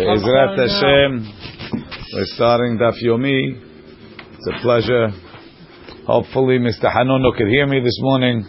Ezrat 0.00 0.56
Hashem, 0.56 1.28
we're 2.14 2.24
starting 2.34 2.78
Daf 2.78 2.94
Yomi. 3.04 3.60
It's 4.32 4.48
a 4.48 4.62
pleasure. 4.62 5.08
Hopefully, 6.06 6.58
Mr. 6.58 6.90
Hanono 6.90 7.36
could 7.36 7.48
hear 7.48 7.66
me 7.66 7.80
this 7.80 7.98
morning. 8.00 8.44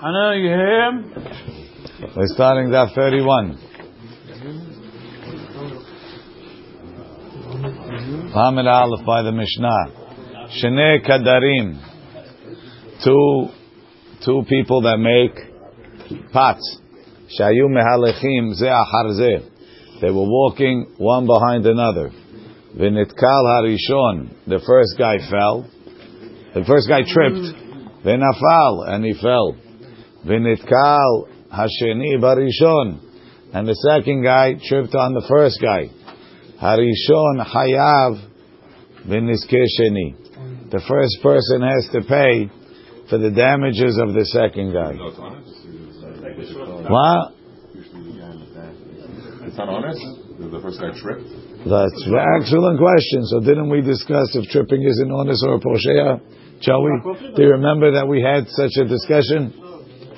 Hanan, 0.00 0.38
you 0.38 0.46
hear 0.46 0.84
him? 0.86 1.12
We're 2.16 2.26
starting 2.26 2.68
Daf 2.70 2.94
31. 2.94 3.58
Lamed 8.32 8.68
Aleph 8.68 9.04
by 9.04 9.22
the 9.22 9.32
Mishnah. 9.32 9.86
Shnei 10.62 11.04
Kadarim. 11.04 11.80
Two, 13.02 13.48
two 14.24 14.44
people 14.48 14.82
that 14.82 14.98
make 14.98 16.32
pots. 16.32 16.78
Shayu 17.36 17.66
mehalechim 17.66 18.54
ze 18.54 18.68
achar 18.68 19.12
ze. 19.16 19.50
They 20.00 20.10
were 20.10 20.28
walking 20.28 20.94
one 20.96 21.26
behind 21.26 21.66
another. 21.66 22.10
V'nitkal 22.76 23.44
harishon. 23.44 24.34
The 24.46 24.60
first 24.66 24.96
guy 24.98 25.18
fell. 25.30 25.68
The 26.54 26.64
first 26.64 26.88
guy 26.88 27.02
tripped. 27.02 27.54
Hmm. 27.54 28.08
V'nafal. 28.08 28.88
And 28.88 29.04
he 29.04 29.12
fell. 29.20 29.56
V'nitkal 30.24 31.28
hasheni 31.52 32.18
barishon. 32.18 33.00
And 33.52 33.68
the 33.68 33.74
second 33.74 34.22
guy 34.22 34.54
tripped 34.68 34.94
on 34.94 35.12
the 35.14 35.26
first 35.28 35.60
guy. 35.60 35.90
Harishon 36.62 37.44
hayav 37.44 38.26
v'niske 39.06 39.64
sheni. 39.78 40.70
The 40.70 40.80
first 40.88 41.18
person 41.22 41.62
has 41.62 41.88
to 41.92 42.00
pay 42.08 42.48
for 43.10 43.18
the 43.18 43.30
damages 43.30 43.98
of 43.98 44.14
the 44.14 44.24
second 44.24 44.72
guy. 44.72 44.94
What? 46.88 47.39
It's 49.50 49.58
not 49.58 49.68
honest? 49.68 49.98
The 50.38 50.62
first 50.62 50.78
guy 50.78 50.94
tripped? 50.94 51.26
That's 51.66 52.00
an 52.06 52.22
excellent 52.38 52.78
question. 52.78 53.26
So 53.34 53.40
didn't 53.42 53.68
we 53.68 53.82
discuss 53.82 54.30
if 54.38 54.46
tripping 54.46 54.86
is 54.86 55.02
an 55.02 55.10
honest 55.10 55.42
or 55.42 55.56
a 55.56 55.58
poshea? 55.58 56.22
we? 56.22 57.34
do 57.34 57.42
you 57.42 57.58
remember 57.58 57.90
that 57.98 58.06
we 58.06 58.22
had 58.22 58.46
such 58.46 58.78
a 58.78 58.86
discussion? 58.86 59.50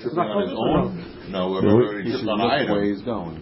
Tripping 0.05 0.21
on 0.21 0.43
his 0.45 0.53
own? 0.53 1.33
No, 1.33 1.55
remember 1.57 2.03
he 2.03 2.13
tripped 2.13 2.29
on 2.29 2.41
an 2.43 2.51
item. 2.51 2.71
Where 2.77 2.85
he's 2.85 3.01
going. 3.01 3.41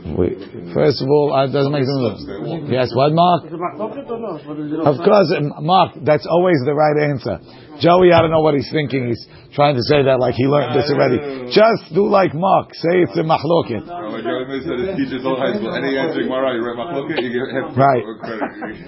We, 0.00 0.32
first 0.72 1.02
of 1.04 1.08
all, 1.12 1.36
it 1.44 1.52
doesn't 1.52 1.72
make 1.72 1.84
sense. 1.84 2.24
Yes, 2.72 2.88
what, 2.96 3.12
Mark? 3.12 3.44
Is 3.44 3.52
it 3.52 3.60
back 3.60 3.76
or 3.76 4.16
not? 4.16 4.40
What 4.48 4.56
is 4.56 4.72
it? 4.72 4.80
Of 4.80 4.96
course, 5.04 5.28
Mark. 5.60 5.92
That's 6.00 6.24
always 6.24 6.56
the 6.64 6.72
right 6.72 6.96
answer. 7.04 7.36
Joey, 7.84 8.12
I 8.12 8.20
don't 8.24 8.32
know 8.32 8.40
what 8.40 8.54
he's 8.54 8.68
thinking. 8.72 9.08
He's 9.12 9.20
trying 9.52 9.76
to 9.76 9.84
say 9.84 10.00
that 10.04 10.16
like 10.16 10.34
he 10.40 10.48
learned 10.48 10.72
this 10.72 10.88
already. 10.88 11.52
Just 11.52 11.92
do 11.92 12.08
like 12.08 12.32
Mark. 12.32 12.72
Say 12.72 13.04
it's 13.04 13.16
a 13.16 13.24
mahloket. 13.24 13.84
Rabbi 13.84 14.24
Jeremy 14.24 14.60
said 14.64 14.78
his 14.80 14.92
teachers 14.96 15.22
all 15.24 15.36
high 15.36 15.52
school. 15.56 15.72
Any 15.76 15.96
answering 15.96 16.28
Mara, 16.28 16.56
you 16.56 16.64
read 16.64 16.80
Machloket, 16.80 17.20
you 17.20 17.32
get 17.36 17.52
half 17.52 17.76
Right. 17.76 18.04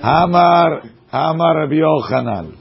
Hamar, 0.00 0.82
Hamar 1.12 1.52
Rabbi 1.60 1.76
Yochanan. 1.76 2.56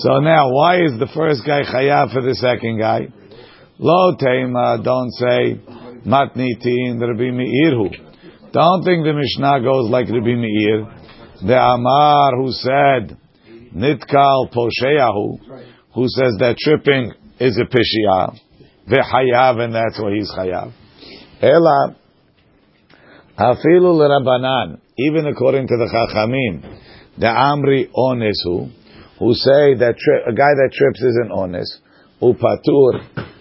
So 0.00 0.20
now, 0.20 0.48
why 0.52 0.84
is 0.84 0.96
the 0.98 1.08
first 1.12 1.44
guy 1.44 1.62
chayav 1.62 2.12
for 2.12 2.22
the 2.22 2.34
second 2.34 2.78
guy? 2.78 3.08
Lo 3.78 4.14
tema, 4.16 4.80
don't 4.84 5.10
say 5.12 5.60
matnitin 6.06 7.00
Rabbi 7.00 7.30
Meirhu. 7.30 7.90
Don't 8.52 8.82
think 8.84 9.04
the 9.04 9.12
Mishnah 9.14 9.62
goes 9.62 9.90
like 9.90 10.08
Rabbi 10.08 10.34
Meir. 10.34 10.86
The 11.46 11.56
Amar 11.56 12.36
who 12.36 12.52
said 12.52 13.16
nitkal 13.74 14.52
posheyahu, 14.52 15.64
who 15.94 16.08
says 16.08 16.36
that 16.40 16.56
tripping 16.58 17.12
is 17.38 17.58
a 17.58 17.64
pishiyah, 17.64 18.36
v'chayav, 18.88 19.60
and 19.60 19.74
that's 19.74 19.98
why 19.98 20.12
he's 20.14 20.30
chayav. 20.36 20.72
Ela 21.40 21.96
Afilu 23.38 23.94
l'Rabanan, 23.96 24.80
even 24.98 25.26
according 25.26 25.66
to 25.66 25.76
the 25.76 25.88
Chachamim, 25.88 26.78
the 27.16 27.26
Amri 27.26 27.90
onesu, 27.96 28.70
who 29.18 29.34
say 29.34 29.74
that 29.78 29.94
tri- 29.96 30.30
a 30.30 30.34
guy 30.34 30.52
that 30.56 30.70
trips 30.74 31.00
isn't 31.02 31.32
honest, 31.32 31.78
upatur, 32.20 33.00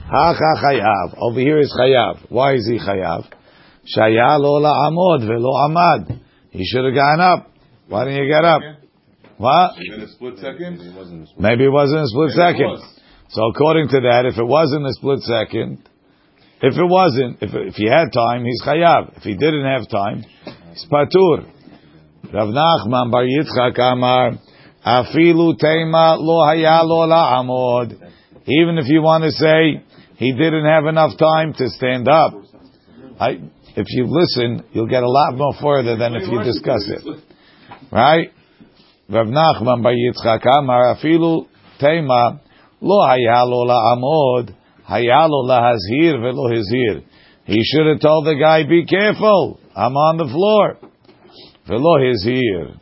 hacha 0.09 0.51
chayav. 0.63 1.17
Over 1.17 1.39
here 1.39 1.59
is 1.59 1.73
chayav. 1.79 2.25
Why 2.29 2.53
is 2.55 2.67
he 2.67 2.79
chayav? 2.79 3.25
Shaya 3.95 4.39
lo 4.39 4.61
la'amod 4.61 5.27
velo 5.27 5.51
amad. 5.67 6.19
He 6.51 6.65
should 6.65 6.85
have 6.85 6.93
gone 6.93 7.21
up. 7.21 7.51
Why 7.87 8.05
didn't 8.05 8.23
you 8.23 8.29
get 8.31 8.45
up? 8.45 8.61
What? 9.37 9.75
In 9.79 10.01
a 10.01 10.07
split 10.07 10.37
second? 10.37 10.79
Maybe 11.39 11.65
it 11.65 11.71
wasn't 11.71 12.03
a 12.03 12.07
split 12.07 12.31
second. 12.31 12.81
So 13.29 13.45
according 13.49 13.87
to 13.89 14.01
that, 14.01 14.25
if 14.25 14.37
it 14.37 14.45
wasn't 14.45 14.85
a 14.85 14.93
split 14.93 15.19
second, 15.21 15.87
if 16.61 16.75
it 16.75 16.85
wasn't, 16.85 17.37
if 17.41 17.51
if 17.53 17.75
he 17.75 17.85
had 17.85 18.11
time, 18.11 18.43
he's 18.43 18.61
chayav. 18.65 19.15
If 19.17 19.23
he 19.23 19.33
didn't 19.33 19.65
have 19.65 19.87
time, 19.87 20.25
he's 20.71 20.85
patur. 20.91 21.45
Rav 22.33 22.49
Nachman 22.49 23.11
Bar 23.11 23.23
Yitzchak 23.23 23.79
Amar, 23.79 24.33
afilu 24.85 25.57
tema 25.57 26.17
lo 26.19 26.45
haya 26.45 26.81
lo 26.83 27.07
la'amod. 27.07 27.93
Even 28.45 28.77
if 28.77 28.87
you 28.87 29.01
want 29.01 29.23
to 29.23 29.31
say 29.31 29.83
he 30.19 30.33
didn't 30.33 30.65
have 30.65 30.85
enough 30.85 31.17
time 31.17 31.53
to 31.53 31.69
stand 31.69 32.09
up, 32.09 32.33
I, 33.21 33.39
if 33.77 33.85
you 33.87 34.05
listen, 34.05 34.65
you'll 34.73 34.89
get 34.89 35.01
a 35.01 35.09
lot 35.09 35.35
more 35.35 35.53
further 35.61 35.95
than 35.95 36.13
if 36.15 36.29
you 36.29 36.43
discuss 36.43 36.89
it. 36.89 37.23
Right? 37.89 38.27
Rav 39.07 39.27
Nachman 39.27 39.81
Bar 39.81 39.93
Yitzchak 39.93 40.45
Amar, 40.57 40.97
afilu 40.97 41.47
tema 41.79 42.41
lo 42.81 43.07
haya 43.07 43.45
lo 43.45 43.65
la'amod. 43.65 44.53
Haya 44.83 45.25
lo 45.29 45.47
lahazhir 45.47 46.19
velo. 46.21 46.49
He 47.45 47.63
should 47.63 47.87
have 47.87 48.01
told 48.01 48.25
the 48.25 48.35
guy, 48.35 48.63
be 48.67 48.85
careful, 48.85 49.61
I'm 49.73 49.95
on 49.95 50.17
the 50.17 50.25
floor. 50.25 50.91
Velo 51.65 51.97
hizhir. 51.97 52.77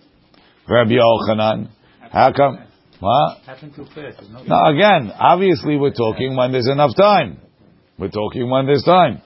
Rabbi 0.68 0.94
Yochanan, 0.94 1.69
how 2.12 2.34
come? 2.34 2.67
What? 3.00 3.38
Happened 3.46 3.74
too 3.75 3.85
fast. 3.94 4.22
No- 4.31 4.44
Now 4.44 4.69
again, 4.74 5.12
obviously 5.19 5.78
we're 5.78 5.94
talking 5.94 6.35
when 6.35 6.52
there's 6.52 6.68
enough 6.69 6.96
time. 6.96 7.38
We're 8.00 8.09
talking 8.09 8.50
when 8.50 8.66
there's 8.66 8.84
time. 8.84 9.22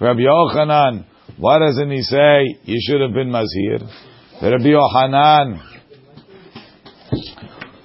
Rabbi 0.00 0.20
Yochanan, 0.20 1.04
why 1.38 1.58
doesn't 1.58 1.90
he 1.90 2.02
say 2.02 2.44
you 2.64 2.78
should 2.86 3.00
have 3.00 3.12
been 3.14 3.28
mazhir? 3.30 3.80
Rabbi 4.42 4.68
Yochanan, 4.68 5.60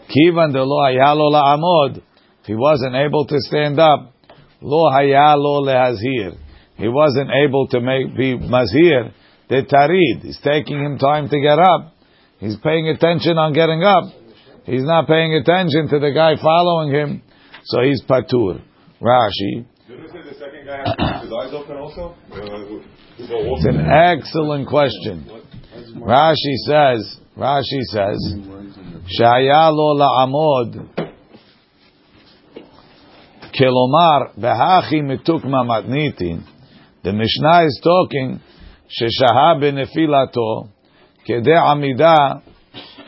kivan 0.10 0.52
de 0.54 0.64
lo 0.64 0.84
haya 0.84 1.14
lo 1.16 1.32
la'amod. 1.32 1.98
If 2.42 2.48
he 2.48 2.56
wasn't 2.56 2.96
able 2.96 3.26
to 3.28 3.36
stand 3.40 3.80
up, 3.80 4.14
lo 4.62 4.90
haya 4.92 5.36
lo 5.38 5.62
lehazhir. 5.66 6.38
He 6.76 6.88
wasn't 6.88 7.30
able 7.46 7.68
to 7.68 7.80
make 7.80 8.16
be 8.18 8.38
mazhir. 8.38 9.14
The 9.48 9.64
tarid. 9.64 10.26
It's 10.26 10.40
taking 10.42 10.80
him 10.84 10.98
time 10.98 11.30
to 11.30 11.40
get 11.40 11.60
up. 11.60 11.94
He's 12.40 12.58
paying 12.58 12.88
attention 12.90 13.38
on 13.38 13.54
getting 13.54 13.84
up. 13.84 14.06
He's 14.66 14.84
not 14.84 15.08
paying 15.08 15.34
attention 15.34 15.90
to 15.90 16.00
the 16.00 16.12
guy 16.14 16.36
following 16.42 16.92
him, 16.92 17.22
so 17.64 17.82
he's 17.82 18.02
patur. 18.04 18.62
Rashi. 19.02 19.66
Didn't 19.88 20.12
say 20.12 20.22
the 20.22 20.36
second 20.38 20.66
guy 20.66 20.78
had 20.78 21.22
his 21.24 21.34
eyes 21.34 21.54
open 21.54 21.78
also? 21.78 22.16
Uh, 22.32 22.36
uh, 22.36 22.92
it's 23.20 23.66
an 23.66 23.80
excellent 23.90 24.68
question. 24.68 25.30
Rashi 25.98 26.56
says. 26.66 27.18
Rashi 27.36 27.82
says. 27.90 28.36
Shaya 29.20 29.72
lo 29.72 29.96
la'amod. 29.98 31.08
Kelomar 33.60 34.38
behachi 34.40 35.02
mitukma 35.02 35.66
matnitin. 35.66 36.44
The 37.04 37.14
Mishnah 37.14 37.66
is 37.66 37.82
talking. 37.84 38.40
Sheshaha 38.90 39.60
benefilato. 39.60 40.70
Kede 41.28 41.58
amida 41.58 42.44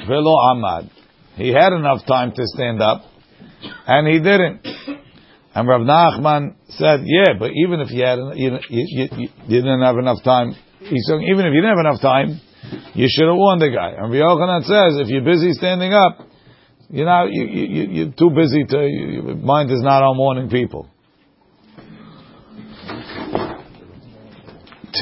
velo 0.08 0.36
amad. 0.52 0.90
He 1.36 1.50
had 1.50 1.74
enough 1.74 2.06
time 2.06 2.32
to 2.36 2.44
stand 2.46 2.82
up, 2.82 3.02
and 3.88 4.08
he 4.08 4.20
didn't. 4.20 4.66
And 5.56 5.68
Rav 5.68 5.82
Nachman 5.82 6.56
said, 6.70 7.02
"Yeah, 7.06 7.34
but 7.40 7.52
even 7.56 7.80
if 7.82 7.92
you 7.92 8.04
had, 8.04 8.18
you, 8.36 8.58
you, 8.70 9.08
you, 9.48 9.62
didn't 9.62 9.82
have 9.82 9.98
enough 9.98 10.24
time, 10.24 10.56
he's 10.80 11.06
saying 11.08 11.24
even 11.32 11.46
if 11.46 11.54
you 11.54 11.62
didn't 11.62 11.78
have 11.78 11.86
enough 11.86 12.02
time, 12.02 12.42
you 12.94 13.08
should 13.10 13.28
have 13.28 13.36
warned 13.36 13.62
the 13.62 13.70
guy." 13.70 13.92
And 13.98 14.12
Yochanan 14.12 14.62
says, 14.64 15.00
"If 15.00 15.10
you're 15.10 15.24
busy 15.24 15.54
standing 15.54 15.94
up, 15.94 16.20
you 16.90 17.06
know 17.06 17.26
you, 17.30 17.44
you, 17.46 17.64
you- 17.66 17.90
you're 17.92 18.12
too 18.14 18.30
busy 18.36 18.64
to. 18.66 18.78
You, 18.88 19.06
your 19.28 19.36
mind 19.36 19.72
is 19.72 19.82
not 19.82 20.02
on 20.04 20.18
warning 20.18 20.50
people." 20.50 20.88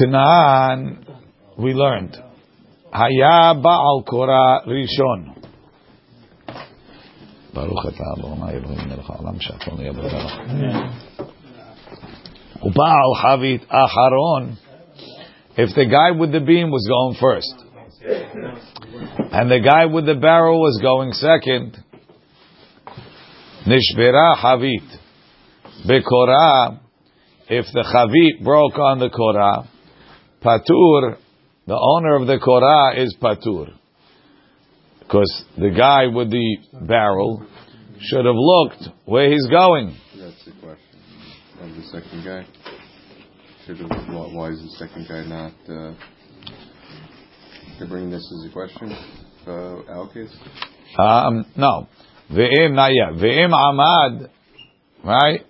Tanan, 0.00 1.04
we 1.58 1.74
learned, 1.74 2.16
Haya 2.92 3.54
Baal 3.62 4.04
Korah 4.08 4.62
Rishon. 4.66 5.41
ברוך 7.53 7.85
אתה 7.85 8.03
אדוני 8.17 8.51
אלוהים 8.51 8.89
מלך 8.89 9.09
העולם 9.09 9.39
שהכל 9.39 9.71
נהיה 9.77 9.93
בדרך. 9.93 10.39
ובעל 12.63 13.15
חבית 13.21 13.65
אחרון, 13.69 14.51
if 15.55 15.69
the 15.75 15.85
guy 15.85 16.11
with 16.19 16.31
the 16.31 16.39
beam 16.39 16.69
was 16.69 16.87
going 16.87 17.15
first, 17.19 17.67
and 19.31 19.49
the 19.51 19.59
guy 19.59 19.85
with 19.85 20.05
the 20.05 20.15
barrel 20.15 20.59
was 20.61 20.79
going 20.81 21.11
second, 21.13 21.77
nishbera 23.65 24.35
havit. 24.37 24.87
Bekorah, 25.87 26.79
if 27.49 27.65
the 27.73 27.83
chavit 27.91 28.43
broke 28.43 28.77
on 28.77 28.99
the 28.99 29.09
korah, 29.09 29.67
patur 30.43 31.17
the 31.65 31.77
owner 31.93 32.15
of 32.15 32.27
the 32.27 32.39
korah 32.39 32.95
is 32.95 33.15
patur. 33.21 33.67
Because 35.02 35.44
the 35.58 35.70
guy 35.70 36.06
with 36.06 36.30
the 36.30 36.56
barrel 36.86 37.46
should 38.00 38.24
have 38.24 38.34
looked 38.34 38.88
where 39.04 39.30
he's 39.30 39.46
going. 39.48 39.96
That's 40.16 40.44
the 40.44 40.52
question. 40.52 41.00
Of 41.60 41.76
the 41.76 41.82
second 41.82 42.24
guy. 42.24 42.46
Should 43.66 43.78
have, 43.78 43.90
why, 44.08 44.26
why 44.32 44.48
is 44.50 44.60
the 44.60 44.70
second 44.78 45.06
guy 45.08 45.24
not, 45.24 45.52
uh, 45.68 45.94
to 47.78 47.86
bring 47.86 48.10
this 48.10 48.20
as 48.20 48.50
a 48.50 48.52
question, 48.52 48.90
uh, 49.46 49.50
allocates? 49.92 50.32
Um, 50.98 51.46
no. 51.56 51.86
Ve'im, 52.32 52.74
not 52.74 52.90
yet. 52.92 53.22
Ve'im 53.22 53.52
amad, 53.52 54.30
right? 55.04 55.46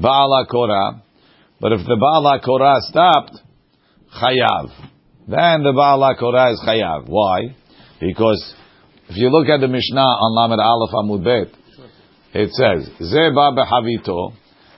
Baal 0.00 0.46
korah. 0.50 1.02
But 1.60 1.72
if 1.72 1.80
the 1.86 1.96
Baal 2.00 2.40
korah 2.42 2.76
stopped, 2.80 3.38
chayav. 4.22 4.70
Then 5.28 5.62
the 5.62 5.72
Baal 5.74 6.14
korah 6.18 6.52
is 6.52 6.62
chayav. 6.66 7.06
Why? 7.08 7.54
Because 8.03 8.53
if 9.09 9.17
you 9.17 9.29
look 9.29 9.47
at 9.49 9.59
the 9.59 9.67
Mishnah 9.67 10.01
on 10.01 10.31
Lamed 10.37 10.59
Aleph 10.59 10.93
Amud 10.93 11.23
Bet, 11.23 11.49
it 12.33 12.49
says, 12.53 12.89
Ze 12.99 13.29
ba 13.33 13.51
behavito, 13.51 14.33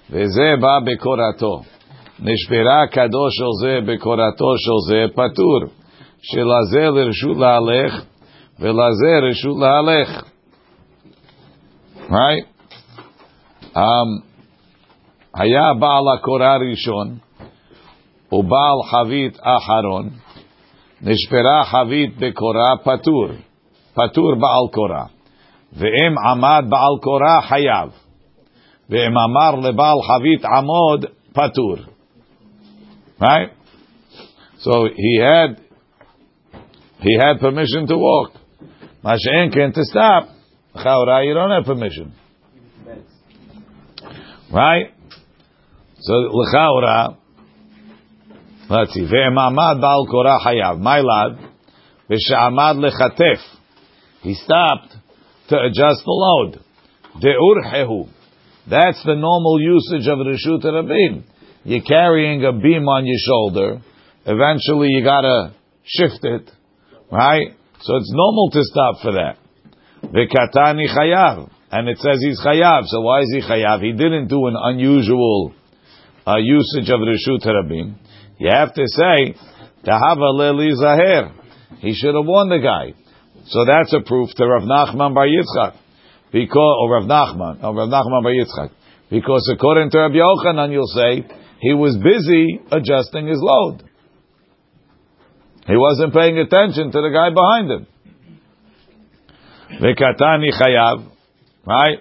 veze 0.10 0.60
ba 0.60 0.80
bekorato. 0.82 1.66
נשברה 2.24 2.88
קדוש 2.88 3.34
של 3.36 3.52
זה 3.62 3.80
בקורתו 3.86 4.54
של 4.58 4.90
זה 4.90 5.06
פטור, 5.14 5.60
שלזה 6.22 6.90
לרשות 6.90 7.38
להלך 7.38 8.06
ולזה 8.60 9.20
רשות 9.30 9.58
להלך. 9.60 10.24
Right? 12.10 12.46
Um, 13.76 14.22
היה 15.36 15.74
בעל 15.80 16.04
הקורה 16.18 16.58
ראשון 16.58 17.18
ובעל 18.32 18.80
חבית 18.92 19.40
אחרון, 19.42 20.10
נשברה 21.02 21.64
חבית 21.64 22.18
בקורה 22.18 22.78
פטור, 22.84 23.28
פטור 23.94 24.36
בעל 24.36 24.74
קורה. 24.74 25.06
ואם 25.74 26.16
עמד 26.32 26.66
בעל 26.70 26.98
קורה 27.02 27.42
חייב, 27.42 27.90
ואם 28.90 29.14
אמר 29.18 29.70
לבעל 29.70 29.98
חבית 30.02 30.46
עמוד 30.46 31.06
פטור. 31.34 31.76
Right? 33.20 33.52
So 34.60 34.86
he 34.96 35.20
had 35.20 35.62
he 37.02 37.18
had 37.18 37.40
permission 37.40 37.88
to 37.88 37.98
walk. 37.98 38.32
Masha'enkin 39.04 39.74
to 39.74 39.84
stop. 39.84 40.30
Chaura, 40.76 41.26
you 41.26 41.34
don't 41.34 41.52
have 41.52 41.66
permission. 41.66 42.14
Right? 44.52 44.94
So 46.00 46.14
l'chaura, 46.14 47.18
let's 48.69 48.93
see. 48.93 49.03
Ve'emamad 49.03 49.81
ba'al 49.81 50.09
korah 50.11 50.39
hayav. 50.45 50.81
My 50.81 51.01
lad, 51.01 51.39
v'she'amad 52.11 52.85
lechatef. 52.85 53.41
He 54.23 54.35
stopped 54.35 54.95
to 55.49 55.57
adjust 55.59 56.03
the 56.05 56.11
load. 56.11 56.61
De'urhehu. 57.23 58.09
That's 58.69 59.03
the 59.05 59.15
normal 59.15 59.61
usage 59.61 60.09
of 60.09 60.19
Rishut 60.19 60.65
Rabin. 60.65 61.25
You're 61.65 61.83
carrying 61.83 62.45
a 62.45 62.53
beam 62.53 62.89
on 62.89 63.07
your 63.07 63.19
shoulder. 63.19 63.83
Eventually, 64.25 64.89
you 64.91 65.05
gotta 65.05 65.55
shift 65.85 66.25
it, 66.25 66.51
right? 67.13 67.55
So 67.83 67.97
it's 67.97 68.13
normal 68.13 68.51
to 68.51 68.63
stop 68.65 68.95
for 69.03 69.13
that. 69.13 69.37
V'katani 70.03 70.89
chayav, 70.89 71.51
and 71.71 71.89
it 71.89 71.99
says 71.99 72.19
he's 72.21 72.41
chayav. 72.45 72.87
So 72.87 73.01
why 73.01 73.21
is 73.21 73.33
he 73.33 73.41
chayav? 73.41 73.83
He 73.83 73.93
didn't 73.93 74.29
do 74.29 74.47
an 74.47 74.57
unusual 74.57 75.55
uh, 76.27 76.37
usage 76.39 76.91
of 76.91 77.01
reshut 77.01 77.47
harabim. 77.47 77.95
You 78.39 78.51
have 78.53 78.75
to 78.75 78.85
say 78.87 79.35
tahava 79.85 80.33
leli 80.35 80.73
zaher. 80.75 81.33
He 81.79 81.95
should 81.95 82.15
have 82.15 82.27
warned 82.27 82.51
the 82.51 82.59
guy. 82.59 82.95
So 83.47 83.65
that's 83.65 83.93
a 83.93 84.01
proof 84.01 84.31
to 84.37 84.47
Rav 84.47 84.63
Nachman 84.63 85.15
Bar 85.15 85.27
Yitzchak, 85.27 85.75
because 86.33 86.77
or 86.81 86.95
Rav 86.95 87.05
Nachman 87.05 87.63
or 87.63 87.75
Rav 87.75 87.89
Nachman 87.89 88.23
Bar 88.23 88.33
Yitzchak. 88.33 88.71
Because 89.09 89.49
according 89.55 89.91
to 89.91 89.99
Rabbi 89.99 90.17
Yochanan, 90.17 90.73
you'll 90.73 90.87
say 90.87 91.25
he 91.61 91.75
was 91.75 91.97
busy 91.97 92.61
adjusting 92.71 93.29
his 93.29 93.39
load. 93.41 93.85
He 95.67 95.77
wasn't 95.77 96.13
paying 96.13 96.39
attention 96.39 96.91
to 96.91 97.01
the 97.01 97.11
guy 97.11 97.31
behind 97.31 97.71
him. 97.71 97.87
Vekatani 99.81 100.51
chayav, 100.61 101.09
right? 101.65 101.99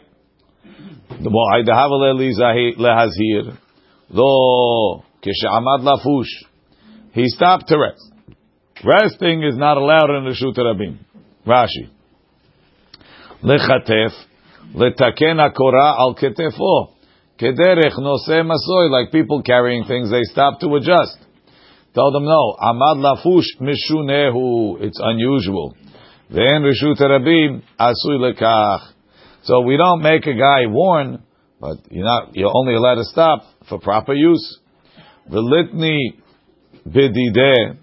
lehazir, 2.78 3.58
though 4.14 5.05
kishamad 5.25 5.81
lafush, 5.81 6.30
he 7.13 7.27
stopped 7.27 7.68
to 7.69 7.77
rest. 7.80 8.12
Resting 8.83 9.44
is 9.44 9.57
not 9.57 9.77
allowed 9.77 10.16
in 10.18 10.25
the 10.25 10.36
Shut 10.36 10.56
Rabim. 10.56 11.00
Rashi. 11.48 11.89
Lechatef, 13.44 14.12
letaken 14.75 15.39
akora 15.39 15.98
al 15.98 16.16
ketefo. 16.16 16.92
Kederech 17.39 17.98
nose 17.98 18.44
masoy, 18.44 18.89
like 18.89 19.12
people 19.12 19.42
carrying 19.42 19.83
things, 19.86 20.12
they 20.12 20.24
stop 20.24 20.60
to 20.60 20.75
adjust. 20.75 21.18
Tell 21.94 22.12
them 22.12 22.25
no. 22.25 22.56
Amad 22.62 22.98
lafush 22.98 23.60
mishunehu. 23.62 24.81
It's 24.81 25.00
unusual. 25.01 25.75
Then 26.30 26.63
reshut 26.63 27.00
rabim 27.00 27.62
asui 27.80 28.19
lekach. 28.19 28.92
So 29.44 29.62
we 29.62 29.77
don't 29.77 30.01
make 30.01 30.25
a 30.25 30.33
guy 30.33 30.66
warn, 30.66 31.24
but 31.60 31.77
you're 31.89 32.04
not. 32.04 32.36
You're 32.36 32.51
only 32.54 32.75
allowed 32.75 32.95
to 32.95 33.06
stop 33.06 33.44
for 33.69 33.80
proper 33.80 34.13
use. 34.13 34.60
The 35.30 35.42
litni 35.42 36.22
bidideh 36.88 37.77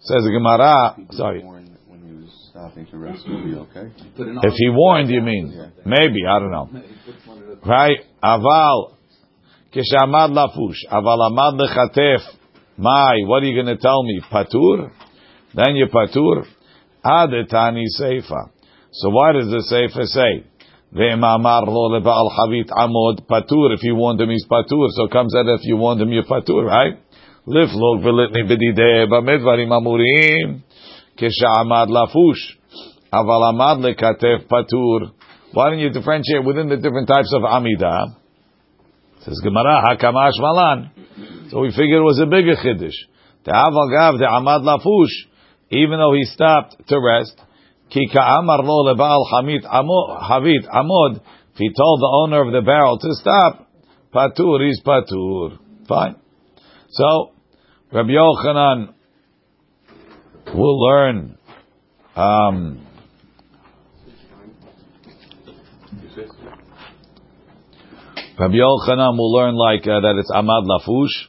says 0.00 0.22
the 0.24 0.30
Gemara. 0.30 0.96
Sorry. 1.12 1.44
When 1.44 2.02
he 2.04 2.12
was 2.12 2.48
stopping 2.50 2.86
to 2.86 2.98
rest, 2.98 3.24
would 3.28 3.44
be 3.44 3.54
okay? 3.54 3.92
If 4.18 4.54
he 4.56 4.68
warned, 4.70 5.10
you 5.10 5.20
mean? 5.20 5.72
Maybe 5.84 6.26
I 6.28 6.38
don't 6.40 6.50
know. 6.50 6.70
Right? 7.64 7.98
Aval 8.22 8.96
kishamad 9.72 10.30
lafush. 10.30 10.84
Aval 10.90 11.30
amad 11.30 11.60
lechatef. 11.60 12.20
My, 12.78 13.16
what 13.24 13.42
are 13.42 13.46
you 13.46 13.62
going 13.62 13.74
to 13.74 13.80
tell 13.80 14.02
me? 14.02 14.20
Patur? 14.30 14.90
Then 15.54 15.76
you 15.76 15.86
patur? 15.86 16.46
Adetani 17.04 17.84
seifa. 17.98 18.50
So 18.92 19.10
why 19.10 19.32
does 19.32 19.46
the 19.46 19.62
seifa 19.72 20.04
say? 20.04 20.44
Ve'emamar 20.94 21.66
lo 21.66 21.90
leba'al 21.98 22.30
chavit 22.36 22.68
amod 22.70 23.26
patur. 23.26 23.74
If 23.74 23.82
you 23.82 23.94
warned 23.96 24.20
him, 24.20 24.30
he's 24.30 24.46
patur. 24.46 24.88
So 24.90 25.08
comes 25.08 25.34
out 25.34 25.46
if 25.46 25.60
you 25.64 25.76
warned 25.76 26.00
him, 26.00 26.10
you're 26.10 26.24
patur, 26.24 26.64
right? 26.64 26.94
Liflog 27.46 28.02
v'litni 28.02 28.44
b'dideh 28.48 29.06
b'medvarim 29.08 29.70
amurim. 29.70 30.62
Kisha'amad 31.18 31.88
lafush. 31.88 32.56
Aval 33.12 33.52
amad 33.52 33.78
lekatef 33.84 34.46
patur. 34.46 35.12
Why 35.52 35.70
don't 35.70 35.78
you 35.78 35.90
differentiate 35.90 36.44
within 36.44 36.68
the 36.68 36.76
different 36.76 37.08
types 37.08 37.32
of 37.34 37.42
amida? 37.42 38.16
Says 39.20 39.40
Gemara, 39.42 39.82
hakamash 39.88 40.38
malan. 40.38 40.90
So 41.50 41.60
we 41.60 41.70
figured 41.70 41.98
it 41.98 42.04
was 42.04 42.20
a 42.20 42.26
bigger 42.26 42.56
chiddush. 42.56 42.94
The 43.44 43.52
avagav, 43.52 44.18
the 44.18 44.26
amad 44.26 44.62
lafush, 44.62 45.30
even 45.70 45.98
though 45.98 46.12
he 46.14 46.24
stopped 46.24 46.76
to 46.88 47.00
rest, 47.00 47.40
ki 47.90 48.08
ka'amar 48.12 48.64
lo 48.64 48.92
lebaal 48.92 49.24
hamit 49.32 49.64
havit 49.64 50.64
amod, 50.68 51.20
if 51.52 51.58
he 51.58 51.70
told 51.72 52.00
the 52.00 52.10
owner 52.22 52.46
of 52.46 52.52
the 52.52 52.62
barrel 52.62 52.98
to 52.98 53.08
stop, 53.14 53.68
patur 54.12 54.68
is 54.68 54.80
patur. 54.84 55.58
Fine. 55.88 56.16
So, 56.90 57.30
Rabbi 57.92 58.10
Yochanan 58.10 58.92
will 60.54 60.80
learn, 60.80 61.38
um, 62.14 62.86
Rabbi 68.38 68.54
Yochanan 68.54 69.16
will 69.16 69.32
learn 69.32 69.54
like 69.54 69.82
uh, 69.82 70.00
that 70.00 70.16
it's 70.18 70.30
Amad 70.30 70.66
Lafush, 70.66 71.28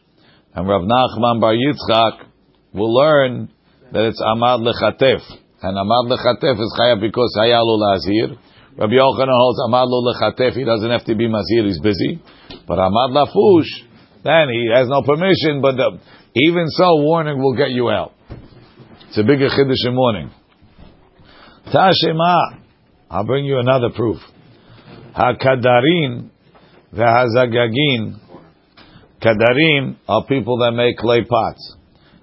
and 0.55 0.67
Rav 0.67 0.81
Nachman 0.81 1.39
Bar 1.39 1.53
Yitzchak 1.53 2.27
will 2.73 2.93
learn 2.93 3.51
that 3.93 4.05
it's 4.05 4.21
Amad 4.21 4.67
Lechatef, 4.67 5.21
and 5.61 5.75
Amad 5.75 6.09
Lechatef 6.11 6.59
is 6.59 6.75
Chayav 6.79 7.01
because 7.01 7.35
Hayalu 7.39 7.77
Lazir. 7.79 8.37
Rabbi 8.77 8.93
Yochanan 8.93 9.33
holds 9.33 9.59
Amad 9.67 9.87
Lo 9.87 10.13
Lechatef, 10.13 10.53
he 10.53 10.63
doesn't 10.63 10.89
have 10.89 11.03
to 11.05 11.15
be 11.15 11.27
Mazir, 11.27 11.65
he's 11.65 11.79
busy. 11.79 12.21
But 12.67 12.77
Amad 12.77 13.09
Lafush, 13.09 13.69
then 14.23 14.49
he 14.49 14.69
has 14.73 14.87
no 14.87 15.01
permission, 15.01 15.61
but 15.61 15.75
the, 15.75 15.99
even 16.35 16.67
so, 16.67 17.01
warning 17.01 17.41
will 17.41 17.55
get 17.55 17.71
you 17.71 17.89
out. 17.89 18.13
It's 19.07 19.17
a 19.17 19.23
bigger 19.23 19.49
Chiddush 19.49 19.87
in 19.87 19.95
morning. 19.95 20.31
Tashema, 21.73 22.59
I'll 23.09 23.25
bring 23.25 23.45
you 23.45 23.59
another 23.59 23.89
proof. 23.95 24.17
HaKadarin 25.17 26.29
v'hazagagin. 26.93 28.19
Kadarim 29.21 29.97
are 30.07 30.25
people 30.25 30.59
that 30.59 30.73
make 30.73 30.97
clay 30.97 31.23
pots. 31.23 31.75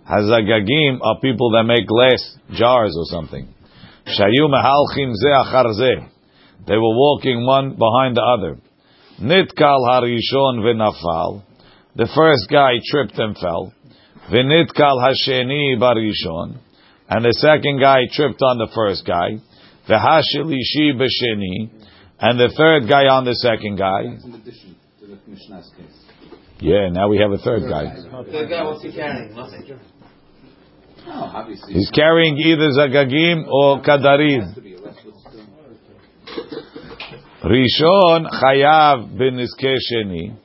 Hazagagim 0.09 0.99
are 1.03 1.21
people 1.21 1.51
that 1.53 1.65
make 1.65 1.87
glass 1.87 2.37
jars 2.53 2.95
or 2.97 3.07
something. 3.07 3.49
Shayu 4.07 4.49
mehalchim 4.53 5.15
ze 5.15 5.29
achar 5.29 5.73
ze. 5.75 5.95
They 6.67 6.77
were 6.77 6.97
walking 6.97 7.47
one 7.47 7.77
behind 7.77 8.17
the 8.17 8.23
other. 8.23 8.59
Nitkal 9.21 9.81
harishon 9.89 10.61
v'nafal. 10.61 11.43
The 11.97 12.09
first 12.15 12.51
guy 12.51 12.73
tripped 12.91 13.19
and 13.19 13.37
fell. 13.37 13.73
V'nitkal 14.31 15.01
hasheni 15.01 15.79
barishon, 15.79 16.59
and 17.09 17.25
the 17.25 17.33
second 17.33 17.81
guy 17.81 18.01
tripped 18.13 18.43
on 18.43 18.59
the 18.59 18.69
first 18.75 19.07
guy. 19.07 19.39
V'hashilishi 19.89 20.97
b'sheni, 21.01 21.71
and 22.21 22.39
the 22.39 22.53
third 22.57 22.89
guy 22.89 23.05
on 23.07 23.25
the 23.25 23.35
second 23.35 23.77
guy. 23.77 24.03
in 24.03 24.35
addition 24.35 24.77
to 25.01 25.07
the 25.07 25.19
Mishnah's 25.27 25.71
case. 25.77 26.05
Yeah, 26.61 26.89
now 26.89 27.09
we 27.09 27.19
have 27.19 27.33
a 27.33 27.39
third 27.39 27.69
guy. 27.69 27.95
The 27.95 28.47
guy, 28.49 28.65
what's 28.65 28.83
he 28.83 28.93
carrying? 28.93 29.35
Nothing. 29.35 29.79
No, 31.07 31.13
obviously. 31.13 31.75
He's 31.75 31.91
carrying 31.91 32.37
either 32.39 32.71
zagagim 32.71 33.47
or 33.47 33.83
kadarim. 33.83 34.55
to 34.55 34.61
be 34.61 34.75
a 34.75 34.81
restless 34.81 35.21
stone. 35.21 35.47
Rishon 37.45 38.31
chayav 38.43 39.19
bin 39.19 39.37
sheni. 39.37 40.37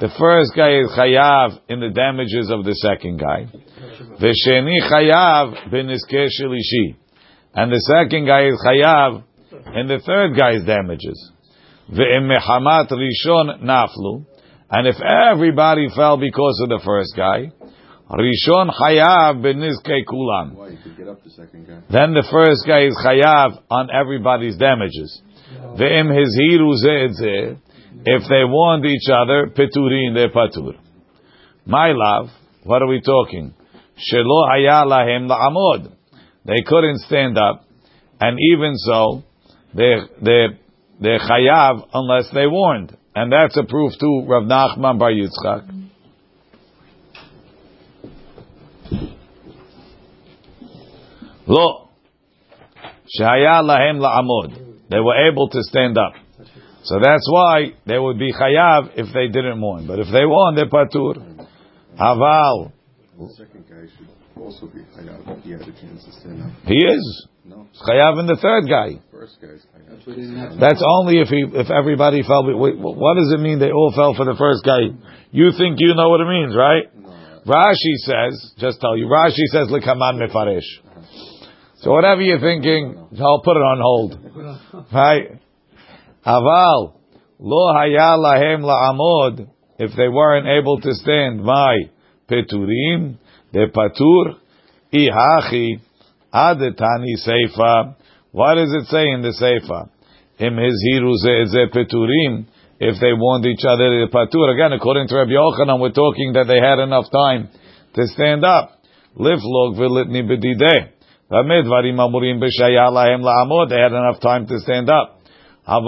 The 0.00 0.08
first 0.18 0.52
guy 0.56 0.78
is 0.78 0.90
chayav 0.98 1.60
in 1.68 1.78
the 1.80 1.90
damages 1.90 2.50
of 2.50 2.64
the 2.64 2.74
second 2.74 3.18
guy. 3.18 3.46
V'sheni 4.20 4.80
chayav 4.90 5.70
bin 5.70 5.86
shelishi. 5.86 6.96
And 7.54 7.70
the 7.70 7.80
second 7.94 8.26
guy 8.26 8.46
is 8.46 8.60
chayav 8.66 9.22
in 9.74 9.86
the 9.86 10.00
third 10.04 10.36
guy's 10.36 10.64
damages. 10.64 11.30
Rishon 11.90 13.62
naflu. 13.62 14.26
And 14.70 14.88
if 14.88 14.96
everybody 15.00 15.88
fell 15.94 16.16
because 16.16 16.60
of 16.62 16.70
the 16.70 16.80
first 16.84 17.14
guy, 17.14 17.52
Rishon 18.12 18.68
chayav 18.70 19.42
bin 19.42 19.60
kulam. 19.60 20.54
Why 20.54 20.68
you 20.68 20.78
could 20.82 20.96
get 20.98 21.08
up 21.08 21.24
the? 21.24 21.30
Then 21.90 22.12
the 22.12 22.26
first 22.30 22.66
guy 22.66 22.84
is 22.84 22.98
chayav 23.02 23.62
on 23.70 23.88
everybody's 23.90 24.56
damages. 24.56 25.22
Ve'im 25.78 26.12
hizhiru. 26.12 27.56
If 28.04 28.22
they 28.28 28.44
warned 28.44 28.84
each 28.84 29.08
other, 29.10 29.46
peturin 29.46 30.14
they 30.14 30.28
patur. 30.28 30.74
My 31.64 31.92
love, 31.94 32.28
what 32.64 32.82
are 32.82 32.88
we 32.88 33.00
talking? 33.00 33.54
Shelo 33.96 34.46
haya 34.46 34.84
lahem 34.84 35.30
la'amod. 35.30 35.92
They 36.44 36.62
couldn't 36.66 36.98
stand 37.06 37.38
up, 37.38 37.64
and 38.20 38.38
even 38.52 38.76
so, 38.76 39.22
they 39.74 39.94
they 40.20 40.46
they 41.00 41.16
chayav 41.16 41.88
unless 41.94 42.28
they 42.34 42.46
warned, 42.46 42.94
and 43.14 43.32
that's 43.32 43.56
a 43.56 43.64
proof 43.64 43.92
to 44.00 44.24
Rav 44.28 44.42
Nachman 44.42 44.98
Bar 44.98 45.12
Yitzchak. 45.12 45.81
Lo, 51.46 51.90
shaya 53.18 53.62
lahem 53.62 53.98
la'amod. 53.98 54.88
They 54.90 55.00
were 55.00 55.30
able 55.30 55.48
to 55.48 55.62
stand 55.62 55.98
up. 55.98 56.12
So 56.84 56.98
that's 57.02 57.26
why 57.30 57.72
they 57.86 57.98
would 57.98 58.18
be 58.18 58.32
chayav 58.32 58.90
if 58.96 59.06
they 59.14 59.28
didn't 59.28 59.60
warn. 59.60 59.86
But 59.86 60.00
if 60.00 60.06
they 60.12 60.26
warned, 60.26 60.58
they're 60.58 60.68
patur. 60.68 61.46
Aval. 61.98 62.72
The 63.18 63.28
second 63.36 63.64
guy 63.68 63.86
should 63.96 64.08
also 64.36 64.66
be 64.66 64.80
chayav. 64.80 65.42
He 65.42 65.50
had 65.52 65.62
a 65.62 65.72
chance 65.72 66.04
to 66.04 66.12
stand 66.20 66.42
up. 66.42 66.50
He 66.66 66.74
is. 66.74 67.28
No, 67.44 67.66
Chayav 67.74 68.20
in 68.20 68.26
the 68.26 68.38
third 68.40 68.70
guy. 68.70 69.02
first 69.10 69.38
guy's 69.40 69.66
chayav. 69.74 69.90
That's 69.90 70.06
why 70.06 70.14
they 70.14 70.20
didn't 70.22 70.38
have 70.38 70.58
That's 70.58 70.82
only 70.82 71.18
if 71.18 71.28
he, 71.28 71.42
if 71.42 71.70
everybody 71.70 72.22
fell. 72.22 72.46
Wait, 72.46 72.78
what 72.78 73.14
does 73.14 73.32
it 73.34 73.40
mean 73.40 73.58
they 73.58 73.70
all 73.70 73.92
fell 73.94 74.14
for 74.14 74.24
the 74.24 74.38
first 74.38 74.62
guy? 74.64 74.94
You 75.30 75.50
think 75.58 75.78
you 75.78 75.94
know 75.94 76.08
what 76.10 76.20
it 76.20 76.30
means, 76.30 76.54
right? 76.54 76.86
No, 76.94 77.10
Rashi 77.46 77.94
says, 78.06 78.54
just 78.58 78.80
tell 78.80 78.96
you, 78.96 79.06
Rashi 79.06 79.46
says, 79.50 79.68
likaman 79.74 80.22
mefaresh. 80.22 80.62
Uh-huh. 80.86 81.31
So 81.82 81.90
whatever 81.90 82.20
you're 82.20 82.38
thinking, 82.38 82.94
I'll 83.20 83.42
put 83.42 83.56
it 83.56 83.66
on 83.66 83.80
hold. 83.82 84.18
Right? 84.92 85.40
Aval, 86.24 86.94
lo 87.40 87.74
haya 87.74 88.16
lahem 88.22 88.62
la'amod, 88.62 89.48
if 89.80 89.90
they 89.96 90.06
weren't 90.06 90.46
able 90.46 90.80
to 90.80 90.94
stand, 90.94 91.42
my 91.42 91.78
peturim, 92.30 93.18
de 93.52 93.66
patur, 93.66 94.36
ihachi, 94.94 95.80
adetani 96.32 97.18
seifa. 97.26 97.96
What 98.30 98.54
does 98.54 98.72
it 98.72 98.86
say 98.86 99.10
in 99.10 99.22
the 99.22 99.34
seifa? 99.34 99.90
Im 100.38 100.54
hizhiru 100.54 101.14
ze 101.16 101.66
peturim, 101.74 102.46
if 102.78 103.00
they 103.00 103.12
warned 103.12 103.44
each 103.44 103.64
other, 103.68 104.06
de 104.06 104.12
patur. 104.12 104.54
Again, 104.54 104.72
according 104.72 105.08
to 105.08 105.16
Rabbi 105.16 105.32
Yochanan, 105.32 105.80
we're 105.80 105.90
talking 105.90 106.34
that 106.34 106.46
they 106.46 106.60
had 106.60 106.78
enough 106.78 107.10
time 107.10 107.48
to 107.94 108.06
stand 108.06 108.44
up. 108.44 108.78
Liflog 109.18 109.74
v'litni 109.76 110.22
b'dideh. 110.22 111.01
They 111.32 111.38
had 113.80 113.92
enough 113.92 114.20
time 114.20 114.46
to 114.48 114.60
stand 114.60 114.90
up. 114.90 115.20
If 115.66 115.82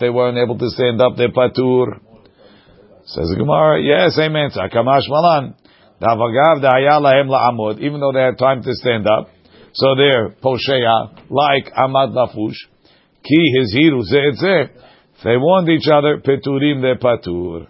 they 0.00 0.10
weren't 0.10 0.36
able 0.36 0.58
to 0.58 0.68
stand 0.68 1.00
up, 1.00 1.16
they're 1.16 1.30
patur. 1.30 1.98
Says 3.06 3.34
Gemara, 3.38 3.80
yeah, 3.80 4.10
same. 4.10 4.36
Even 4.36 4.50
though 8.00 8.12
they 8.12 8.20
had 8.20 8.38
time 8.38 8.62
to 8.62 8.74
stand 8.74 9.06
up, 9.06 9.30
so 9.72 9.94
they're 9.96 10.28
posheya 10.42 11.08
like 11.30 11.72
amad 11.72 12.12
lafush. 12.12 12.66
If 13.24 13.72
they 15.24 15.38
warned 15.38 15.70
each 15.70 15.88
other, 15.90 16.18
peturim 16.18 16.82
they're 16.82 16.96
patur. 16.96 17.66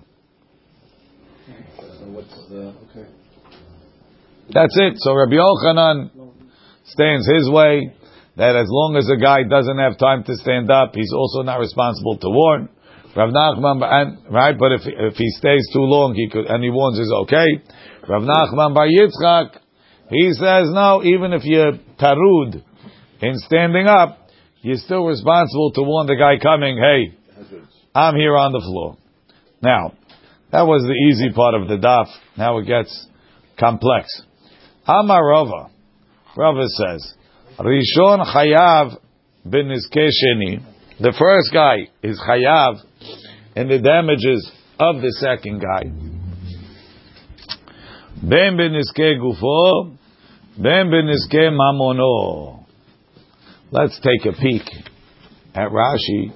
So 1.79 1.85
what's 2.11 2.49
the 2.49 2.75
okay? 2.91 3.07
That's 4.53 4.75
it. 4.79 4.95
So 4.97 5.15
Rabbi 5.15 5.37
Yochanan 5.37 6.11
stands 6.85 7.29
his 7.29 7.51
way 7.51 7.95
that 8.37 8.57
as 8.57 8.67
long 8.71 8.97
as 8.97 9.11
a 9.11 9.21
guy 9.21 9.43
doesn't 9.43 9.79
have 9.79 9.99
time 9.99 10.25
to 10.25 10.35
stand 10.37 10.71
up, 10.71 10.95
he's 10.95 11.13
also 11.13 11.43
not 11.43 11.59
responsible 11.59 12.17
to 12.19 12.29
warn. 12.31 12.69
Rav 13.17 13.31
Nachman, 13.31 13.83
and, 13.83 14.33
right? 14.33 14.57
But 14.57 14.73
if 14.73 14.83
if 14.85 15.17
he 15.17 15.29
stays 15.31 15.69
too 15.73 15.83
long, 15.83 16.15
he 16.15 16.29
could 16.29 16.47
and 16.47 16.63
he 16.63 16.71
warns 16.71 16.99
is 16.99 17.13
okay. 17.25 17.63
Rav 18.09 18.23
Nachman 18.23 18.75
Bar 18.75 18.87
Yitzchak, 18.87 19.59
he 20.11 20.33
says 20.33 20.71
no. 20.71 21.03
Even 21.03 21.33
if 21.33 21.43
you're 21.45 21.73
tarud 21.99 22.63
in 23.21 23.35
standing 23.39 23.87
up, 23.87 24.31
you're 24.63 24.77
still 24.77 25.05
responsible 25.05 25.73
to 25.73 25.83
warn 25.83 26.07
the 26.07 26.17
guy 26.17 26.39
coming. 26.41 26.79
Hey, 26.79 27.19
I'm 27.95 28.15
here 28.15 28.37
on 28.37 28.53
the 28.53 28.61
floor. 28.61 28.97
Now, 29.63 29.95
that 30.53 30.63
was 30.63 30.83
the 30.83 30.95
easy 30.95 31.35
part 31.35 31.55
of 31.55 31.67
the 31.67 31.77
daf. 31.77 32.07
Now 32.37 32.59
it 32.59 32.67
gets 32.67 33.09
complex. 33.59 34.07
Amar 34.89 35.23
Rava. 35.23 35.71
Rava 36.35 36.67
says, 36.67 37.15
Rishon 37.59 38.25
Chayav 38.35 38.97
bin 39.49 39.69
Sheni. 39.69 40.65
The 40.99 41.13
first 41.19 41.53
guy 41.53 41.89
is 42.03 42.19
Chayav 42.27 42.81
in 43.55 43.69
the 43.69 43.81
damages 43.81 44.51
of 44.81 45.03
the 45.03 45.13
second 45.21 45.61
guy. 45.61 45.83
Ben 48.23 48.57
ben 48.57 48.73
gufo, 49.21 49.97
ben 50.57 50.91
ben 50.91 51.07
mamono. 51.53 52.65
Let's 53.71 54.01
take 54.01 54.33
a 54.33 54.41
peek 54.41 54.63
at 55.55 55.69
Rashi 55.69 56.33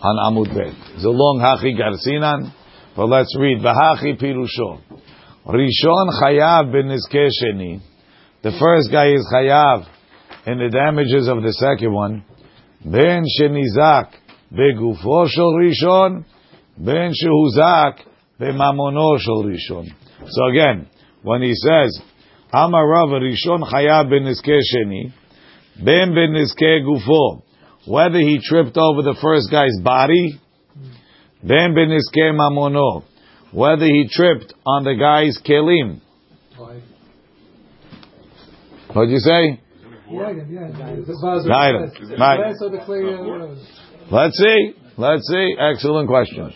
on 0.00 0.32
Amud 0.32 0.48
Bet. 0.48 0.74
It's 0.94 1.04
a 1.04 1.10
long 1.10 1.40
Hachi 1.40 1.78
Garsinan, 1.78 2.52
but 2.96 3.06
let's 3.06 3.36
read. 3.38 3.58
Vahachi 3.58 4.18
Pirusho. 4.18 4.93
Rishon 5.46 6.08
Chayav 6.22 6.72
ben 6.72 6.88
Sheni. 6.88 7.78
The 8.42 8.52
first 8.58 8.90
guy 8.90 9.12
is 9.12 9.28
Chayav 9.30 9.86
in 10.46 10.56
the 10.56 10.70
damages 10.70 11.28
of 11.28 11.42
the 11.42 11.52
second 11.52 11.92
one. 11.92 12.24
Ben 12.82 13.24
Shenizak 13.38 14.14
begufo 14.50 15.28
shel 15.28 15.52
Rishon, 15.60 16.24
ben 16.78 17.12
Shehuzak 17.12 17.98
bemamono 18.40 19.18
shel 19.18 19.44
Rishon. 19.44 19.86
So 20.26 20.46
again, 20.46 20.88
when 21.22 21.42
he 21.42 21.52
says, 21.52 22.00
Amar 22.50 22.88
Rav 22.88 23.10
Rishon 23.10 23.70
Chayav 23.70 24.08
ben 24.08 24.24
Sheni, 24.24 25.12
ben 25.76 26.14
ben 26.14 26.34
gufo, 26.86 27.42
whether 27.86 28.18
he 28.18 28.40
tripped 28.42 28.78
over 28.78 29.02
the 29.02 29.16
first 29.20 29.50
guy's 29.50 29.78
body, 29.82 30.40
ben 31.42 31.74
ben 31.74 31.90
mamono, 32.34 33.04
whether 33.54 33.86
he 33.86 34.08
tripped 34.10 34.52
on 34.66 34.82
the 34.84 34.94
guy's 34.94 35.38
kelim. 35.46 36.00
What'd 38.92 39.10
you 39.10 39.18
say? 39.20 39.60
Neither. 41.46 41.92
Let's 44.10 44.38
see. 44.38 44.74
Let's 44.96 45.28
see. 45.28 45.56
Excellent 45.58 46.08
question. 46.08 46.52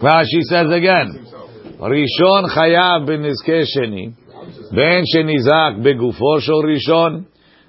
Rashi 0.00 0.42
says 0.42 0.70
again, 0.72 1.26
Rishon 1.78 2.44
chayav 2.56 3.06
b'nizkei 3.08 3.64
sheni, 3.76 4.14
ben 4.72 5.04
shenizak 5.12 5.82
begufo 5.82 6.40
shel 6.40 6.62
rishon, 6.62 7.26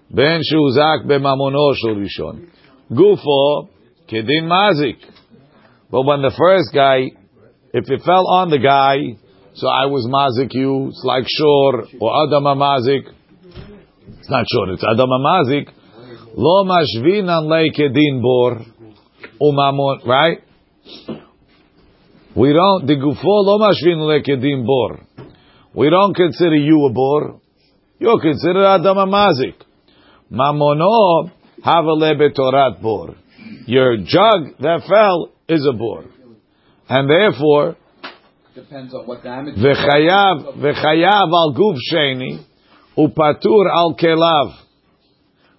ben 0.10 0.42
shuzak 0.42 1.06
b'mamono 1.06 1.74
shel 1.76 1.96
rishon. 1.96 2.48
Gufo 2.92 3.70
kedin 4.08 4.46
mazik. 4.46 4.98
But 5.94 6.08
when 6.10 6.24
the 6.24 6.34
first 6.34 6.74
guy, 6.74 7.14
if 7.72 7.86
it 7.86 8.02
fell 8.02 8.26
on 8.26 8.50
the 8.50 8.58
guy, 8.58 9.14
so 9.54 9.68
I 9.68 9.86
was 9.86 10.10
mazik 10.10 10.50
you, 10.50 10.88
it's 10.90 11.04
like 11.06 11.22
shor, 11.30 11.86
or 12.02 12.10
adama 12.26 12.58
mazik. 12.58 13.14
It's 14.18 14.28
not 14.28 14.44
shor, 14.50 14.74
it's 14.74 14.82
adama 14.84 15.22
mazik. 15.22 15.70
Lo 16.34 16.66
mashvinan 16.66 17.46
le 17.46 17.70
kedin 17.70 18.24
bor, 18.24 18.66
umamon, 19.40 20.08
right? 20.08 20.40
We 22.36 22.54
don't, 22.54 22.88
the 22.88 22.96
gufo 22.96 23.46
lo 23.46 23.60
mashvin 23.60 24.02
lekedim 24.02 24.66
bor. 24.66 25.00
We 25.76 25.92
don't 25.92 26.16
consider 26.16 26.56
you 26.56 26.88
a 26.90 26.92
bor. 26.92 27.40
You're 28.00 28.20
considered 28.20 28.66
adam 28.66 28.98
amazik. 28.98 29.62
Mamono 30.32 31.30
havale 31.64 32.18
betorat 32.18 32.82
bor. 32.82 33.14
Your 33.68 33.98
jug 33.98 34.58
that 34.60 34.82
fell 34.90 35.33
is 35.48 35.68
a 35.70 35.78
bor. 35.78 36.06
And 36.90 37.10
therefore, 37.10 37.78
Depends 38.56 38.94
on 38.94 39.08
what 39.08 39.24
damage. 39.24 39.56
v'chayav, 39.56 40.58
v'chayav 40.58 41.32
al 41.32 41.56
guf 41.56 41.78
sheni, 41.92 42.46
upatur 42.98 43.70
al 43.74 43.96
kelav. 43.96 44.56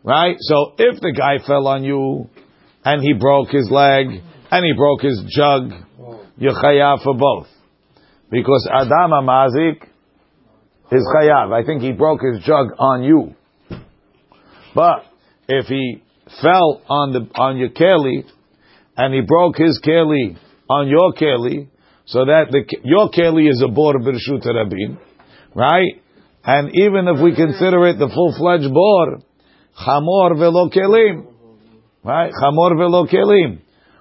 Right? 0.05 0.37
So 0.38 0.75
if 0.79 1.00
the 1.00 1.12
guy 1.17 1.45
fell 1.47 1.67
on 1.67 1.83
you, 1.83 2.29
and 2.85 3.03
he 3.03 3.14
broke 3.14 3.49
his 3.49 3.69
leg, 3.71 4.07
and 4.50 4.64
he 4.64 4.73
broke 4.76 5.00
his 5.00 5.21
jug, 5.35 5.73
you're 6.37 6.53
chayav 6.53 7.03
for 7.03 7.14
both. 7.14 7.49
Because 8.31 8.69
Adam 8.73 9.11
Amazik 9.12 9.83
is 10.93 11.09
chayav. 11.17 11.53
I 11.53 11.64
think 11.64 11.83
he 11.83 11.93
broke 11.93 12.21
his 12.21 12.45
jug 12.45 12.69
on 12.79 13.03
you. 13.03 13.35
But 14.75 15.05
if 15.49 15.67
he 15.67 16.03
fell 16.43 16.83
on 16.88 17.12
the 17.12 17.21
on 17.41 17.57
your 17.57 17.71
keli, 17.71 18.25
and 18.97 19.15
he 19.15 19.21
broke 19.21 19.57
his 19.57 19.81
keli 19.85 20.37
on 20.69 20.89
your 20.89 21.13
keli, 21.15 21.69
so 22.07 22.25
that 22.25 22.47
the 22.51 22.65
your 22.85 23.11
keli 23.11 23.51
is 23.51 23.63
a 23.63 23.69
bor 23.69 23.95
b'rshut 23.95 24.45
rabin, 24.45 24.99
right? 25.55 26.01
And 26.45 26.71
even 26.75 27.09
if 27.09 27.23
we 27.23 27.35
consider 27.35 27.87
it 27.89 27.99
the 27.99 28.09
full 28.09 28.35
fledged 28.37 28.73
bor, 28.73 29.23
chamor 29.81 30.39
velo 30.39 30.69
kelim, 30.69 31.27
right? 32.05 32.33
Chamor 32.33 32.77
velo 32.77 33.07
kelim. 33.07 33.61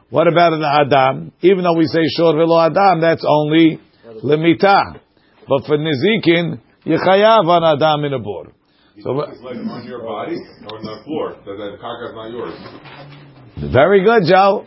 What 0.10 0.28
about 0.28 0.54
an 0.54 0.64
adam? 0.64 1.32
Even 1.42 1.64
though 1.64 1.78
we 1.78 1.88
say 1.88 2.04
shor 2.18 2.34
velo 2.36 2.60
adam, 2.60 3.02
that's 3.02 3.26
only 3.28 3.80
limita. 4.24 5.00
But 5.48 5.66
for 5.66 5.78
nizikin, 5.78 6.62
you 6.84 6.98
chayav 6.98 7.48
on 7.48 7.64
adam 7.64 8.06
in 8.06 8.14
a 8.14 8.20
bor. 8.20 8.54
So 9.02 9.20
It's 9.22 9.42
like 9.42 9.56
on 9.56 9.88
your 9.88 10.04
body 10.04 10.36
or 10.70 10.78
on 10.78 10.84
the 10.86 11.04
floor. 11.04 11.32
That 11.46 11.58
the 11.58 11.78
karka 11.82 12.10
is 12.10 12.16
not 12.16 12.30
yours. 12.30 13.74
very 13.74 14.04
good, 14.04 14.30
Joe. 14.30 14.66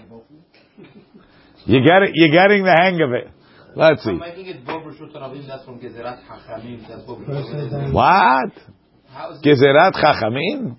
You 1.66 1.80
get 1.80 2.02
it. 2.02 2.10
You're 2.14 2.30
getting 2.30 2.64
the 2.64 2.72
hang 2.72 3.00
of 3.02 3.12
it. 3.12 3.28
Let's 3.76 4.02
see. 4.04 4.10
I'm 4.10 4.18
making 4.18 4.64
Bob 4.64 4.84
Rishut 4.84 5.12
Rabim, 5.12 5.46
that's 5.46 5.64
from 5.64 5.78
Gezerat 5.78 6.24
Hachamim, 6.24 6.88
that's 6.88 7.02
Bob 7.02 7.18
Rishut 7.18 7.92
What? 7.92 8.52
How 9.12 9.32
is 9.32 9.40
it 9.42 9.46
Gezerat 9.46 9.92
chachamim? 9.92 10.78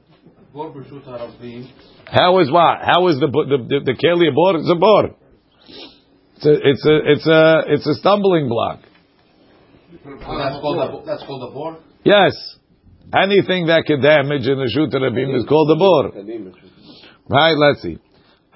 Bob 0.51 0.73
Rishut 0.73 1.05
Rabim? 1.05 1.69
How 2.05 2.39
is 2.39 2.49
what? 2.49 2.79
How 2.81 3.07
is 3.09 3.19
the 3.19 3.27
the 3.27 3.57
the, 3.69 3.79
the 3.85 3.93
keli 3.93 4.29
a 4.29 4.33
bor? 4.33 4.57
It's 4.57 4.71
a 4.71 4.75
bor. 4.75 5.15
It's 6.37 6.45
a 6.45 6.53
it's 6.53 6.85
a 6.85 7.11
it's 7.11 7.27
a 7.27 7.63
it's 7.67 7.87
a 7.87 7.93
stumbling 7.95 8.49
block. 8.49 8.79
Oh, 10.05 10.37
that's 10.37 10.59
called 10.61 10.77
a, 10.77 11.05
that's 11.05 11.23
called 11.23 11.51
a 11.51 11.53
board? 11.53 11.77
Yes. 12.03 12.33
Anything 13.13 13.67
that 13.67 13.83
could 13.85 14.01
damage 14.01 14.47
in 14.47 14.57
the 14.57 14.69
shoot 14.73 14.89
rabim 14.89 15.37
is 15.37 15.45
called 15.47 15.69
a 15.69 15.75
bor. 15.75 16.11
Right? 17.29 17.55
Let's 17.55 17.81
see. 17.81 17.99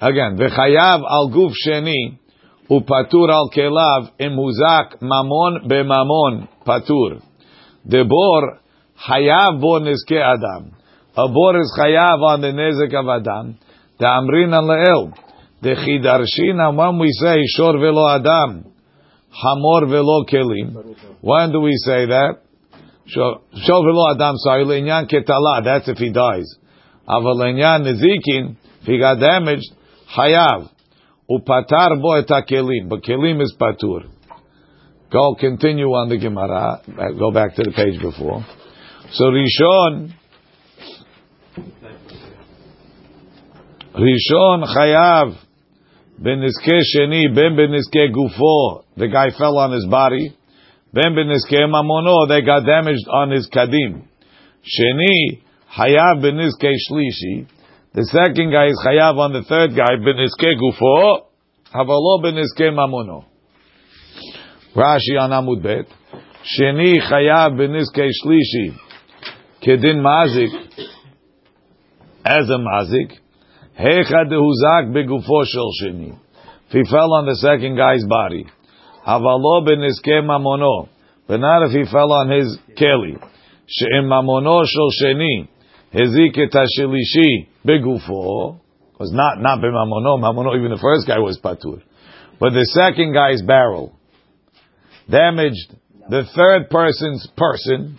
Again, 0.00 0.36
v'chayav 0.36 1.00
al 1.08 1.30
guf 1.30 1.52
sheni 1.66 2.18
upatur 2.76 3.28
al 3.30 3.48
kelav 3.56 4.02
imuzak 4.26 5.00
mamon 5.00 5.52
b'mamon 5.68 6.48
patur. 6.66 7.20
The 7.84 8.04
bor 8.04 8.42
hayav 9.08 9.60
bo 9.60 9.80
nizke 9.80 10.18
adam. 10.34 10.72
A 11.14 11.24
is 11.60 11.78
chayav 11.78 12.22
on 12.22 12.40
the 12.40 12.52
nezek 12.52 12.94
of 12.94 13.06
adam. 13.06 13.58
The 13.98 14.06
amrin 14.06 14.54
al 14.54 14.66
leel. 14.66 15.12
The 15.60 15.74
chidarshin 15.82 16.76
when 16.76 16.98
we 16.98 17.10
say 17.12 17.36
shor 17.54 17.78
velo 17.78 18.08
adam, 18.08 18.72
hamor 19.30 19.86
velo 19.86 20.24
kelim. 20.24 20.96
When 21.20 21.52
do 21.52 21.60
we 21.60 21.72
say 21.84 22.06
that? 22.06 22.40
Shor 23.06 23.40
velo 23.84 24.14
adam. 24.14 24.36
Sorry, 24.38 24.64
le'inyan 24.64 25.10
ketala. 25.10 25.62
That's 25.62 25.88
if 25.88 25.98
he 25.98 26.10
dies. 26.10 26.56
Aval 27.06 27.36
le'inyan 27.36 27.84
nezikin. 27.84 28.56
If 28.80 28.86
he 28.86 28.98
got 28.98 29.20
damaged, 29.20 29.70
hayav. 30.16 30.70
Upatar 31.32 32.00
bo 32.00 32.16
et 32.16 32.28
kelim. 32.48 32.88
But 32.88 33.02
kelim 33.02 33.40
is 33.40 33.54
patur. 33.58 34.08
Go 35.12 35.34
continue 35.38 35.88
on 35.88 36.08
the 36.08 36.16
Gemara. 36.16 36.80
Uh, 36.88 37.12
Go 37.18 37.30
back 37.30 37.54
to 37.56 37.62
the 37.62 37.72
page 37.72 38.00
before. 38.00 38.44
So 39.12 39.24
Rishon, 39.24 40.14
Rishon 43.94 44.64
chayav 44.74 45.36
beniske 46.18 46.80
sheni 46.94 47.34
ben 47.34 47.56
beniske 47.56 48.10
gufo. 48.10 48.84
The 48.96 49.08
guy 49.08 49.36
fell 49.36 49.58
on 49.58 49.72
his 49.72 49.86
body. 49.90 50.34
Ben 50.94 51.12
beniske 51.14 51.60
mamono. 51.68 52.28
They 52.28 52.40
got 52.40 52.64
damaged 52.64 53.06
on 53.12 53.32
his 53.32 53.48
kadim. 53.52 54.04
Sheni 54.64 55.42
hayav 55.76 56.22
beniske 56.22 56.72
shlishi. 56.88 57.46
The 57.94 58.04
second 58.08 58.50
guy 58.50 58.68
is 58.68 58.80
chayav 58.80 59.18
on 59.18 59.34
the 59.34 59.42
third 59.42 59.76
guy 59.76 60.00
beniske 60.00 60.56
gufo. 60.56 61.28
Havalo 61.74 62.24
beniske 62.24 62.72
mamono. 62.72 63.24
Rashi 64.74 65.20
on 65.20 65.30
Amud 65.30 65.62
Bet. 65.62 65.84
Sheni 66.40 66.96
chayav 67.04 67.52
beniske 67.52 68.08
shlishi. 68.08 68.72
Kedin 69.60 70.00
mazik. 70.00 70.48
As 72.24 72.48
a 72.48 72.56
mazik. 72.56 73.12
Hecha 73.78 74.24
dehuzak 74.24 74.88
begufo 74.96 75.44
shel 75.44 75.70
sheni. 75.82 76.18
If 76.68 76.72
he 76.72 76.84
fell 76.90 77.12
on 77.12 77.26
the 77.26 77.36
second 77.36 77.76
guy's 77.76 78.06
body. 78.06 78.46
Havalo 79.06 79.68
beniske 79.68 80.24
mamono. 80.24 80.88
But 81.28 81.40
not 81.40 81.66
if 81.68 81.72
he 81.72 81.84
fell 81.92 82.10
on 82.10 82.30
his 82.30 82.56
keli. 82.74 83.20
She'im 83.66 84.06
mamono 84.06 84.64
shel 84.64 84.90
sheni. 84.98 85.48
Hezik 85.92 86.38
et 86.38 87.51
begufo. 87.64 88.60
Was 88.98 89.10
not, 89.12 89.40
not 89.40 89.58
b'mamono. 89.58 90.20
Mamono, 90.20 90.56
even 90.56 90.70
the 90.70 90.78
first 90.80 91.06
guy 91.06 91.18
was 91.18 91.38
patur. 91.42 91.82
But 92.38 92.50
the 92.50 92.64
second 92.66 93.14
guy's 93.14 93.42
barrel 93.42 93.98
damaged 95.10 95.74
the 96.08 96.24
third 96.34 96.70
person's 96.70 97.26
person. 97.36 97.98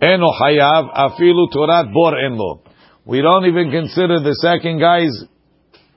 Eno 0.00 0.28
hayav 0.40 0.92
afilu 0.94 1.48
torat 1.52 1.92
bor 1.92 2.12
enlo. 2.12 2.60
We 3.04 3.20
don't 3.20 3.46
even 3.46 3.70
consider 3.70 4.20
the 4.20 4.34
second 4.40 4.80
guy's 4.80 5.24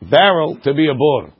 barrel 0.01 0.59
to 0.63 0.73
be 0.73 0.87
a 0.89 0.93
bor. 0.93 1.33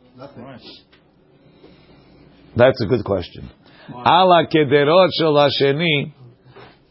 That's 2.56 2.82
a 2.82 2.88
good 2.88 3.06
question. 3.06 3.50
Ala 3.90 4.48
kederot 4.48 5.10
shel 5.18 5.34
hasheni, 5.34 6.14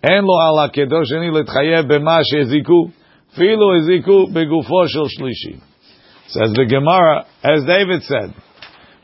en 0.02 0.24
lo 0.24 0.40
ala 0.40 0.70
kederot 0.70 1.04
sheni 1.12 1.30
letchayev 1.30 1.90
b'ma 1.90 2.22
sheziku, 2.32 2.92
filu 3.36 3.76
eziku 3.78 4.32
begufo 4.32 4.86
shel 4.88 5.08
shlishi. 5.08 5.60
Says 6.28 6.52
the 6.54 6.66
Gemara, 6.68 7.26
as 7.42 7.64
David 7.64 8.02
said, 8.02 8.34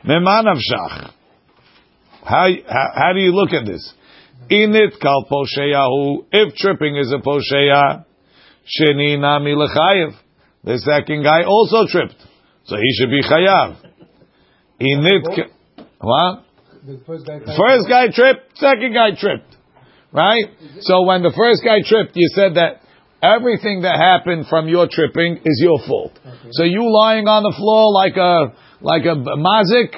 Meman 0.05 0.45
avshach. 0.45 1.13
How, 2.23 2.47
how, 2.67 3.13
do 3.13 3.19
you 3.19 3.31
look 3.31 3.53
at 3.53 3.65
this? 3.65 3.93
Init 4.49 4.99
kal 5.01 5.25
posheyahu, 5.31 6.25
if 6.31 6.55
tripping 6.55 6.97
is 6.97 7.13
a 7.13 7.21
posheya, 7.21 8.05
sheni 8.67 9.19
nami 9.19 9.55
lechayev. 9.55 10.15
The 10.63 10.77
second 10.79 11.23
guy 11.23 11.43
also 11.43 11.87
tripped. 11.89 12.15
So 12.65 12.75
he 12.75 12.93
should 12.97 13.09
be 13.09 13.21
chayav. 13.23 13.77
Init, 14.81 15.49
what? 15.99 16.45
The 16.85 16.99
first 17.05 17.25
guy. 17.25 17.39
First 17.39 17.89
guy 17.89 18.07
tripped, 18.13 18.57
second 18.57 18.93
guy 18.93 19.11
tripped. 19.17 19.55
Right? 20.11 20.45
So 20.81 21.03
when 21.03 21.23
the 21.23 21.33
first 21.35 21.63
guy 21.63 21.79
tripped, 21.85 22.11
you 22.15 22.27
said 22.35 22.55
that 22.55 22.82
everything 23.23 23.87
that 23.87 23.95
happened 23.95 24.45
from 24.51 24.67
your 24.67 24.87
tripping 24.91 25.39
is 25.45 25.57
your 25.63 25.79
fault. 25.87 26.11
So 26.51 26.63
you 26.67 26.83
lying 26.91 27.25
on 27.31 27.47
the 27.47 27.55
floor 27.55 27.87
like 27.95 28.19
a, 28.19 28.51
like 28.83 29.07
a 29.07 29.15
mazik, 29.39 29.95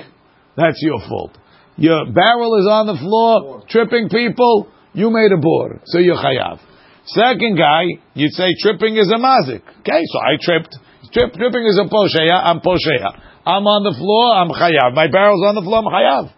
that's 0.56 0.78
your 0.86 1.02
fault. 1.10 1.34
Your 1.76 2.06
barrel 2.14 2.56
is 2.62 2.70
on 2.70 2.86
the 2.86 2.96
floor, 3.02 3.66
tripping 3.68 4.08
people, 4.08 4.70
you 4.94 5.10
made 5.10 5.34
a 5.34 5.42
bor, 5.42 5.82
so 5.86 5.98
you're 5.98 6.16
chayav. 6.16 6.62
Second 7.06 7.58
guy, 7.58 8.00
you'd 8.14 8.32
say 8.32 8.54
tripping 8.62 8.96
is 8.96 9.12
a 9.12 9.20
mazik. 9.20 9.66
Okay, 9.82 10.02
so 10.06 10.18
I 10.22 10.38
tripped. 10.40 10.78
Trip, 11.12 11.34
tripping 11.34 11.66
is 11.66 11.82
a 11.82 11.90
posheya, 11.90 12.32
I'm 12.32 12.62
posheya. 12.62 13.10
I'm 13.46 13.66
on 13.66 13.84
the 13.84 13.94
floor, 13.98 14.38
I'm 14.38 14.50
chayav. 14.54 14.94
My 14.94 15.10
barrel's 15.10 15.44
on 15.46 15.56
the 15.56 15.62
floor, 15.62 15.82
I'm 15.82 15.90
chayav. 15.90 16.32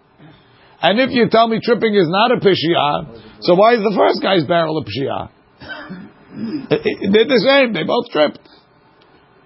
And 0.81 0.99
if 0.99 1.11
you 1.11 1.27
tell 1.29 1.47
me 1.47 1.59
tripping 1.61 1.95
is 1.95 2.07
not 2.07 2.31
a 2.31 2.37
pishia, 2.37 3.41
so 3.41 3.55
why 3.55 3.73
is 3.73 3.81
the 3.81 3.93
first 3.97 4.21
guy's 4.21 4.45
barrel 4.45 4.77
a 4.77 4.83
pishia? 4.85 5.29
They're 6.37 7.25
the 7.25 7.41
same. 7.41 7.73
They 7.73 7.83
both 7.83 8.09
tripped. 8.11 8.39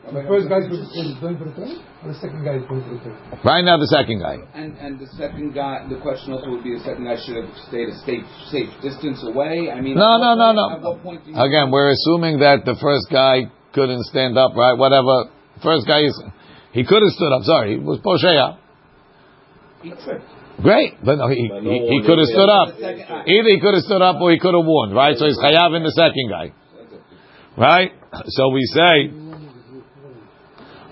The 0.01 0.25
first 0.27 0.49
guy 0.49 0.60
is 0.60 0.67
going 1.21 1.38
for 1.38 1.45
the 1.45 1.56
third, 1.56 1.77
or 2.04 2.10
the 2.12 2.19
second 2.19 2.43
guy 2.43 2.58
is 2.60 2.65
going 2.67 2.84
for 2.84 2.93
the 2.97 3.01
third? 3.06 3.15
Right 3.45 3.63
now, 3.63 3.77
the 3.77 3.88
second 3.88 4.19
guy. 4.19 4.43
And 4.58 4.75
and 4.75 4.99
the 4.99 5.08
second 5.15 5.54
guy, 5.54 5.88
the 5.88 6.01
question 6.01 6.34
also 6.34 6.51
would 6.51 6.65
be 6.65 6.73
the 6.75 6.84
second 6.84 7.06
guy 7.06 7.15
should 7.21 7.38
have 7.38 7.47
stayed 7.69 7.88
a 7.88 7.95
safe 8.04 8.25
safe 8.51 8.67
distance 8.82 9.23
away. 9.23 9.71
I 9.71 9.80
mean, 9.80 9.95
No, 9.95 10.17
no, 10.17 10.36
no, 10.36 10.51
point- 10.51 10.58
no. 10.58 10.65
At 10.75 10.82
what 10.82 11.04
point 11.04 11.21
Again, 11.32 11.71
we're 11.71 11.91
assuming 11.95 12.39
that 12.43 12.65
the 12.65 12.75
first 12.82 13.08
guy 13.13 13.47
couldn't 13.71 14.04
stand 14.12 14.36
up, 14.38 14.51
right? 14.58 14.73
Whatever. 14.75 15.32
First 15.63 15.88
guy 15.88 16.01
is, 16.04 16.17
he 16.73 16.84
could 16.84 16.99
have 17.06 17.13
stood 17.15 17.32
up. 17.32 17.43
Sorry, 17.45 17.77
he 17.77 17.80
was 17.80 18.01
posheya. 18.04 18.58
Great, 20.62 20.97
but 21.06 21.15
no, 21.17 21.27
he, 21.27 21.36
he, 21.47 21.77
he 21.89 21.99
could 22.06 22.17
have 22.19 22.27
stood 22.27 22.49
up. 22.49 22.67
Either 22.77 23.49
he 23.49 23.60
could 23.62 23.73
have 23.73 23.84
stood 23.84 24.01
up 24.01 24.19
or 24.21 24.32
he 24.32 24.38
could 24.39 24.54
have 24.54 24.65
won, 24.65 24.91
right? 24.93 25.15
So 25.17 25.25
he's 25.25 25.38
chayav 25.39 25.73
in 25.77 25.84
the 25.84 25.93
second 25.95 26.30
guy, 26.30 26.54
right? 27.58 27.92
So 28.28 28.50
we 28.50 28.62
say 28.66 29.12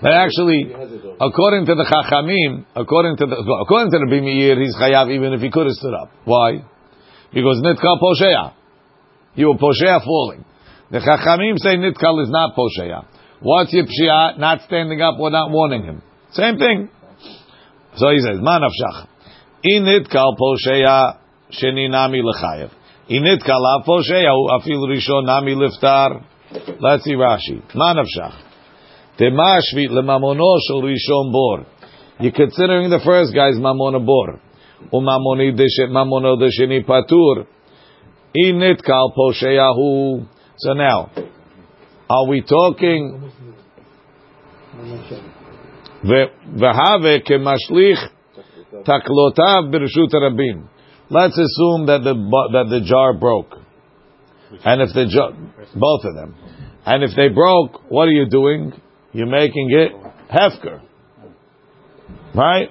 that 0.02 0.12
actually, 0.12 0.72
according 1.20 1.66
to 1.66 1.74
the 1.74 1.84
chachamim, 1.84 2.64
according 2.74 3.16
to 3.18 3.26
the 3.26 3.36
according 3.36 3.92
to 3.92 3.98
the 3.98 4.08
he's 4.08 4.76
chayav 4.76 5.12
even 5.12 5.32
if 5.34 5.40
he 5.40 5.50
could 5.50 5.66
have 5.66 5.76
stood 5.76 5.94
up. 5.94 6.10
Why? 6.24 6.64
Because 7.32 7.60
nitkal 7.62 8.00
posheya, 8.00 8.54
you 9.34 9.48
were 9.48 9.60
posheya 9.60 10.02
falling. 10.04 10.44
The 10.90 10.98
chachamim 10.98 11.58
say 11.58 11.76
nitkal 11.76 12.22
is 12.22 12.30
not 12.30 12.56
posheya. 12.56 13.04
What's 13.40 13.72
your 13.72 13.84
pshia? 13.84 14.38
Not 14.38 14.62
standing 14.62 15.00
up 15.00 15.18
or 15.18 15.30
not 15.30 15.50
warning 15.50 15.84
him. 15.84 16.02
Same 16.32 16.58
thing. 16.58 16.88
So 17.96 18.10
he 18.10 18.18
says, 18.20 18.38
manafshach. 18.38 19.06
Initkal 19.64 20.36
posheya 20.36 21.18
sheni 21.52 21.90
nami 21.90 22.22
lechayev. 22.22 22.70
Initkal 23.10 23.64
av 23.64 23.84
posheya 23.86 24.32
hu 24.32 24.48
afil 24.48 24.88
rishon 24.88 25.26
nami 25.26 25.54
liftar. 25.54 26.24
Let's 26.80 27.04
see 27.04 27.14
Rashi. 27.14 27.62
Manavshach. 27.74 28.42
Temashvi 29.18 29.88
lemamono 29.88 30.58
shel 30.66 30.82
rishon 30.82 31.32
bor. 31.32 31.66
You're 32.18 32.32
considering 32.32 32.90
the 32.90 33.00
first 33.04 33.34
guy's 33.34 33.56
mamona 33.56 34.04
bor. 34.04 34.40
Umamoni 34.92 35.52
mamono 35.90 36.36
desheni 36.36 36.84
patur. 36.84 37.46
Initkal 38.36 39.14
posheya 39.16 39.74
hu. 39.74 40.26
So 40.58 40.72
now, 40.74 41.10
are 42.08 42.26
we 42.28 42.42
talking 42.42 43.32
v'have 46.04 47.22
kemashlich 47.26 47.98
taklotav 48.84 49.70
b'reshut 49.70 50.12
rabim. 50.12 50.68
Let's 51.10 51.36
assume 51.36 51.86
that 51.86 52.02
the 52.04 52.14
that 52.52 52.66
the 52.70 52.80
jar 52.86 53.14
broke, 53.14 53.59
and 54.64 54.82
if 54.82 54.94
they 54.94 55.06
jar, 55.06 55.32
both 55.74 56.04
of 56.04 56.14
them, 56.14 56.34
and 56.86 57.04
if 57.04 57.10
they 57.16 57.28
broke, 57.28 57.90
what 57.90 58.08
are 58.08 58.12
you 58.12 58.28
doing? 58.28 58.72
You're 59.12 59.26
making 59.26 59.70
it 59.70 59.92
hefker, 60.30 60.82
right? 62.34 62.68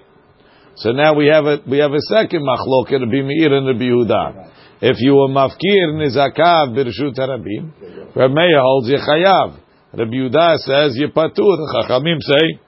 So 0.76 0.92
now 0.92 1.14
we 1.14 1.28
have 1.28 1.46
a 1.46 1.58
we 1.70 1.80
have 1.80 1.92
a 1.92 2.02
second 2.02 2.42
machloket 2.42 3.02
Rabbi 3.02 3.22
Meir 3.22 3.54
and 3.54 3.68
Rabbi 3.68 3.84
Yehuda. 3.84 4.52
If 4.82 4.96
you 5.00 5.14
were 5.16 5.28
mafkir 5.28 5.92
nizakav 5.94 6.74
b'reshut 6.74 7.18
rabim, 7.18 8.16
Rabbi 8.16 8.34
Meir 8.34 8.62
holds 8.62 8.90
yechayav. 8.90 9.60
Rabbi 9.94 10.12
Yehuda 10.12 10.58
says 10.60 10.98
yepatur. 10.98 11.58
Chachamim 11.76 12.20
say 12.22 12.60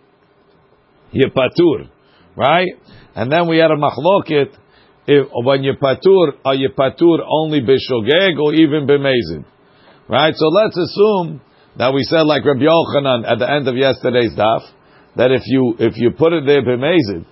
yepatur, 1.13 1.89
right? 2.35 2.67
And 3.15 3.31
then 3.31 3.47
we 3.47 3.57
had 3.57 3.71
a 3.71 3.77
machloket 3.77 4.57
if, 5.07 5.27
when 5.31 5.63
you 5.63 5.73
patur, 5.81 6.33
are 6.45 6.55
you 6.55 6.69
patur 6.77 7.19
only 7.27 7.61
b'shogeg 7.61 8.39
or 8.39 8.53
even 8.53 8.87
b'mezid? 8.87 9.45
Right? 10.07 10.33
So 10.35 10.47
let's 10.47 10.77
assume 10.77 11.41
that 11.77 11.93
we 11.93 12.03
said 12.03 12.21
like 12.21 12.45
Rabbi 12.45 12.61
Yochanan 12.61 13.29
at 13.29 13.39
the 13.39 13.49
end 13.49 13.67
of 13.67 13.75
yesterday's 13.75 14.33
daf, 14.37 14.61
that 15.15 15.31
if 15.31 15.41
you, 15.45 15.75
if 15.79 15.93
you 15.97 16.11
put 16.11 16.33
it 16.33 16.45
there 16.45 16.63
b'mezid, 16.63 17.25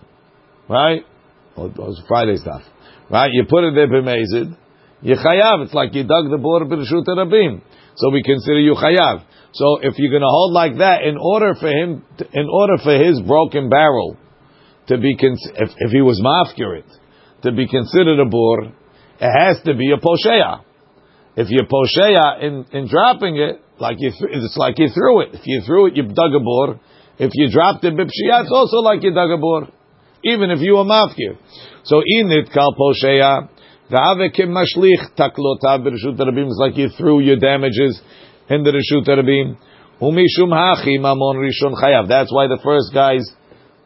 right? 0.68 1.04
Or 1.56 1.68
it 1.68 1.78
was 1.78 2.02
Friday's 2.08 2.42
daf, 2.42 2.64
right? 3.10 3.30
You 3.32 3.46
put 3.50 3.64
it 3.66 3.76
there 3.76 3.88
b'mezid, 3.88 4.58
you 5.02 5.16
chayav. 5.16 5.66
It's 5.66 5.74
like 5.74 5.94
you 5.94 6.04
dug 6.04 6.30
the 6.32 6.38
border 6.38 6.66
b'reshut 6.66 7.06
rabim. 7.08 7.62
So 7.96 8.12
we 8.12 8.24
consider 8.24 8.60
you 8.60 8.76
chayav. 8.76 9.24
So 9.54 9.80
if 9.82 9.96
you're 9.98 10.12
going 10.12 10.22
to 10.22 10.30
hold 10.30 10.54
like 10.54 10.78
that, 10.78 11.04
in 11.04 11.18
order 11.18 11.56
for 11.56 11.68
him, 11.68 12.04
to, 12.18 12.26
in 12.34 12.48
order 12.52 12.78
for 12.84 12.94
his 12.98 13.22
broken 13.22 13.70
barrel 13.70 14.18
to 14.88 14.98
be, 14.98 15.18
cons- 15.18 15.52
if, 15.56 15.70
if 15.78 15.92
he 15.92 16.02
was 16.02 16.22
mafkirit, 16.22 16.86
to 17.44 17.52
be 17.52 17.68
considered 17.68 18.20
a 18.20 18.26
bor, 18.26 18.64
it 19.20 19.32
has 19.40 19.62
to 19.66 19.76
be 19.76 19.92
a 19.92 19.98
posheya. 19.98 20.64
If 21.36 21.48
you're 21.50 21.68
posheya 21.68 22.44
in, 22.44 22.66
in 22.72 22.88
dropping 22.88 23.38
it, 23.38 23.62
like 23.80 23.98
you, 24.00 24.12
th- 24.12 24.32
it's 24.32 24.58
like 24.58 24.78
you 24.78 24.90
threw 24.94 25.22
it. 25.22 25.30
If 25.34 25.42
you 25.46 25.62
threw 25.66 25.88
it, 25.88 25.96
you 25.96 26.04
dug 26.04 26.36
a 26.36 26.40
bor. 26.40 26.80
If 27.18 27.32
you 27.34 27.50
dropped 27.52 27.84
it 27.84 27.94
bipshia, 27.94 28.44
it's 28.44 28.52
also 28.52 28.78
like 28.78 29.04
you 29.04 29.14
dug 29.14 29.32
a 29.32 29.38
bor. 29.38 29.68
Even 30.24 30.52
if 30.52 30.60
you 30.60 30.74
were 30.76 30.84
mafkir. 30.84 31.38
So 31.84 32.02
init 32.02 32.54
kal 32.54 32.76
posheya, 32.76 33.50
v'ave 33.92 34.34
kim 34.34 34.50
mashlich 34.50 35.16
taklotav 35.18 35.84
b'reshut 35.84 36.18
rabim, 36.20 36.48
it's 36.48 36.60
like 36.60 36.78
you 36.78 36.90
threw 36.98 37.22
your 37.22 37.38
damages 37.38 38.02
in 38.50 38.64
the 38.64 38.72
reshut 38.72 39.08
rabim. 39.08 39.58
Umishum 40.02 40.52
hachi 40.52 41.00
mamon 41.00 41.40
rishon 41.40 41.74
chayav. 41.74 42.08
That's 42.08 42.34
why 42.34 42.48
the 42.48 42.60
first 42.64 42.94
guy's 42.94 43.30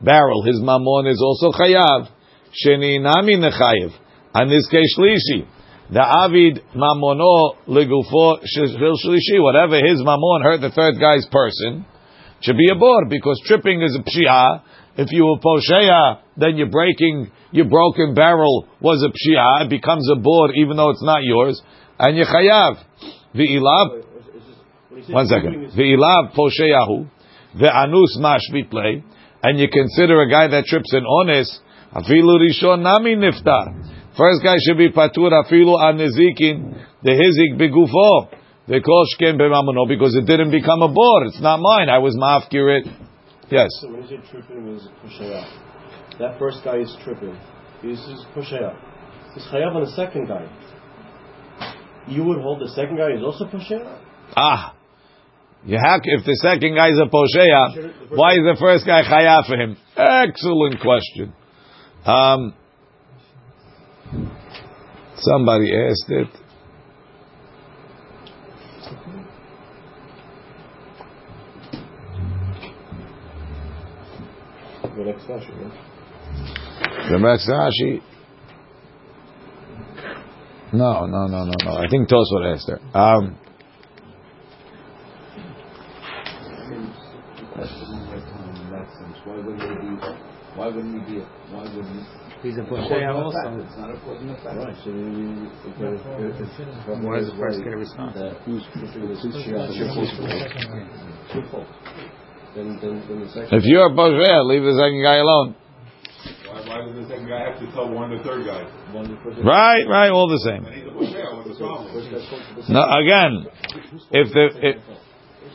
barrel, 0.02 0.44
his 0.44 0.60
mamon 0.60 1.12
is 1.12 1.22
also 1.22 1.52
chayav. 1.58 2.10
Sheni 2.54 3.02
nami 3.02 3.38
nechayev. 3.38 3.92
And 4.34 4.52
this 4.52 4.68
case 4.70 4.96
shlishi. 4.98 5.48
The 5.92 6.02
avid 6.02 6.62
mamono 6.76 7.56
legufo 7.68 8.39
shel 8.46 8.98
shlishi. 9.04 9.42
Whatever 9.42 9.76
his 9.76 10.02
mamon 10.02 10.44
hurt 10.44 10.62
the 10.62 10.72
third 10.72 11.00
guy's 11.00 11.26
person 11.32 11.86
should 12.42 12.58
be 12.58 12.70
a 12.70 12.76
bor 12.76 13.06
because 13.10 13.42
tripping 13.46 13.82
is 13.82 13.98
a 13.98 14.04
pshia. 14.04 14.62
If 14.96 15.12
you 15.12 15.26
were 15.26 15.39
posheya, 15.39 16.20
then 16.38 16.58
you're 16.58 16.70
breaking 16.70 17.32
your 17.52 17.66
broken 17.66 18.13
barrel 18.13 18.68
was 18.82 19.04
a 19.04 19.10
pshia. 19.10 19.66
It 19.66 19.70
becomes 19.70 20.10
a 20.12 20.20
bor 20.20 20.52
even 20.54 20.78
though 20.78 20.89
it's 20.89 21.04
not 21.04 21.24
yours. 21.24 21.62
And 22.00 22.18
you 22.18 22.26
chayav. 22.26 22.78
V'ilav. 23.36 24.04
One 25.10 25.28
second. 25.28 25.72
V'ilav 25.78 26.36
posheyahu. 26.36 27.10
Ve'anus 27.56 28.18
mash 28.18 28.50
bitlei. 28.52 29.04
And 29.44 29.60
you 29.60 29.68
consider 29.70 30.22
a 30.22 30.30
guy 30.30 30.48
that 30.48 30.66
trips 30.66 30.92
an 30.94 31.04
ones. 31.06 31.60
Afilu 31.95 32.39
rishon 32.41 32.82
nami 32.82 33.15
niftar. 33.15 33.73
First 34.17 34.43
guy 34.43 34.58
should 34.65 34.77
be 34.77 34.89
patur 34.89 35.32
afilu 35.32 35.77
anezikin 35.77 36.73
the 37.03 37.12
hizik 37.12 37.60
begufo. 37.60 38.29
The 38.67 38.79
koshken 38.79 39.38
b'mamono 39.38 39.88
because 39.88 40.15
it 40.15 40.25
didn't 40.25 40.51
become 40.51 40.82
a 40.82 40.88
bor. 40.88 41.25
It's 41.25 41.41
not 41.41 41.60
mine. 41.60 41.89
I 41.89 41.99
was 41.99 42.15
mafkir 42.15 42.79
it. 42.79 42.88
Yes. 43.51 43.67
So 43.82 43.91
when 43.91 44.01
you 44.03 44.08
say 44.08 44.32
tripping 44.32 44.65
means 44.65 44.88
pushing 45.03 45.34
out. 45.34 45.47
That 46.19 46.39
first 46.39 46.63
guy 46.63 46.77
is 46.77 46.95
tripping. 47.03 47.38
He's 47.82 47.99
just 47.99 48.25
out. 48.53 48.75
He's 49.34 49.43
chayav 49.51 49.75
on 49.75 49.84
the 49.84 49.91
second 49.95 50.27
guy. 50.27 50.47
You 52.08 52.23
would 52.23 52.41
hold 52.41 52.62
the 52.62 52.69
second 52.69 52.97
guy 52.97 53.12
is 53.12 53.23
also 53.23 53.45
out? 53.45 54.01
Ah. 54.36 54.75
You 55.65 55.77
have, 55.82 56.01
if 56.03 56.25
the 56.25 56.36
second 56.43 56.75
guy 56.75 56.89
is 56.89 56.99
a 56.99 57.08
posheya, 57.08 58.10
why 58.15 58.34
is 58.34 58.43
the 58.43 58.58
first 58.60 58.86
guy 58.86 59.01
chayav 59.01 59.47
for 59.47 59.56
him? 59.56 59.77
Excellent 59.95 60.79
question. 60.82 61.34
Um, 62.06 62.54
somebody 65.16 65.72
asked 65.74 66.10
it. 66.10 66.28
The 74.96 75.04
next 75.06 75.24
Rashi? 75.26 75.72
The 77.10 77.20
next 77.20 77.48
Rashi. 77.48 78.02
No, 80.74 81.06
no, 81.06 81.28
no, 81.28 81.46
no, 81.46 81.54
no. 81.63 81.78
I 81.78 81.88
think 81.88 82.10
Tosfot 82.10 82.54
asked 82.54 82.70
her. 82.70 82.80
Um, 83.00 83.38
Why 89.26 89.38
wouldn't 89.38 89.62
he 89.62 89.89
be? 89.89 89.96
Why 90.56 90.68
wouldn't 90.68 91.08
he 91.08 91.16
be? 91.16 91.22
Why 91.52 91.63
wouldn't 91.63 92.06
he? 92.43 92.43
He's 92.54 92.62
a 92.62 92.70
It's 92.70 92.86
posheya 92.86 93.10
also. 93.10 93.34
not 93.82 93.89
a 93.89 93.98
cause 94.06 94.22
and 94.22 94.30
effect. 94.30 94.54
Right, 94.62 94.78
so 94.86 94.94
you, 94.94 95.10
you, 95.10 95.50
if, 95.66 95.98
if, 96.38 96.54
if, 96.54 97.02
Why 97.02 97.18
is 97.18 97.34
the 97.34 97.38
first 97.42 97.66
guy 97.66 97.74
responsible? 97.74 98.30
That 98.30 98.46
who's 98.46 98.62
tripping 98.78 99.10
is 99.10 99.26
shia, 99.26 99.58
it's 99.66 99.74
your 99.74 99.89
fault. 99.89 100.06
It's 100.06 101.34
your 101.34 101.46
fault. 101.50 101.66
Then, 102.54 102.78
then, 102.78 103.02
then 103.10 103.26
the 103.26 103.30
second. 103.34 103.58
if 103.58 103.66
you're 103.66 103.89
a 103.89 103.94
posheya, 103.98 104.46
leave 104.46 104.62
the 104.62 104.78
second 104.78 105.02
guy 105.02 105.18
alone. 105.18 105.58
Why, 106.46 106.62
why 106.62 106.78
does 106.86 106.94
the 106.94 107.10
second 107.10 107.26
guy 107.26 107.42
have 107.42 107.58
to 107.58 107.66
tell 107.74 107.89
one 107.89 108.13
the 108.13 108.22
third 108.22 108.46
guy? 108.46 108.70
one 108.94 109.10
the 109.10 109.18
Right, 109.42 109.89
right, 109.89 110.13
all 110.13 110.30
the 110.30 110.46
same. 110.46 110.62
And 110.62 110.78
he's 110.78 110.86
a 110.86 110.94
Bosher, 110.94 111.34
what's 111.34 111.50
the 111.50 111.58
problem? 111.58 111.89
First 111.89 112.13
guy's 112.13 112.30
fault 112.30 112.44
for 112.54 112.62
the 112.62 112.70
No, 112.70 112.86
again, 113.02 113.34
if 114.13 114.28
the 114.30 114.46
if, 114.62 114.76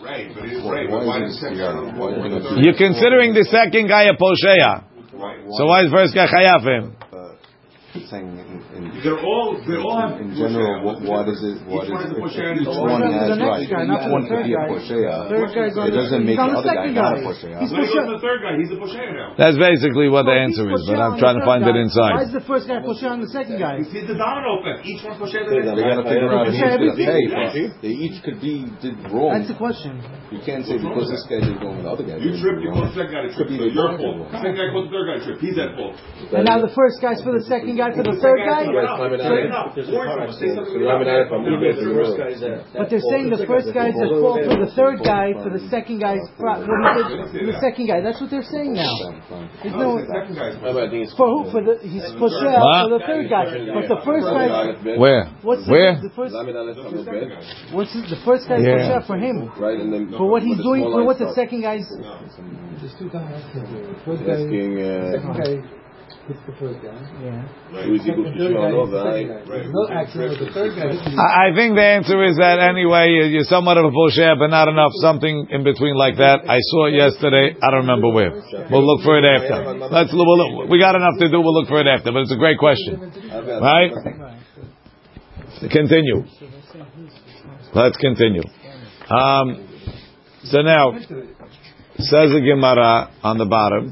Right, 0.02 0.34
but 0.34 0.50
he's 0.50 0.62
right, 0.66 0.90
but 0.90 1.06
why 1.06 1.22
does 1.22 1.38
the 1.38 1.46
second 1.46 1.62
guy 1.62 1.70
have 1.70 1.78
to 1.78 1.94
tell 1.94 2.10
one 2.10 2.30
the 2.34 2.42
third 2.42 2.58
you're 2.66 2.74
considering 2.74 3.38
the 3.38 3.46
second 3.46 3.86
guy 3.86 4.10
a 4.10 4.18
posheya, 4.18 4.82
Right. 4.82 4.87
So 5.56 5.66
why 5.66 5.84
is 5.84 5.90
first 5.90 6.14
guy 6.14 6.26
him? 6.62 6.96
Uh, 7.12 7.34
saying 8.10 8.26
in, 8.26 8.38
in, 8.38 8.47
They're 8.98 9.22
all, 9.22 9.54
they 9.62 9.78
all 9.78 9.94
have. 9.94 10.18
in 10.18 10.34
general, 10.34 10.82
what, 10.82 10.98
what 11.06 11.28
is 11.30 11.38
it? 11.38 11.62
What 11.70 11.86
Each 11.86 11.94
is 11.94 11.94
one 11.94 12.02
is 12.02 12.10
a 12.10 12.16
it? 12.18 12.22
Poshea 12.26 12.50
If 12.50 12.66
each 12.66 12.74
one 12.74 13.02
has 13.06 13.30
the 13.30 13.38
next 13.38 13.46
right. 13.46 13.70
guy, 13.70 13.82
not 13.86 14.02
Each 14.02 14.06
the 14.08 14.12
one 14.12 14.24
third 14.26 14.42
could 14.42 14.50
be 14.50 14.54
a 14.54 14.62
guy. 14.62 14.68
Poshea. 14.74 15.06
Third 15.30 15.50
guy's 15.54 15.74
on 15.78 15.84
It 15.86 15.94
doesn't 15.94 16.22
he's 16.22 16.28
make 16.28 16.38
the 16.38 16.46
the 16.48 16.58
other 16.58 16.66
guy 16.66 16.78
second 16.82 16.94
not 16.98 17.12
a 17.14 17.20
guy. 17.22 17.28
Poshea. 17.30 17.54
He's 17.62 17.70
When 17.70 17.78
he 17.78 17.86
goes 17.86 17.94
Poshea. 17.94 18.06
to 18.08 18.12
the 18.18 18.22
third 18.26 18.38
guy, 18.42 18.52
he's 18.58 18.70
a 18.74 18.78
Poshea 18.82 19.06
now. 19.14 19.28
That's 19.38 19.58
basically 19.58 20.08
what 20.10 20.24
the 20.26 20.34
answer 20.34 20.66
is, 20.74 20.80
but 20.90 20.98
I'm 20.98 21.14
trying 21.22 21.38
to 21.38 21.46
find 21.46 21.60
third 21.62 21.78
it 21.78 21.88
guy. 21.94 22.10
Why 22.18 22.26
is 22.26 22.34
the 22.34 22.42
first 22.42 22.64
guy 22.66 22.78
Poshea 22.82 23.10
on 23.14 23.20
the 23.22 23.30
second 23.30 23.56
guy? 23.62 23.74
He's 23.86 24.06
the 24.06 24.18
domino 24.18 24.50
effect. 24.62 24.82
Each 24.82 25.02
one 25.06 25.14
Poshea 25.22 25.46
the 25.46 25.54
They 25.54 25.62
next 25.62 25.78
They 25.78 25.84
gotta 25.86 26.02
figure 26.10 26.30
out 26.34 26.50
who's 26.50 26.58
Poshea 26.58 26.78
gonna 26.82 27.54
pay. 27.54 27.64
They 27.78 27.94
each 27.94 28.18
could 28.26 28.38
be 28.42 28.66
did 28.82 28.98
wrong. 29.14 29.30
That's 29.38 29.46
the 29.46 29.58
question. 29.58 30.02
You 30.34 30.42
can't 30.42 30.66
say 30.66 30.74
because 30.82 31.06
this 31.08 31.22
guy 31.30 31.38
did 31.40 31.54
wrong, 31.62 31.86
the 31.86 31.88
other 31.94 32.02
guy 32.02 32.18
You 32.18 32.34
didn't 32.34 32.42
tripped, 32.42 32.60
do 32.60 32.66
you 32.66 32.74
wrong. 32.74 32.90
called 32.90 32.90
the 32.92 32.98
second 32.98 33.14
guy 33.14 33.22
to 33.24 33.30
trip. 33.30 33.46
Could 33.46 33.54
be 33.54 33.58
So 33.62 33.64
the 33.64 33.72
your 33.78 33.88
fault. 33.94 34.28
The 34.28 34.38
second 34.42 34.56
guy 34.58 34.66
called 34.74 34.86
the 34.90 34.92
third 34.92 35.06
guy 35.06 35.16
to 35.18 35.24
trip. 35.24 35.38
He's 35.40 35.56
at 35.56 35.70
fault. 35.78 35.94
And 36.34 36.44
now 36.44 36.58
the 36.60 36.72
first 36.74 36.98
guy's 37.00 37.22
for 37.22 37.32
the 37.32 37.44
second 37.48 37.76
guy 37.78 37.94
for 37.94 38.02
the 38.04 38.18
third 38.18 38.42
guy? 38.44 38.66
But 42.78 42.88
they're 42.88 43.04
saying 43.12 43.28
the 43.30 43.44
first 43.46 43.74
guy's 43.74 43.92
at 43.98 44.08
fault 44.08 44.40
for 44.48 44.56
the 44.56 44.72
third 44.72 45.04
guy 45.04 45.32
for 45.36 45.50
the 45.50 45.60
second 45.68 46.00
guy's 46.00 46.24
pro- 46.38 46.64
what 46.64 47.32
the 47.32 47.58
second 47.60 47.86
guy. 47.86 48.00
That's 48.00 48.20
what 48.20 48.30
they're 48.30 48.46
saying 48.46 48.72
now. 48.72 48.94
There's 49.62 49.74
no 49.74 49.98
for 51.16 51.28
who? 51.28 51.50
For 51.50 51.60
the 51.62 51.78
he's 51.82 52.02
Poshea 52.16 52.56
for 52.56 52.90
the 52.96 53.02
third 53.04 53.28
guy. 53.28 53.44
But 53.74 53.88
the 53.88 54.00
first 54.04 54.26
guy 54.26 54.72
Where? 54.96 55.26
what's 55.42 55.66
the, 55.66 55.72
Where? 55.72 56.00
the 56.00 56.10
first 56.14 56.34
what's 57.72 57.92
the, 57.92 58.00
the 58.08 58.20
first 58.24 58.48
guy's 58.48 58.62
Yeah. 58.64 58.78
Poshea 58.78 59.06
for 59.06 59.18
him? 59.18 59.50
Right, 59.58 59.78
and 59.80 59.92
then 59.92 60.10
For 60.16 60.28
what 60.28 60.42
he's 60.42 60.58
doing 60.58 60.84
for 60.84 61.04
what 61.04 61.18
the 61.18 61.32
second 61.34 61.62
guy's 61.62 61.84
There's 61.88 62.94
two 62.98 63.10
guys. 63.10 63.42
Asking, 64.08 64.78
uh, 64.80 65.12
second 65.12 65.34
guy 65.36 65.78
hits 66.28 66.44
the 66.46 66.52
first 66.60 66.78
guy. 66.84 66.92
Yeah. 67.24 67.48
who 67.88 67.94
is 67.96 68.04
equal 68.04 68.28
to 68.28 68.36
Third 68.36 68.52
guy 68.52 68.68
Shimon 68.68 68.76
hits 68.76 68.92
the 68.92 69.00
second 69.00 69.28
guy. 69.28 69.48
There's 69.48 69.72
no 69.72 69.84
accident 69.88 70.30
with 70.30 70.40
the 70.44 70.50
third 70.52 70.72
guy. 70.76 70.86
hits 70.92 71.04
the- 71.08 71.16
I 71.16 71.48
I 71.48 71.54
think 71.56 71.74
the 71.74 71.88
answer 71.88 72.18
is 72.28 72.36
that 72.36 72.60
anyway, 72.60 73.04
you- 73.16 73.32
you're 73.32 73.48
somewhat 73.48 73.76
of 73.80 73.88
a 73.88 73.90
Poshea, 73.90 74.38
but 74.38 74.48
not 74.52 74.68
enough, 74.68 74.92
something 75.00 75.48
in 75.50 75.64
between 75.64 75.96
like 75.96 76.16
that. 76.20 76.44
I 76.48 76.60
saw 76.70 76.86
it 76.86 76.94
yesterday. 76.94 77.56
I 77.56 77.66
don't 77.72 77.88
remember 77.88 78.10
where. 78.12 78.32
We'll 78.70 78.84
look 78.84 79.02
for 79.02 79.16
it 79.18 79.24
after. 79.24 79.72
Let's, 79.88 80.12
we'll 80.12 80.38
look, 80.38 80.68
we 80.68 80.78
got 80.78 80.94
enough 80.94 81.16
to 81.18 81.28
do. 81.28 81.40
We'll 81.40 81.54
look 81.54 81.68
for 81.68 81.80
it 81.80 81.86
after, 81.88 82.12
but 82.12 82.22
it's 82.22 82.32
a 82.32 82.36
great 82.36 82.58
question. 82.58 83.10
Right? 83.60 83.90
Continue. 85.70 86.24
Let's 87.74 87.96
continue. 87.96 88.42
Um, 89.08 89.66
so 90.44 90.62
now, 90.62 90.92
says 91.98 92.30
the 92.30 92.40
Gemara 92.40 93.10
on 93.24 93.38
the 93.38 93.44
bottom, 93.46 93.90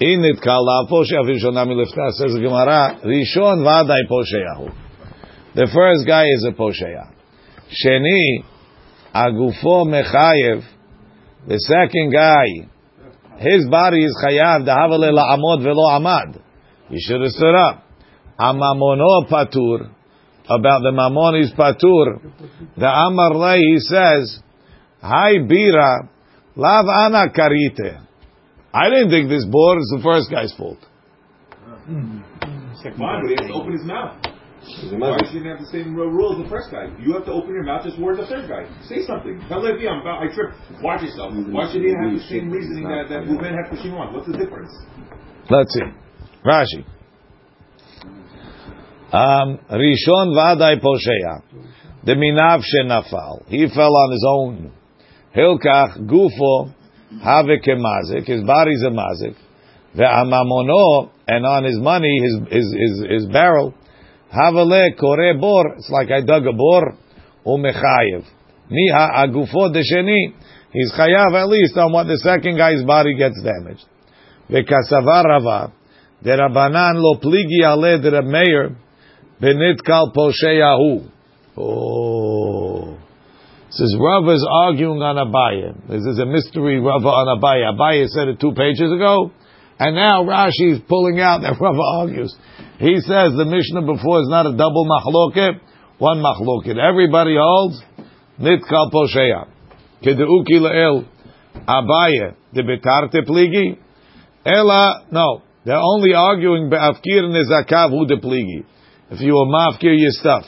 in 0.00 0.24
it 0.24 0.40
kala 0.42 0.88
posheyav 0.90 1.24
rishonam 1.30 1.70
says 1.86 2.32
the 2.34 2.40
Gemara 2.42 2.98
rishon 3.04 3.62
vaday 3.62 4.02
posheyahu. 4.10 4.74
The 5.54 5.70
first 5.72 6.04
guy 6.04 6.24
is 6.24 6.44
a 6.48 6.52
posheya. 6.52 7.12
Sheni 7.70 8.44
agufo 9.14 9.86
mechayev. 9.86 10.64
The 11.46 11.58
second 11.60 12.10
guy, 12.10 12.68
his 13.38 13.68
body 13.68 14.04
is 14.04 14.16
chayav 14.20 14.66
dahavale 14.66 15.12
la'amod 15.12 15.62
velo 15.62 15.86
amad. 15.88 16.40
He 16.88 16.98
should 17.00 17.20
have 17.20 17.30
stood 17.30 17.54
up. 17.54 17.84
Amamono 18.38 19.30
patur. 19.30 19.90
About 20.46 20.82
the 20.82 20.90
mamon 20.90 21.40
is 21.40 21.52
patur. 21.52 22.20
The 22.76 22.86
Amar 22.86 23.34
Lay, 23.34 23.60
he 23.60 23.78
says, 23.78 24.42
Hai 25.00 25.38
bira, 25.38 26.08
lav 26.56 26.84
ana 26.86 27.28
karite. 27.30 28.03
I 28.74 28.90
didn't 28.90 29.10
think 29.10 29.28
this 29.30 29.46
board 29.46 29.78
is 29.78 29.86
the 29.94 30.02
first 30.02 30.30
guy's 30.30 30.52
fault. 30.58 30.82
Fine, 31.86 32.24
but 32.98 33.30
he 33.30 33.36
has 33.38 33.46
to 33.46 33.54
open 33.54 33.72
his 33.72 33.86
mouth. 33.86 34.18
Why 34.98 35.14
shouldn't 35.22 35.44
he 35.44 35.48
have 35.48 35.60
the 35.60 35.70
same 35.70 35.94
rule 35.94 36.34
as 36.34 36.42
the 36.42 36.50
first 36.50 36.72
guy? 36.72 36.90
You 36.98 37.12
have 37.14 37.24
to 37.26 37.32
open 37.32 37.54
your 37.54 37.62
mouth 37.62 37.84
just 37.84 38.00
word 38.00 38.18
the 38.18 38.26
third 38.26 38.48
guy. 38.48 38.66
Say 38.88 39.06
something. 39.06 39.38
Tell 39.46 39.62
Levi, 39.62 39.86
I'm 39.86 40.00
about, 40.00 40.24
I 40.24 40.34
tripped. 40.34 40.56
Watch 40.82 41.02
yourself. 41.02 41.34
Why 41.54 41.70
should 41.70 41.82
he 41.82 41.94
have 41.94 42.18
the 42.18 42.24
same 42.28 42.50
reasoning 42.50 42.84
that, 42.84 43.06
that 43.10 43.30
Ruben 43.30 43.54
had 43.54 43.70
for 43.70 43.76
Shimon? 43.78 44.12
What's 44.12 44.26
the 44.26 44.38
difference? 44.38 44.72
Let's 45.50 45.70
see. 45.70 45.86
Rashi. 46.42 46.82
Um, 49.12 49.60
Rishon 49.70 50.34
vadai 50.34 50.80
poshea. 50.80 51.42
The 52.04 52.14
minav 52.18 52.62
shenafal. 52.64 53.46
He 53.48 53.68
fell 53.68 53.94
on 53.94 54.12
his 54.12 54.24
own. 54.26 54.72
Hilkach 55.36 56.08
gufo 56.08 56.74
have 57.22 57.46
mazik, 57.46 58.26
His 58.26 58.42
body's 58.42 58.82
a 58.82 58.90
mazik. 58.90 59.36
Ve'amamono, 59.96 61.10
and 61.28 61.46
on 61.46 61.64
his 61.64 61.78
money, 61.78 62.20
his 62.20 62.38
his 62.50 62.74
his, 62.74 63.10
his 63.10 63.26
barrel, 63.26 63.74
havale 64.32 64.98
kore 64.98 65.38
bor. 65.38 65.74
It's 65.76 65.88
like 65.90 66.10
I 66.10 66.20
dug 66.20 66.46
a 66.46 66.52
bor. 66.52 66.96
Umechayev. 67.46 68.24
Niha 68.70 69.10
agufo 69.16 69.70
desheni. 69.74 70.34
He's 70.72 70.92
chayav 70.98 71.34
at 71.34 71.48
least 71.48 71.76
on 71.76 71.92
what 71.92 72.04
the 72.04 72.18
second 72.18 72.56
guy's 72.56 72.82
body 72.84 73.16
gets 73.16 73.40
damaged. 73.42 73.84
Ve'kasavar 74.50 75.24
rava. 75.24 75.72
Derabanan 76.24 76.94
lo 76.96 77.20
pligi 77.20 77.62
ale 77.64 78.00
derameir 78.00 78.76
benitkal 79.40 80.12
posheyahu. 80.14 81.10
Oh. 81.56 82.93
Says 83.74 83.90
Rava 83.98 84.30
is 84.30 84.46
arguing 84.48 85.02
on 85.02 85.18
Abaye. 85.18 85.74
This 85.90 86.06
is 86.06 86.22
a 86.22 86.26
mystery 86.26 86.78
Rava 86.78 87.10
on 87.10 87.26
Abaye. 87.26 87.74
Abaye 87.74 88.06
said 88.06 88.28
it 88.28 88.38
two 88.38 88.54
pages 88.54 88.86
ago, 88.86 89.34
and 89.80 89.96
now 89.98 90.22
Rashi 90.22 90.78
is 90.78 90.80
pulling 90.86 91.18
out 91.18 91.42
that 91.42 91.58
Rava 91.60 91.82
argues. 91.98 92.30
He 92.78 93.02
says 93.02 93.34
the 93.34 93.42
Mishnah 93.42 93.82
before 93.82 94.22
is 94.22 94.30
not 94.30 94.46
a 94.46 94.54
double 94.54 94.86
machloket, 94.86 95.58
one 95.98 96.22
machloket. 96.22 96.78
Everybody 96.78 97.34
holds 97.34 97.82
nitkal 98.38 98.94
posheya. 98.94 99.50
Kedeuki 100.06 100.62
leel 100.62 101.10
Abaye 101.66 102.38
de 102.54 102.62
betarte 102.62 103.26
pligi. 103.26 103.76
Ela 104.46 105.02
no, 105.10 105.42
they're 105.64 105.82
only 105.82 106.14
arguing 106.14 106.70
be'afkir 106.70 107.26
nezakav 107.26 107.90
hu 107.90 108.06
de 108.06 108.22
pligi. 108.22 108.62
If 109.10 109.20
you 109.20 109.34
were 109.34 109.50
mafkir 109.50 109.98
your 109.98 110.14
stuff, 110.14 110.44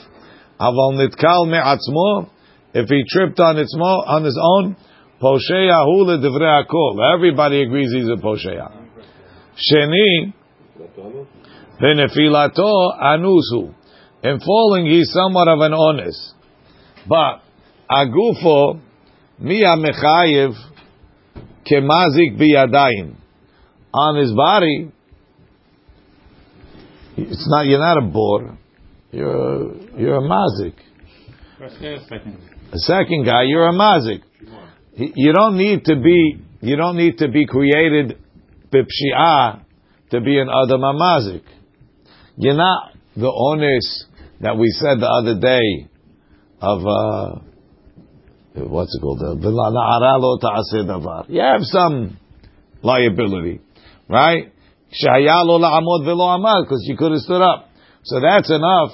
aval 0.61 0.95
nitkal 0.95 1.51
me'atzmo. 1.51 2.36
If 2.77 2.89
he 2.89 3.03
tripped 3.09 3.39
on 3.39 3.57
its 3.57 3.75
mo, 3.75 3.85
on 3.85 4.23
his 4.23 4.37
own, 4.39 4.75
posheya 5.19 5.83
hu 5.83 6.05
le'divrei 6.05 6.63
hakol. 6.63 7.15
Everybody 7.15 7.63
agrees 7.63 7.91
he's 7.91 8.07
a 8.07 8.21
posheya. 8.21 8.71
Sheni 9.57 10.31
benefilato 11.81 13.01
anusu. 13.01 13.73
In 14.21 14.39
falling, 14.39 14.85
he's 14.85 15.11
somewhat 15.11 15.47
of 15.47 15.59
an 15.59 15.73
honest. 15.73 16.35
But 17.07 17.41
agufo 17.89 18.79
miya 19.39 19.75
mechayev 19.77 20.53
kemazik 21.65 22.37
biyadayim. 22.39 23.15
On 23.91 24.17
his 24.17 24.31
body, 24.33 24.91
it's 27.17 27.47
not. 27.49 27.65
You're 27.65 27.79
not 27.79 27.97
a 28.03 28.07
bor. 28.07 28.55
You're 29.11 29.73
you're 29.97 30.17
a 30.17 30.21
mazik. 30.21 30.75
The 32.71 32.79
second 32.79 33.25
guy, 33.25 33.43
you're 33.43 33.67
a 33.67 33.73
mazik. 33.73 34.21
You 34.95 35.33
don't 35.33 35.57
need 35.57 35.85
to 35.85 35.95
be. 35.95 36.41
You 36.61 36.75
don't 36.75 36.97
need 36.97 37.19
to 37.19 37.29
be 37.29 37.45
created 37.45 38.17
bipshia 38.73 39.61
to 40.11 40.21
be 40.21 40.39
an 40.39 40.49
adam 40.49 40.81
mazik. 40.81 41.43
You're 42.37 42.55
not 42.55 42.91
the 43.15 43.29
honest 43.29 44.05
that 44.41 44.57
we 44.57 44.69
said 44.69 44.99
the 44.99 45.07
other 45.07 45.39
day 45.39 45.87
of 46.61 46.85
uh, 46.85 47.39
what's 48.65 48.95
it 48.95 49.01
called? 49.01 49.21
You 51.29 51.41
have 51.41 51.61
some 51.63 52.17
liability, 52.81 53.61
right? 54.09 54.53
Because 54.89 56.83
you 56.83 56.97
could 56.97 57.11
have 57.11 57.21
stood 57.21 57.41
up. 57.41 57.69
So 58.03 58.19
that's 58.21 58.49
enough 58.49 58.91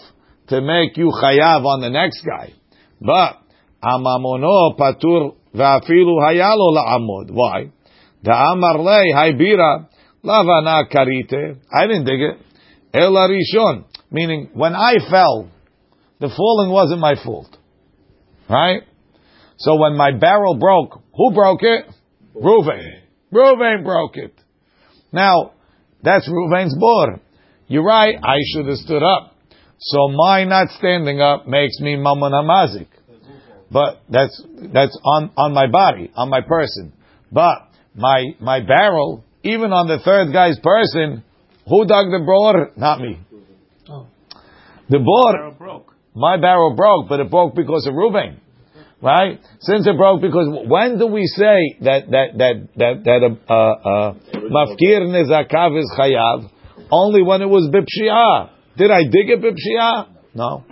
to 0.49 0.61
make 0.61 0.97
you 0.97 1.11
chayav 1.11 1.65
on 1.65 1.81
the 1.81 1.89
next 1.89 2.25
guy. 2.25 2.53
But 2.99 3.42
amamono 3.83 4.75
patur 4.77 5.35
va'afilu 5.53 6.19
hayalo 6.25 6.71
la'amod. 6.77 7.31
Why? 7.31 7.71
The 8.23 8.31
amar 8.31 8.79
lei 8.79 9.11
haibira 9.13 9.87
lavana 10.23 10.83
karite. 10.91 11.57
I 11.71 11.87
didn't 11.87 12.05
dig 12.05 12.21
it. 12.21 12.37
Ela 12.93 13.27
rishon. 13.27 13.85
Meaning, 14.11 14.49
when 14.53 14.75
I 14.75 14.93
fell, 15.09 15.49
the 16.19 16.29
falling 16.29 16.71
wasn't 16.71 17.01
my 17.01 17.15
fault. 17.23 17.57
Right? 18.49 18.83
So 19.57 19.75
when 19.75 19.97
my 19.97 20.11
barrel 20.17 20.55
broke, 20.55 21.01
who 21.15 21.33
broke 21.33 21.63
it? 21.63 21.85
Reuven. 22.35 23.01
Reuven 23.33 23.83
broke 23.83 24.17
it. 24.17 24.33
Now, 25.11 25.53
that's 26.01 26.29
Reuven's 26.29 26.77
bor. 26.77 27.19
You're 27.67 27.83
right, 27.83 28.15
I 28.21 28.37
should 28.53 28.67
have 28.67 28.77
stood 28.77 29.03
up. 29.03 29.35
So 29.79 30.09
my 30.09 30.43
not 30.43 30.69
standing 30.77 31.19
up 31.21 31.47
makes 31.47 31.79
me 31.79 31.95
mammon 31.95 32.31
hamazik. 32.31 32.87
But 33.73 34.01
that's 34.09 34.39
that's 34.71 34.97
on, 35.03 35.31
on 35.35 35.53
my 35.53 35.65
body, 35.67 36.11
on 36.15 36.29
my 36.29 36.41
person. 36.41 36.93
But 37.31 37.67
my 37.95 38.35
my 38.39 38.59
barrel, 38.59 39.23
even 39.43 39.71
on 39.73 39.87
the 39.87 39.97
third 40.05 40.31
guy's 40.31 40.59
person, 40.59 41.23
Who 41.67 41.85
dug 41.85 42.11
the 42.11 42.21
bor? 42.25 42.71
Not 42.77 42.99
me. 43.01 43.19
Oh. 43.89 44.07
The 44.89 44.99
bor, 44.99 45.31
Barrel 45.33 45.51
broke. 45.57 45.95
my 46.13 46.37
barrel 46.37 46.75
broke, 46.75 47.09
but 47.09 47.19
it 47.19 47.31
broke 47.31 47.55
because 47.55 47.87
of 47.87 47.95
Reuben. 47.95 48.39
Right? 49.01 49.39
Since 49.59 49.87
it 49.87 49.97
broke, 49.97 50.21
because 50.21 50.47
when 50.67 50.97
do 50.97 51.07
we 51.07 51.25
say 51.25 51.75
that 51.81 52.07
that 52.11 52.27
that 52.37 52.55
that 52.77 53.03
that 53.03 53.21
uh, 53.49 53.53
uh, 53.53 54.13
mafkir 54.47 55.01
nezakav 55.11 55.77
is 55.79 55.91
chayav? 55.97 56.49
Only 56.91 57.21
when 57.23 57.41
it 57.41 57.49
was 57.49 57.69
bipshia. 57.73 58.49
Did 58.77 58.91
I 58.91 59.03
dig 59.03 59.29
it 59.29 59.41
bipshia? 59.41 60.07
No. 60.35 60.63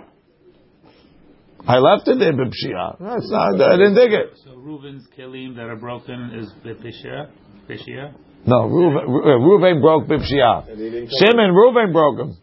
I 1.66 1.78
left 1.78 2.08
it 2.08 2.18
there 2.18 2.32
bipshia. 2.32 2.98
That's 2.98 3.30
not. 3.30 3.60
I 3.60 3.76
didn't 3.76 3.94
dig 3.94 4.12
it. 4.12 4.38
So 4.44 4.50
Reuven's 4.52 5.06
kelim 5.16 5.54
that 5.56 5.66
are 5.66 5.76
broken 5.76 6.32
is 6.34 6.52
bepishia. 6.64 7.30
Pishia. 7.68 8.14
No, 8.44 8.68
Reuven, 8.68 9.06
Reuven 9.06 9.80
broke 9.80 10.08
bipshia. 10.08 10.68
And 10.68 10.78
he 10.78 11.08
Shimon, 11.18 11.52
Reuven 11.54 11.92
broke 11.92 12.18
him. 12.18 12.36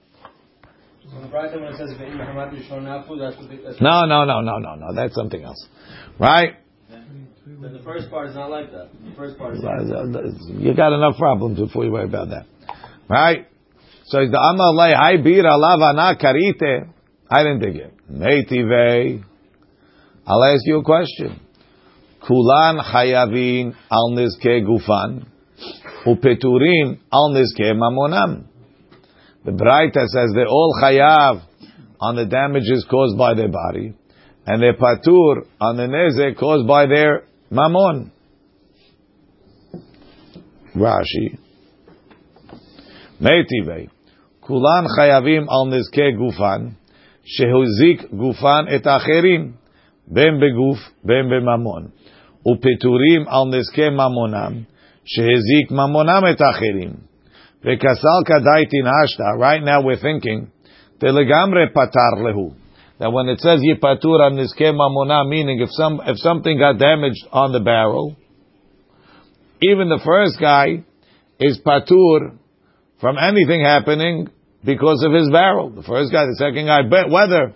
The 1.10 1.28
Braita 1.28 1.60
when 1.60 1.74
it 1.74 1.78
says 1.78 1.90
"Ve'im 1.98 2.18
Muhammad 2.18 2.54
Rishon 2.54 2.84
Nafu," 2.84 3.20
that's 3.20 3.36
what 3.38 3.50
they, 3.50 3.58
that's 3.58 3.82
No, 3.82 4.06
no, 4.06 4.26
no, 4.26 4.42
no, 4.42 4.60
no, 4.60 4.76
no. 4.76 4.94
That's 4.96 5.16
something 5.16 5.44
else, 5.44 5.68
right? 6.20 6.56
But 7.60 7.74
the 7.74 7.80
first 7.80 8.10
part 8.10 8.30
is 8.30 8.36
not 8.36 8.50
like 8.50 8.72
that. 8.72 8.90
The 9.04 9.16
first 9.18 9.38
part 9.38 9.56
is. 9.56 9.64
Uh, 9.64 10.54
you 10.54 10.74
got 10.76 10.94
enough 10.94 11.18
problems 11.18 11.60
before 11.60 11.84
you 11.84 11.92
worry 11.92 12.06
about 12.06 12.30
that, 12.30 12.46
right? 13.10 13.48
So 14.06 14.20
the 14.20 14.38
Amalei 14.38 14.96
I 14.96 15.22
bir 15.22 15.44
alav 15.44 15.82
ana 15.82 16.16
karite. 16.16 16.94
I 17.30 17.44
didn't 17.44 17.60
dig 17.60 17.76
it. 17.76 17.94
Meitive. 18.12 19.24
I'll 20.26 20.44
ask 20.44 20.62
you 20.66 20.80
a 20.80 20.84
question. 20.84 21.40
Kulan 22.28 22.78
chayavin 22.80 23.76
al 23.92 24.12
nizke 24.12 24.66
gufan 24.66 25.26
upeturin 26.06 27.00
al 27.12 27.32
nizke 27.34 27.74
mamonam. 27.74 28.46
The 29.46 29.52
Braita 29.52 30.06
says 30.08 30.34
they 30.36 30.46
all 30.46 30.76
chayav 30.82 31.42
on 32.00 32.16
the 32.16 32.26
damages 32.26 32.86
caused 32.90 33.18
by 33.18 33.34
their 33.34 33.48
body, 33.48 33.94
and 34.46 34.62
they 34.62 34.72
patur 34.78 35.46
on 35.62 35.78
the 35.78 35.84
nezek 35.84 36.38
caused 36.38 36.68
by 36.68 36.88
their 36.88 37.24
mamon. 37.52 38.12
Rashi. 40.76 41.38
Meitive. 43.22 43.90
Kulan 44.46 44.88
chayavim 44.98 45.48
al 45.50 45.68
nizke 45.68 46.18
gufan, 46.18 46.76
shehuzik 47.38 48.10
gufan 48.12 48.68
et 48.70 48.84
acherim, 48.84 49.54
ben 50.08 50.40
beguf, 50.40 50.80
ben 51.04 51.30
bemamon. 51.30 51.92
Upeturim 52.46 53.28
al 53.28 53.46
nizke 53.48 53.90
mamonam, 53.92 54.66
shehuzik 55.06 55.70
mamonam 55.72 56.24
et 56.32 56.40
acherim. 56.40 56.98
Vekasal 57.64 58.24
kadaitin 58.26 58.86
hashta. 58.86 59.38
Right 59.38 59.64
now 59.64 59.82
we're 59.84 59.98
thinking, 59.98 60.52
telegamre 61.00 61.72
patar 61.74 62.18
lehu. 62.18 62.56
That 63.00 63.12
when 63.12 63.30
it 63.30 63.40
says 63.40 63.60
yipatur 63.60 64.20
on 64.20 64.36
nizke 64.36 64.74
mamonam, 64.74 65.30
meaning 65.30 65.60
if 65.60 65.70
some, 65.72 66.02
if 66.06 66.18
something 66.18 66.58
got 66.58 66.80
damaged 66.80 67.28
on 67.32 67.52
the 67.52 67.60
barrel, 67.60 68.16
even 69.62 69.90
the 69.90 70.00
first 70.04 70.40
guy 70.40 70.84
is 71.40 71.60
patur 71.66 72.38
from 73.00 73.18
anything 73.18 73.62
happening 73.62 74.30
because 74.64 75.04
of 75.06 75.14
his 75.14 75.30
barrel. 75.32 75.70
The 75.70 75.84
first 75.84 76.12
guy, 76.12 76.26
the 76.26 76.36
second 76.38 76.66
guy, 76.66 76.84
but 76.90 77.10
whether 77.10 77.56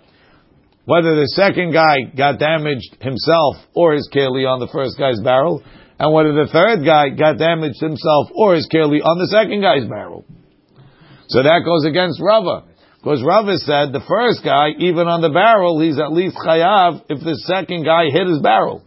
whether 0.84 1.16
the 1.16 1.28
second 1.32 1.72
guy 1.72 2.12
got 2.14 2.38
damaged 2.38 3.00
himself 3.00 3.56
or 3.74 3.94
his 3.94 4.08
keli 4.12 4.44
on 4.44 4.60
the 4.60 4.68
first 4.68 4.98
guy's 4.98 5.20
barrel, 5.20 5.62
and 5.98 6.12
whether 6.12 6.32
the 6.32 6.50
third 6.52 6.84
guy 6.84 7.08
got 7.08 7.38
damaged 7.38 7.80
himself 7.80 8.28
or 8.34 8.54
his 8.54 8.68
keli 8.68 9.00
on 9.00 9.16
the 9.18 9.28
second 9.32 9.62
guy's 9.62 9.88
barrel. 9.88 10.24
So 11.28 11.42
that 11.42 11.62
goes 11.64 11.86
against 11.88 12.20
Rava. 12.20 12.68
Because 13.00 13.22
Rava 13.22 13.56
said 13.58 13.92
the 13.92 14.04
first 14.08 14.44
guy, 14.44 14.76
even 14.78 15.08
on 15.08 15.20
the 15.20 15.28
barrel, 15.28 15.80
he's 15.80 16.00
at 16.00 16.12
least 16.12 16.36
chayav 16.36 17.04
if 17.08 17.20
the 17.20 17.36
second 17.48 17.84
guy 17.84 18.08
hit 18.12 18.26
his 18.26 18.40
barrel. 18.40 18.82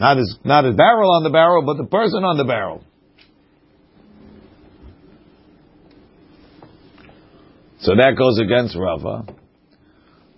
Not 0.00 0.16
his, 0.16 0.38
not 0.44 0.64
his 0.64 0.74
barrel 0.76 1.12
on 1.12 1.22
the 1.24 1.30
barrel, 1.30 1.64
but 1.64 1.76
the 1.76 1.88
person 1.88 2.24
on 2.24 2.38
the 2.38 2.44
barrel. 2.44 2.84
So 7.82 7.92
that 7.96 8.14
goes 8.16 8.38
against 8.38 8.76
Rava. 8.76 9.24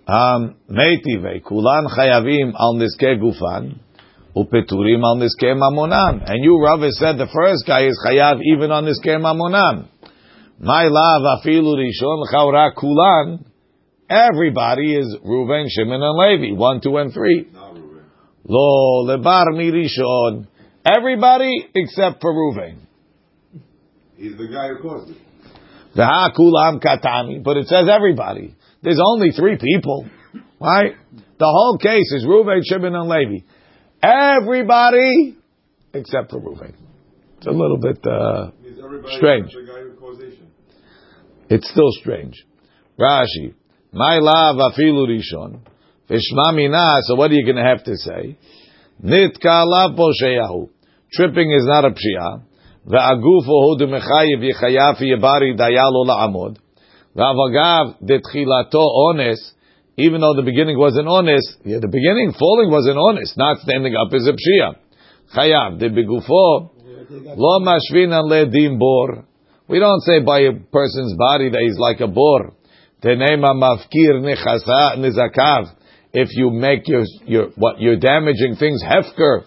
Um, 0.06 0.56
Meitive, 0.70 1.42
kulan 1.42 1.86
chayavim 1.90 2.52
al 2.54 2.74
niske 2.74 3.18
gufan, 3.18 3.80
upeturim 4.36 5.02
al 5.02 5.16
niske 5.16 5.50
mamonam. 5.54 6.22
And 6.24 6.44
you, 6.44 6.62
Rava, 6.62 6.90
said 6.92 7.18
the 7.18 7.26
first 7.26 7.66
guy 7.66 7.86
is 7.86 7.98
chayav 8.06 8.40
even 8.54 8.70
on 8.70 8.84
niske 8.84 9.18
mamonam. 9.18 9.88
My 10.60 10.84
love 10.84 11.22
afilu 11.38 11.74
rishon 11.74 12.22
l'chaura 12.22 12.70
kulan. 12.76 13.44
Everybody 14.08 14.94
is 14.94 15.16
Reuven, 15.24 15.66
Shimon, 15.68 16.02
and 16.02 16.42
Levi, 16.42 16.56
one, 16.56 16.80
two, 16.80 16.96
and 16.98 17.12
three. 17.12 17.48
Lo 18.44 19.06
lebar 19.06 19.46
mi 19.56 19.70
rishon. 19.70 20.46
Everybody 20.84 21.66
except 21.74 22.20
for 22.20 22.32
Reuven. 22.32 22.78
He's 24.16 24.36
the 24.36 24.46
guy 24.46 24.68
who 24.68 24.82
caused 24.82 25.10
it. 25.10 25.16
V'ha 25.96 26.34
kulam 26.36 26.82
katami, 26.82 27.42
but 27.42 27.56
it 27.56 27.68
says 27.68 27.86
everybody. 27.90 28.54
There's 28.82 29.00
only 29.04 29.30
three 29.30 29.58
people, 29.58 30.06
right? 30.60 30.94
The 31.38 31.46
whole 31.46 31.78
case 31.78 32.12
is 32.12 32.24
Reuven, 32.24 32.62
Shimon, 32.64 32.94
and 32.94 33.08
Levi. 33.08 33.44
Everybody 34.02 35.36
except 35.94 36.30
for 36.30 36.40
Reuven. 36.40 36.74
It's 37.38 37.46
a 37.46 37.50
little 37.50 37.78
bit. 37.78 37.98
Uh, 38.06 38.50
Strange. 39.16 39.46
except 39.46 39.66
the 39.66 39.72
guy 39.72 39.80
who 39.80 39.92
causation. 39.94 40.46
it's 41.48 41.68
still 41.70 41.90
strange. 41.92 42.34
Rashi, 42.98 43.54
my 43.92 44.18
love 44.18 44.56
afilu 44.56 45.08
rishon, 45.08 45.60
v'shma 46.08 46.54
mina. 46.54 47.00
So 47.02 47.14
what 47.14 47.30
are 47.30 47.34
you 47.34 47.44
going 47.44 47.62
to 47.62 47.68
have 47.68 47.84
to 47.84 47.96
say? 47.96 48.38
Nitka 49.02 49.66
lav. 49.66 50.68
Tripping 51.12 51.50
is 51.52 51.64
not 51.66 51.84
a 51.84 51.90
pshia. 51.90 52.42
Ve'agufo 52.86 53.56
hu 53.64 53.78
demechayiv 53.78 54.42
yichayav 54.42 55.00
yibari 55.00 55.54
dayalo 55.56 56.04
la'amod. 56.04 56.58
Ve'avagav 57.14 58.02
detchilato 58.02 58.82
ones. 59.06 59.54
Even 59.96 60.22
though 60.22 60.34
the 60.34 60.42
beginning 60.42 60.78
wasn't 60.78 61.06
honest, 61.06 61.58
yeah, 61.64 61.78
the 61.78 61.86
beginning 61.86 62.32
falling 62.38 62.70
wasn't 62.70 62.96
honest. 62.98 63.36
Not 63.36 63.58
standing 63.58 63.94
up 63.94 64.12
is 64.12 64.26
a 64.26 64.32
pshia. 64.32 64.76
Chayav 65.36 65.78
de 65.78 65.90
begufo 65.90 66.70
lo 67.36 67.60
mashvin 67.60 68.10
le 68.28 68.46
dim 68.46 68.78
bor. 68.78 69.26
We 69.68 69.78
don't 69.78 70.00
say 70.00 70.20
by 70.20 70.40
a 70.40 70.52
person's 70.52 71.14
body 71.16 71.50
that 71.50 71.60
he's 71.60 71.78
like 71.78 72.00
a 72.00 72.08
bor. 72.08 72.54
Tenema 73.02 73.54
mafkir 73.54 74.22
nechasa. 74.22 75.76
If 76.14 76.28
you 76.32 76.50
make 76.50 76.88
your 76.88 77.04
your 77.26 77.48
what 77.56 77.80
you're 77.80 77.98
damaging 77.98 78.56
things 78.56 78.82
hefker 78.82 79.44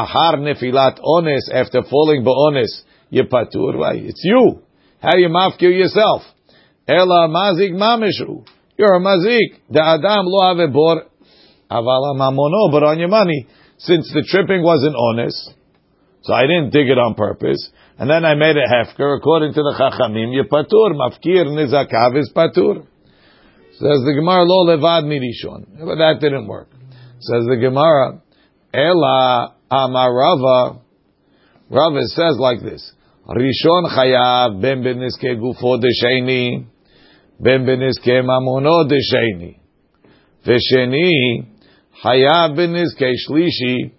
ahar 0.00 0.36
nefilat 0.38 0.98
ones 1.02 1.48
after 1.52 1.82
falling 1.90 2.24
beones 2.24 2.72
yepatur. 3.12 3.78
Right? 3.78 4.02
It's 4.02 4.22
you. 4.24 4.62
How 5.00 5.16
you 5.16 5.28
mafkir 5.28 5.72
yourself? 5.76 6.22
Ela 6.88 7.28
mazik 7.28 7.72
mamishu. 7.72 8.44
You're 8.78 8.94
a 8.94 9.00
mazik. 9.00 9.60
The 9.70 9.82
adam 9.82 10.26
lo 10.26 10.56
have 10.56 10.72
bor 10.72 11.02
avala 11.70 12.14
mamono, 12.14 12.70
but 12.70 12.82
on 12.82 12.98
your 12.98 13.08
money. 13.08 13.46
Since 13.78 14.10
the 14.12 14.24
tripping 14.30 14.62
wasn't 14.62 14.96
honest, 14.96 15.52
so 16.22 16.32
I 16.32 16.42
didn't 16.42 16.70
dig 16.70 16.88
it 16.88 16.98
on 16.98 17.14
purpose, 17.14 17.70
and 17.98 18.08
then 18.08 18.24
I 18.24 18.34
made 18.34 18.56
a 18.56 18.66
hefker 18.66 19.18
according 19.18 19.52
to 19.52 19.60
the 19.60 19.74
chachamim. 19.78 20.32
You 20.32 20.44
patur 20.44 20.96
mafkir 20.96 21.44
nizakav 21.46 22.18
is 22.18 22.32
patur. 22.34 22.86
Says 23.72 24.00
the 24.06 24.14
Gemara 24.16 24.44
lo 24.44 24.64
levad 24.66 25.04
mirishon, 25.04 25.66
but 25.78 25.96
that 25.96 26.18
didn't 26.20 26.46
work. 26.46 26.68
Says 27.20 27.44
the 27.48 27.58
Gemara, 27.60 28.22
ela 28.72 29.55
amarava. 29.70 30.80
Rava 31.70 32.00
says 32.02 32.36
like 32.38 32.60
this: 32.62 32.92
Rishon 33.28 33.90
chayav 33.90 34.60
ben 34.60 34.82
beniske 34.82 35.36
gufo 35.38 35.80
de 35.80 35.88
sheni, 36.02 36.66
ben 37.40 37.66
beniske 37.66 38.22
mamono 38.22 38.88
de 38.88 38.98
sheni, 39.00 39.58
v'sheni 40.46 41.46
chayav 42.04 42.56
beniske 42.56 43.10
shlishi, 43.26 43.90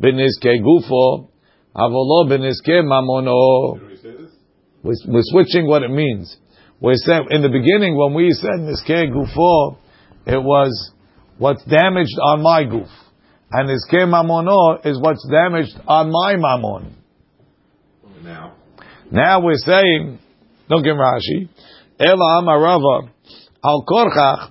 beniske 0.00 0.58
gufo, 0.62 1.28
avolo 1.76 2.28
beniske 2.28 2.82
mamono. 2.82 3.78
We 3.86 3.96
say 3.96 4.10
this? 4.10 4.32
We're, 4.82 4.94
we're 5.08 5.22
switching 5.22 5.68
what 5.68 5.84
it 5.84 5.90
means. 5.90 6.36
We 6.80 6.94
said 6.96 7.22
in 7.30 7.42
the 7.42 7.48
beginning 7.48 7.96
when 7.96 8.14
we 8.14 8.32
said 8.32 8.58
niskei 8.58 9.12
gufo, 9.14 9.76
it 10.26 10.42
was 10.42 10.92
what's 11.38 11.64
damaged 11.64 12.18
on 12.20 12.42
my 12.42 12.64
goof, 12.64 12.88
and 13.52 13.68
niskei 13.68 14.06
mamono 14.06 14.84
is 14.84 14.98
what's 15.00 15.26
damaged 15.30 15.78
on 15.86 16.10
my 16.10 16.34
mamon. 16.36 16.92
Now. 18.22 18.54
Now 19.10 19.42
we're 19.42 19.56
saying, 19.56 20.18
look 20.68 20.86
in 20.86 20.96
Rashi, 20.96 21.48
Ela 21.98 22.40
amarava 22.42 23.10
al 23.64 23.84
korchach 23.86 24.50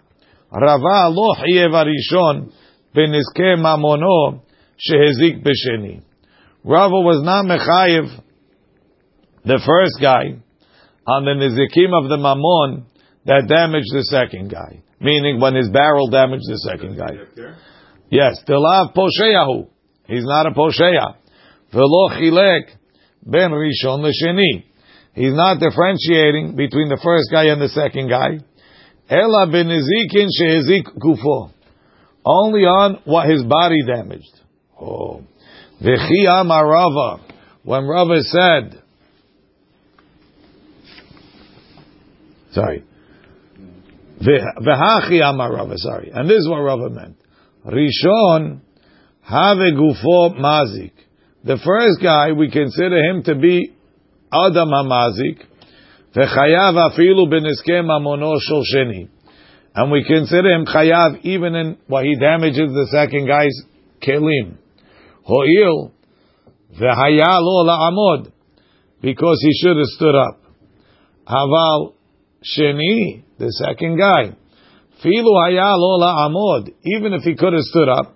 rava 0.51 1.09
lo 1.09 1.35
chiyev 1.35 1.73
arishon 1.73 2.51
beniskei 2.95 3.57
mamono 3.57 4.41
shehezik 4.77 5.43
b'sheni. 5.43 6.03
Rava 6.63 7.01
was 7.01 7.23
not 7.23 7.45
mechayev 7.45 8.21
the 9.43 9.59
first 9.65 9.99
guy 9.99 10.39
on 11.07 11.25
the 11.25 11.31
nizikim 11.31 11.91
of 11.91 12.09
the 12.09 12.17
mammon 12.17 12.85
that 13.25 13.47
damaged 13.47 13.91
the 13.91 14.03
second 14.03 14.51
guy. 14.51 14.83
Meaning 14.99 15.39
when 15.41 15.55
his 15.55 15.69
barrel 15.69 16.09
damaged 16.09 16.45
the 16.47 16.57
second 16.69 16.97
guy. 16.97 17.17
Yes, 18.11 18.43
Tilav 18.45 18.93
Posheyahu. 18.93 19.69
He's 20.05 20.25
not 20.25 20.45
a 20.45 20.51
Posheya. 20.51 21.15
Velo 21.71 22.09
Chilek 22.09 22.63
Ben 23.23 23.51
Rishon 23.51 24.03
L'Sheni. 24.03 24.65
He's 25.13 25.33
not 25.33 25.59
differentiating 25.59 26.55
between 26.57 26.89
the 26.89 26.99
first 27.01 27.29
guy 27.31 27.45
and 27.45 27.61
the 27.61 27.69
second 27.69 28.09
guy. 28.09 28.39
Ela 29.09 29.47
ben 29.49 29.67
Nizikin 29.67 30.27
Shehizik 30.27 30.97
Gufo. 30.97 31.51
Only 32.25 32.61
on 32.61 32.99
what 33.05 33.29
his 33.29 33.43
body 33.43 33.81
damaged. 33.87 34.33
Oh. 34.79 35.21
V'chi 35.81 36.25
Amarava. 36.27 37.21
When 37.63 37.85
Rava 37.85 38.21
said, 38.21 38.81
sorry, 42.51 42.83
V'hachi 44.19 45.21
Amarava, 45.21 45.75
sorry. 45.77 46.11
And 46.13 46.29
this 46.29 46.37
is 46.37 46.49
what 46.49 46.57
Rava 46.57 46.89
meant. 46.89 47.20
Rishon 47.65 48.61
have 49.21 49.57
gufo 49.57 50.39
mazik. 50.39 50.91
The 51.43 51.57
first 51.63 52.01
guy, 52.01 52.31
we 52.31 52.49
consider 52.49 52.97
him 52.97 53.23
to 53.23 53.35
be 53.35 53.73
Adam 54.33 54.69
HaMazik, 54.69 55.43
v'chayav 56.15 56.75
afilu 56.75 57.27
b'niskem 57.27 57.85
amono 57.85 58.35
shel 58.39 58.63
sheni. 58.73 59.09
And 59.73 59.91
we 59.91 60.03
consider 60.03 60.51
him 60.51 60.65
chayav 60.65 61.21
even 61.23 61.55
in 61.55 61.77
what 61.87 62.03
he 62.03 62.15
damages 62.15 62.73
the 62.73 62.87
second 62.91 63.27
guy's 63.27 63.61
kelim. 64.01 64.57
Ho'il, 65.23 65.91
v'haya 66.79 67.39
lo 67.39 67.65
la'amod, 67.65 68.31
because 69.01 69.39
he 69.41 69.53
should 69.61 69.77
have 69.77 69.85
stood 69.85 70.15
up. 70.15 70.41
Haval 71.27 71.93
sheni, 72.43 73.23
the 73.37 73.51
second 73.51 73.97
guy, 73.97 74.35
filu 75.03 75.33
haya 75.43 75.75
lo 75.75 75.99
la'amod, 75.99 76.73
even 76.83 77.13
if 77.13 77.23
he 77.23 77.35
could 77.35 77.53
have 77.53 77.63
stood 77.63 77.89
up, 77.89 78.15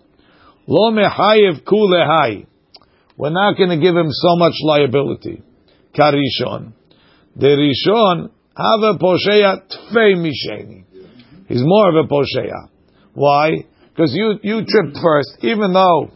lo 0.68 0.92
mechayev 0.92 1.64
kulehai. 1.64 2.48
We're 3.18 3.30
not 3.30 3.58
going 3.58 3.70
to 3.70 3.78
give 3.78 3.96
him 3.96 4.10
so 4.10 4.36
much 4.36 4.54
liability. 4.62 5.42
Karishon. 5.98 6.74
The 7.38 8.26
have 8.58 8.96
a 8.96 8.98
posheya 8.98 9.62
tfei 9.70 10.16
misheni. 10.16 10.86
He's 11.48 11.62
more 11.64 11.90
of 11.90 12.06
a 12.06 12.08
posheya. 12.08 12.70
Why? 13.14 13.66
Because 13.90 14.14
you, 14.14 14.40
you 14.42 14.66
tripped 14.68 14.98
first, 15.02 15.38
even 15.42 15.74
though 15.74 16.12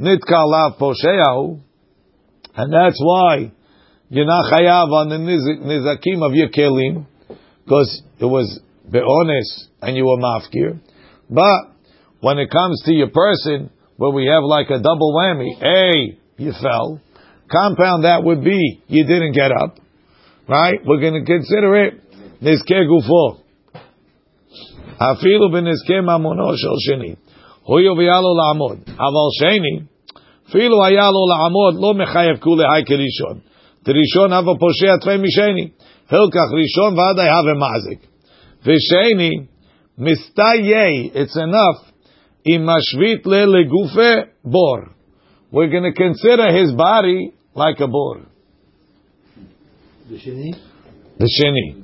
nitka 0.00 0.46
lav 0.46 0.78
posheyahu, 0.78 1.60
and 2.54 2.72
that's 2.72 3.00
why 3.02 3.52
you're 4.08 4.26
not 4.26 4.52
chayav 4.52 4.92
on 4.92 5.08
the 5.08 5.16
nizakim 5.16 6.24
of 6.24 6.34
your 6.34 6.48
kelim, 6.50 7.06
because 7.64 8.02
it 8.20 8.26
was 8.26 8.60
be'ones 8.92 9.68
and 9.80 9.96
you 9.96 10.04
were 10.04 10.18
mafkir. 10.18 10.80
But 11.30 11.72
when 12.20 12.38
it 12.38 12.50
comes 12.50 12.82
to 12.84 12.92
your 12.92 13.08
person, 13.08 13.70
where 13.96 14.10
we 14.10 14.26
have 14.26 14.44
like 14.44 14.70
a 14.70 14.78
double 14.78 15.14
whammy, 15.16 15.50
A, 15.62 16.18
you 16.36 16.52
fell, 16.60 17.00
compound 17.50 18.04
that 18.04 18.22
would 18.22 18.44
be 18.44 18.82
you 18.88 19.04
didn't 19.04 19.32
get 19.32 19.52
up, 19.52 19.78
right? 20.48 20.78
We're 20.84 21.00
going 21.00 21.14
to 21.14 21.24
consider 21.24 21.84
it 21.84 21.94
nizke 22.42 22.86
gufo. 22.86 23.40
Afilu 25.00 25.50
b'nizke 25.50 26.02
mamono 26.02 26.54
shel 26.56 26.78
sheni. 26.88 27.16
Huyo 27.68 27.96
v'yalo 27.96 28.34
la'amod. 28.34 28.84
Aval 28.98 29.30
sheni, 29.40 29.88
filu 30.52 30.78
hayalo 30.82 31.26
la'amod 31.32 31.80
lo 31.80 31.94
mechayev 31.94 32.40
kule 32.40 32.64
hay 32.72 32.82
kerishon. 32.82 33.42
The 33.84 33.92
rishon 33.92 34.30
have 34.30 34.46
a 34.46 34.54
poshea 34.54 34.98
tvei 34.98 35.18
misheni. 35.18 35.72
Hilkach 36.10 36.52
rishon 36.52 36.96
v'adai 36.96 37.26
have 37.26 37.56
mazik. 37.56 38.11
V'sheni, 38.66 39.48
mistayei, 39.98 41.10
it's 41.14 41.36
enough, 41.36 41.84
imashvit 42.46 43.26
le 43.26 43.46
legufe 43.46 44.28
bor. 44.44 44.94
We're 45.50 45.68
going 45.68 45.82
to 45.82 45.92
consider 45.92 46.56
his 46.56 46.72
body 46.72 47.32
like 47.54 47.80
a 47.80 47.88
bor. 47.88 48.22
The 50.08 50.16
sheni? 50.16 50.54
The 51.18 51.28
sheni. 51.40 51.82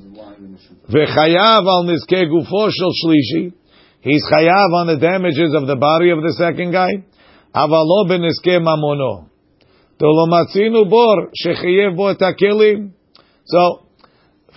V'chayav 0.89 1.67
al 1.67 1.85
nizke 1.85 2.27
gufo 2.27 2.71
shel 2.71 2.93
shlishi. 3.05 3.53
He's 4.01 4.25
chayav 4.33 4.73
on 4.75 4.87
the 4.87 4.99
damages 5.01 5.55
of 5.55 5.67
the 5.67 5.77
body 5.77 6.11
of 6.11 6.19
the 6.23 6.33
second 6.39 6.71
guy. 6.73 7.05
Avalo 7.55 8.07
b'nizke 8.09 8.61
mamono. 8.61 9.29
Tolomatzinu 10.01 10.89
bor 10.89 11.31
shechayev 11.45 11.97
bo 11.97 12.09
et. 12.11 12.93
So, 13.45 13.88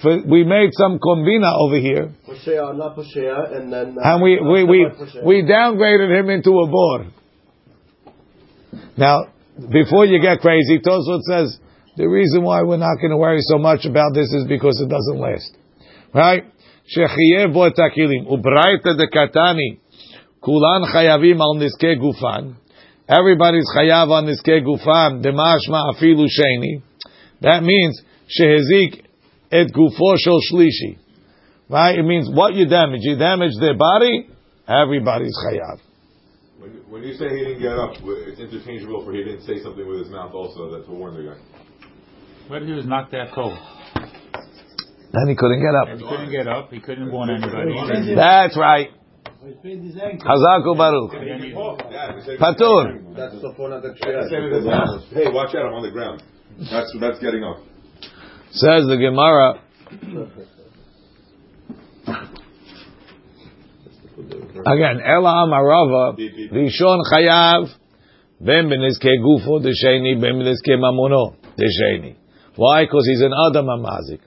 we 0.03 0.43
made 0.43 0.69
some 0.73 0.99
kombina 0.99 1.53
over 1.59 1.77
here. 1.77 2.13
Poshea, 2.27 2.77
not 2.77 2.95
Poshea, 2.95 3.55
and 3.55 3.71
then. 3.71 3.97
Uh, 3.97 4.01
And 4.03 4.23
we, 4.23 4.39
we, 4.39 4.63
we, 4.63 4.87
we 5.23 5.43
downgraded 5.43 6.19
him 6.19 6.29
into 6.29 6.51
a 6.51 6.67
bor. 6.67 7.05
Now, 8.97 9.25
before 9.71 10.05
you 10.05 10.21
get 10.21 10.39
crazy, 10.39 10.79
Tosfot 10.79 11.21
says, 11.21 11.59
the 11.97 12.07
reason 12.07 12.43
why 12.43 12.63
we're 12.63 12.77
not 12.77 12.95
going 12.97 13.11
to 13.11 13.17
worry 13.17 13.41
so 13.41 13.57
much 13.57 13.85
about 13.85 14.13
this 14.13 14.31
is 14.31 14.45
because 14.47 14.79
it 14.81 14.89
doesn't 14.89 15.19
last. 15.19 15.57
Right? 16.13 16.43
Shechiyev 16.95 17.53
bo 17.53 17.69
takilim. 17.69 18.27
Ubraita 18.27 18.97
de 18.97 19.07
katani. 19.07 19.79
Kulan 20.41 20.83
chayavim 20.93 21.39
al 21.39 21.55
niske 21.55 21.99
gufan. 21.99 22.55
Everybody's 23.07 23.67
chayav 23.75 24.09
on 24.09 24.25
niske 24.25 24.65
gufan. 24.65 25.21
Demashma 25.23 25.93
afilu 25.93 26.27
sheni. 26.27 26.81
That 27.41 27.63
means 27.63 28.01
shehezik 28.27 29.05
et 29.51 29.67
gufo 29.73 30.15
shel 30.17 30.39
shlishi. 30.51 30.97
Right? 31.69 31.97
It 31.97 32.03
means 32.03 32.29
what 32.33 32.53
you 32.53 32.67
damage. 32.67 32.99
You 33.03 33.15
damage 33.17 33.53
their 33.59 33.77
body, 33.77 34.27
everybody's 34.67 35.35
chayav. 35.45 35.79
When, 36.59 36.69
when 36.89 37.03
you 37.03 37.13
say 37.15 37.29
he 37.29 37.43
didn't 37.45 37.61
get 37.61 37.73
up, 37.77 37.91
it's 38.03 38.39
interchangeable 38.39 39.03
for 39.05 39.13
he 39.13 39.23
didn't 39.23 39.43
say 39.45 39.61
something 39.63 39.87
with 39.87 39.99
his 39.99 40.09
mouth 40.09 40.33
also 40.33 40.69
that 40.71 40.85
to 40.85 40.91
warn 40.91 41.15
the 41.15 41.31
guy. 41.31 41.39
What 42.47 42.61
if 42.63 42.67
he 42.67 42.73
was 42.73 42.85
knocked 42.85 43.13
out 43.13 43.33
cold? 43.33 43.57
Then 45.13 45.27
he 45.27 45.35
couldn't 45.35 45.59
get 45.59 45.75
And 45.75 45.91
up. 45.91 45.97
he 45.99 46.03
couldn't 46.07 46.31
get 46.31 46.47
up. 46.47 46.71
He 46.71 46.79
couldn't 46.79 47.11
warn 47.11 47.29
anybody. 47.29 48.15
That's 48.15 48.57
right. 48.57 48.89
He 49.43 49.53
sprained 49.59 49.85
his 49.85 49.97
ankle. 49.97 50.27
Chazaku 50.27 50.77
Baruch. 50.77 51.11
Then 51.13 51.41
he- 51.41 51.49
Yeah, 51.49 52.15
he 52.15 52.21
said- 52.21 52.39
Patur. 52.39 53.15
That's 53.15 53.41
the 53.41 53.53
phone 53.57 53.73
at 53.73 53.81
the 53.81 53.93
He 53.93 54.29
said 54.29 54.43
with 54.43 54.53
his 54.53 54.65
mouth, 54.65 55.03
Hey, 55.11 55.31
watch 55.31 55.55
out! 55.55 55.65
I'm 55.65 55.73
on 55.73 55.83
the 55.83 55.91
ground. 55.91 56.21
That's 56.69 56.95
that's 56.99 57.19
getting 57.19 57.43
up. 57.43 57.57
Says 58.53 58.85
the 58.85 58.97
Gemara. 58.97 59.61
Again, 64.65 64.99
Ela 64.99 65.47
Amarava, 65.47 66.17
Rishon 66.51 66.99
Chayav, 67.11 67.69
Ben 68.41 68.67
Benizke 68.67 69.17
Gufo, 69.23 69.63
the 69.63 69.71
Sheni, 69.71 70.19
Ben 70.19 70.35
Benizke 70.35 70.77
Mamono, 70.77 71.35
the 71.55 71.63
Sheni. 71.63 72.17
Why? 72.57 72.83
Because 72.83 73.07
he's 73.07 73.21
an 73.21 73.31
Adam 73.31 73.67
Amazik. 73.67 74.19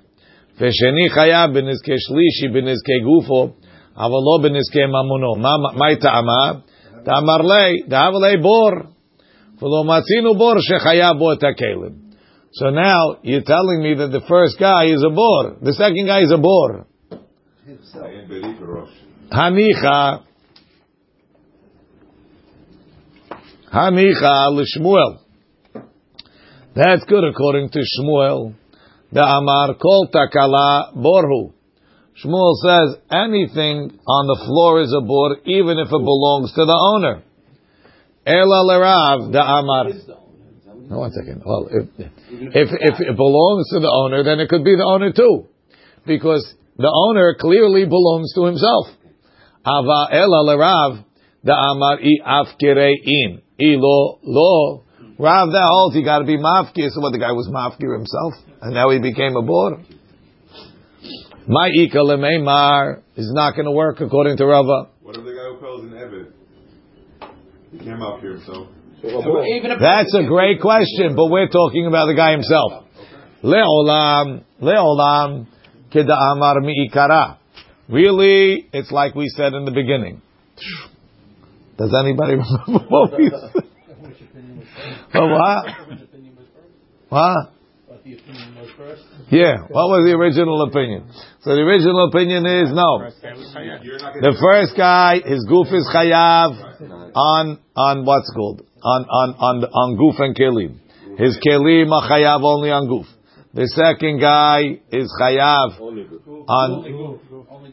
Vesheni 0.59 1.11
Chayav, 1.15 1.53
Benizke 1.53 1.95
Shlishi, 1.95 2.49
Benizke 2.51 3.05
Gufo, 3.05 3.55
Avalo 3.95 4.41
Benizke 4.41 4.89
Mamono. 4.89 5.37
Mai 5.77 5.97
Ta'ama, 5.97 6.65
Ta'amar 7.05 7.45
Lei, 7.45 7.83
Da'av 7.87 8.43
Bor, 8.43 8.87
V'lo 9.61 9.85
Matzinu 9.85 10.37
Bor, 10.39 10.57
Shechayav 10.57 11.19
Bo 11.19 11.37
Takelim. 11.37 12.04
So 12.55 12.71
now 12.71 13.19
you're 13.23 13.43
telling 13.43 13.83
me 13.83 13.95
that 13.95 14.13
the 14.13 14.23
first 14.29 14.61
guy 14.61 14.85
is 14.87 15.03
a 15.05 15.11
bor, 15.11 15.57
the 15.61 15.73
second 15.73 16.07
guy 16.07 16.21
is 16.21 16.31
a 16.31 16.39
bor. 16.39 16.87
Hanicha, 19.33 20.23
Hanicha 23.73 24.53
l'Shmuel. 24.53 25.19
That's 26.77 27.05
good 27.07 27.25
according 27.25 27.71
to 27.71 27.81
Shmuel. 27.81 28.55
The 29.11 29.23
Amar 29.23 29.75
Kol 29.75 30.09
Takala 30.15 30.95
Borhu. 30.97 31.53
Shmuel 32.23 32.55
says 32.63 32.99
anything 33.11 33.99
on 34.07 34.27
the 34.29 34.45
floor 34.47 34.81
is 34.81 34.95
a 34.97 35.01
bor, 35.01 35.39
even 35.45 35.79
if 35.79 35.89
it 35.89 35.91
belongs 35.91 36.53
to 36.53 36.65
the 36.65 36.95
owner. 36.95 37.25
Ela 38.25 38.65
lerav 38.65 39.33
the 39.33 39.43
Amar. 39.43 40.24
No, 40.89 40.99
one 40.99 41.13
second. 41.13 41.43
Well, 41.45 41.69
if, 41.71 41.89
if 41.99 42.69
if 42.71 43.01
it 43.01 43.17
belongs 43.17 43.71
to 43.71 43.81
the 43.81 43.91
owner, 43.91 44.23
then 44.23 44.39
it 44.41 44.49
could 44.49 44.65
be 44.65 44.77
the 44.77 44.85
owner 44.85 45.13
too, 45.13 45.49
because 46.07 46.45
the 46.77 46.93
owner 46.93 47.37
clearly 47.41 47.87
belongs 47.87 48.35
to 48.35 48.45
himself. 48.45 48.89
Ava 49.67 50.13
ela 50.13 50.45
lerav 50.45 51.05
the 51.43 51.55
amar 51.55 51.99
i 52.01 52.21
afkirei 52.21 52.95
in 53.03 53.41
i 53.61 53.77
lo. 53.81 54.85
Rav 55.19 55.53
that 55.53 55.69
holds 55.71 55.95
he 55.95 56.05
got 56.05 56.19
to 56.19 56.27
be 56.27 56.37
mafkir. 56.37 56.91
So 56.91 57.01
what 57.01 57.13
the 57.13 57.19
guy 57.19 57.33
was 57.33 57.49
mafkir 57.49 57.97
himself, 57.97 58.35
and 58.61 58.75
now 58.75 58.91
he 58.91 58.99
became 58.99 59.37
a 59.37 59.43
bor. 59.43 59.81
My 61.47 61.71
ika 61.73 61.99
lemeimar 61.99 63.03
is 63.17 63.31
not 63.33 63.55
going 63.55 63.67
to 63.67 63.73
work 63.73 64.01
according 64.01 64.37
to 64.39 64.47
Rava. 64.47 64.91
What 65.03 65.17
if 65.17 65.25
the 65.25 65.33
guy 65.33 65.49
who 65.49 65.61
fell 65.61 65.79
is 65.79 65.85
an 65.85 65.99
Evid? 65.99 66.33
He 67.73 67.79
came 67.79 68.03
out 68.03 68.21
here, 68.21 68.41
so. 68.47 68.69
Even 69.05 69.71
if 69.73 69.81
That's 69.81 70.15
a 70.15 70.25
great 70.25 70.61
question, 70.61 71.15
but 71.15 71.27
we're 71.29 71.49
talking 71.49 71.87
about 71.87 72.07
the 72.07 72.15
guy 72.15 72.33
himself. 72.33 72.85
Le'olam, 73.43 74.45
le'olam, 74.63 75.47
keda'amar 75.93 76.61
mi'ikara. 76.63 77.39
Really, 77.89 78.67
it's 78.73 78.91
like 78.91 79.15
we 79.15 79.29
said 79.29 79.53
in 79.53 79.67
the 79.67 79.73
beginning. 79.73 80.23
Does 81.77 81.95
anybody 81.99 82.35
remember 82.67 82.87
what 82.89 83.19
we 83.19 83.31
said? 83.31 83.65
What? 85.15 85.67
What? 87.09 87.51
Yeah, 89.31 89.65
what 89.71 89.89
was 89.89 90.05
the 90.05 90.13
original 90.13 90.63
opinion? 90.63 91.09
So 91.41 91.55
the 91.55 91.63
original 91.63 92.09
opinion 92.09 92.45
is 92.45 92.73
no. 92.73 93.09
The 94.21 94.37
first 94.41 94.77
guy, 94.77 95.21
his 95.25 95.47
goof 95.49 95.69
is 95.73 95.89
chayav 95.95 97.13
on 97.15 97.59
on 97.77 98.05
what's 98.05 98.31
called 98.35 98.67
on 98.85 99.05
on 99.09 99.29
on 99.41 99.65
on 99.65 99.97
goof 99.97 100.17
and 100.19 100.37
kelim. 100.37 100.79
His 101.19 101.39
kelim 101.41 101.91
are 101.91 102.09
chayav 102.09 102.43
only 102.45 102.71
on 102.71 102.87
goof. 102.87 103.07
The 103.55 103.67
second 103.73 104.21
guy 104.21 104.81
is 104.93 105.09
chayav 105.21 105.81
on 105.81 106.71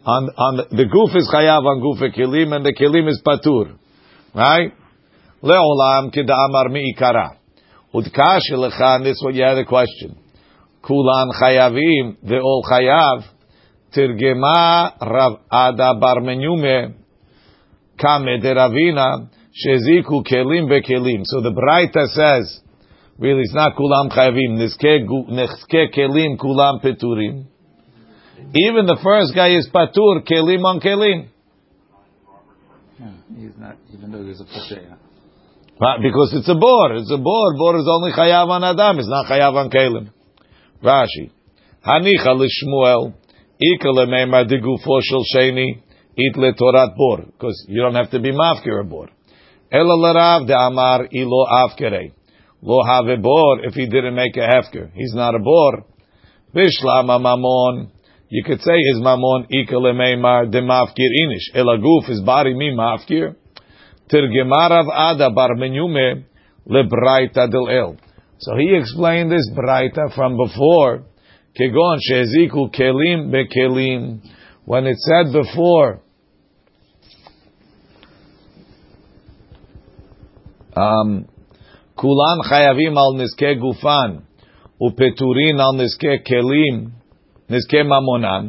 on 0.06 0.24
on 0.38 0.58
the, 0.72 0.86
goof 0.86 1.16
is 1.16 1.30
chayav 1.34 1.66
on 1.66 1.82
goof 1.82 2.02
and 2.02 2.14
kelim, 2.14 2.56
and 2.56 2.66
the 2.66 2.74
kelim 2.74 3.10
is 3.10 3.22
patur, 3.26 3.78
right? 4.34 4.72
Leolam 5.44 6.14
kedamar 6.16 6.70
miikara. 6.72 7.38
Udkash 7.94 8.48
lechan. 8.54 9.04
This 9.04 9.18
is 9.18 9.24
what 9.24 9.34
you 9.34 9.44
had 9.44 9.58
a 9.58 9.66
question. 9.66 10.18
Kulan 10.82 11.30
chayavim, 11.42 12.18
they 12.24 12.40
all 12.40 12.64
chayav. 12.72 13.24
Tirgema 13.94 14.94
Rav 15.02 15.42
Ada 15.52 16.00
Bar 16.00 16.22
Menyume 16.22 16.94
Kame 18.00 18.40
de 18.40 18.54
Ravina 18.54 19.30
Sheziku 19.52 20.24
Kelim 20.24 20.70
Bekelim. 20.70 21.22
So 21.26 21.42
the 21.42 21.52
Braita 21.52 22.08
says, 22.08 22.62
really, 23.20 23.42
it's 23.42 23.54
not 23.54 23.76
Kulam 23.76 24.10
Chayavim. 24.10 24.58
Neske 24.58 25.94
Kelim 25.94 26.38
Kulam 26.38 26.82
Peturim. 26.82 27.46
Even 28.54 28.86
the 28.86 28.98
first 29.04 29.36
guy 29.36 29.50
is 29.56 29.70
Patur 29.74 30.26
Kelim 30.26 30.64
on 30.64 30.80
Kelim. 30.80 31.28
Yeah, 33.00 33.12
he's 33.36 33.58
not, 33.58 33.76
even 33.94 34.12
though 34.12 34.24
there's 34.24 34.42
a 34.42 34.46
Posheya. 34.46 34.98
Because 36.02 36.34
it's 36.38 36.48
a 36.48 36.56
bor. 36.56 36.94
It's 36.94 37.12
a 37.12 37.18
bor. 37.18 37.58
Bor 37.58 37.76
is 37.78 37.88
only 37.90 38.12
chayav 38.12 38.48
on 38.48 38.64
Adam. 38.64 39.00
It's 39.00 39.10
not 39.10 39.26
chayav 39.26 39.54
on 39.54 39.70
Kelim. 39.70 40.12
Rashi. 40.84 41.32
Hanicha 41.86 42.36
l'shmuel. 42.38 43.14
Ika 43.60 43.88
lemeimar 43.88 44.46
digufo 44.48 45.02
shel 45.02 45.24
sheni. 45.36 45.82
It 46.16 46.38
le 46.38 46.54
torat 46.54 46.96
bor. 46.96 47.26
Because 47.26 47.66
you 47.68 47.82
don't 47.82 47.96
have 47.96 48.12
to 48.12 48.20
be 48.20 48.32
mafkir 48.32 48.80
a 48.80 48.84
bor. 48.84 49.10
Ela 49.72 49.96
l'rav 49.96 50.48
de 50.48 50.54
amar 50.54 51.08
ilo 51.12 51.46
afkere. 51.46 52.12
Lo 52.62 52.84
have 52.84 53.22
bor 53.22 53.64
if 53.64 53.74
he 53.74 53.88
didn't 53.88 54.16
make 54.16 54.36
a 54.36 54.48
hefker. 54.48 54.92
He's 54.94 55.14
not 55.16 55.34
a 55.34 55.40
bor. 55.40 55.86
Bishlama 56.54 57.18
mamon. 57.20 57.90
You 58.30 58.44
could 58.44 58.62
say 58.62 58.78
his 58.92 59.02
mamon 59.02 59.48
ika 59.50 59.76
lemeimar 59.76 60.52
de 60.52 60.62
mafkir 60.62 61.10
inish. 61.24 61.56
Ela 61.56 61.78
guf 61.78 62.10
is 62.10 62.22
bari 62.22 62.54
mi 62.54 62.72
mafkir. 62.72 63.36
Tirgemarav 64.12 64.88
Ada 64.94 65.30
Bar 65.32 65.56
Menyume 65.56 66.26
Lebraita 66.68 67.50
del 67.50 67.70
El. 67.70 67.98
So 68.40 68.58
he 68.58 68.76
explained 68.76 69.32
this 69.32 69.50
Braita 69.56 70.14
from 70.14 70.36
before. 70.36 71.06
Kegon 71.58 71.98
Sheziku 72.10 72.74
Kelim 72.76 73.32
Bekelim. 73.32 74.22
When 74.66 74.86
it 74.86 74.98
said 74.98 75.32
before, 75.34 76.02
אמ, 80.78 81.22
כולם 81.96 82.44
חייבים 82.44 82.98
על 82.98 83.24
נזקי 83.24 83.56
גופן 83.56 84.12
ופטורין 84.88 85.60
על 85.60 85.84
נזקי 85.84 86.24
כלים, 86.28 86.88
נזקי 87.50 87.84
ממונן, 87.84 88.48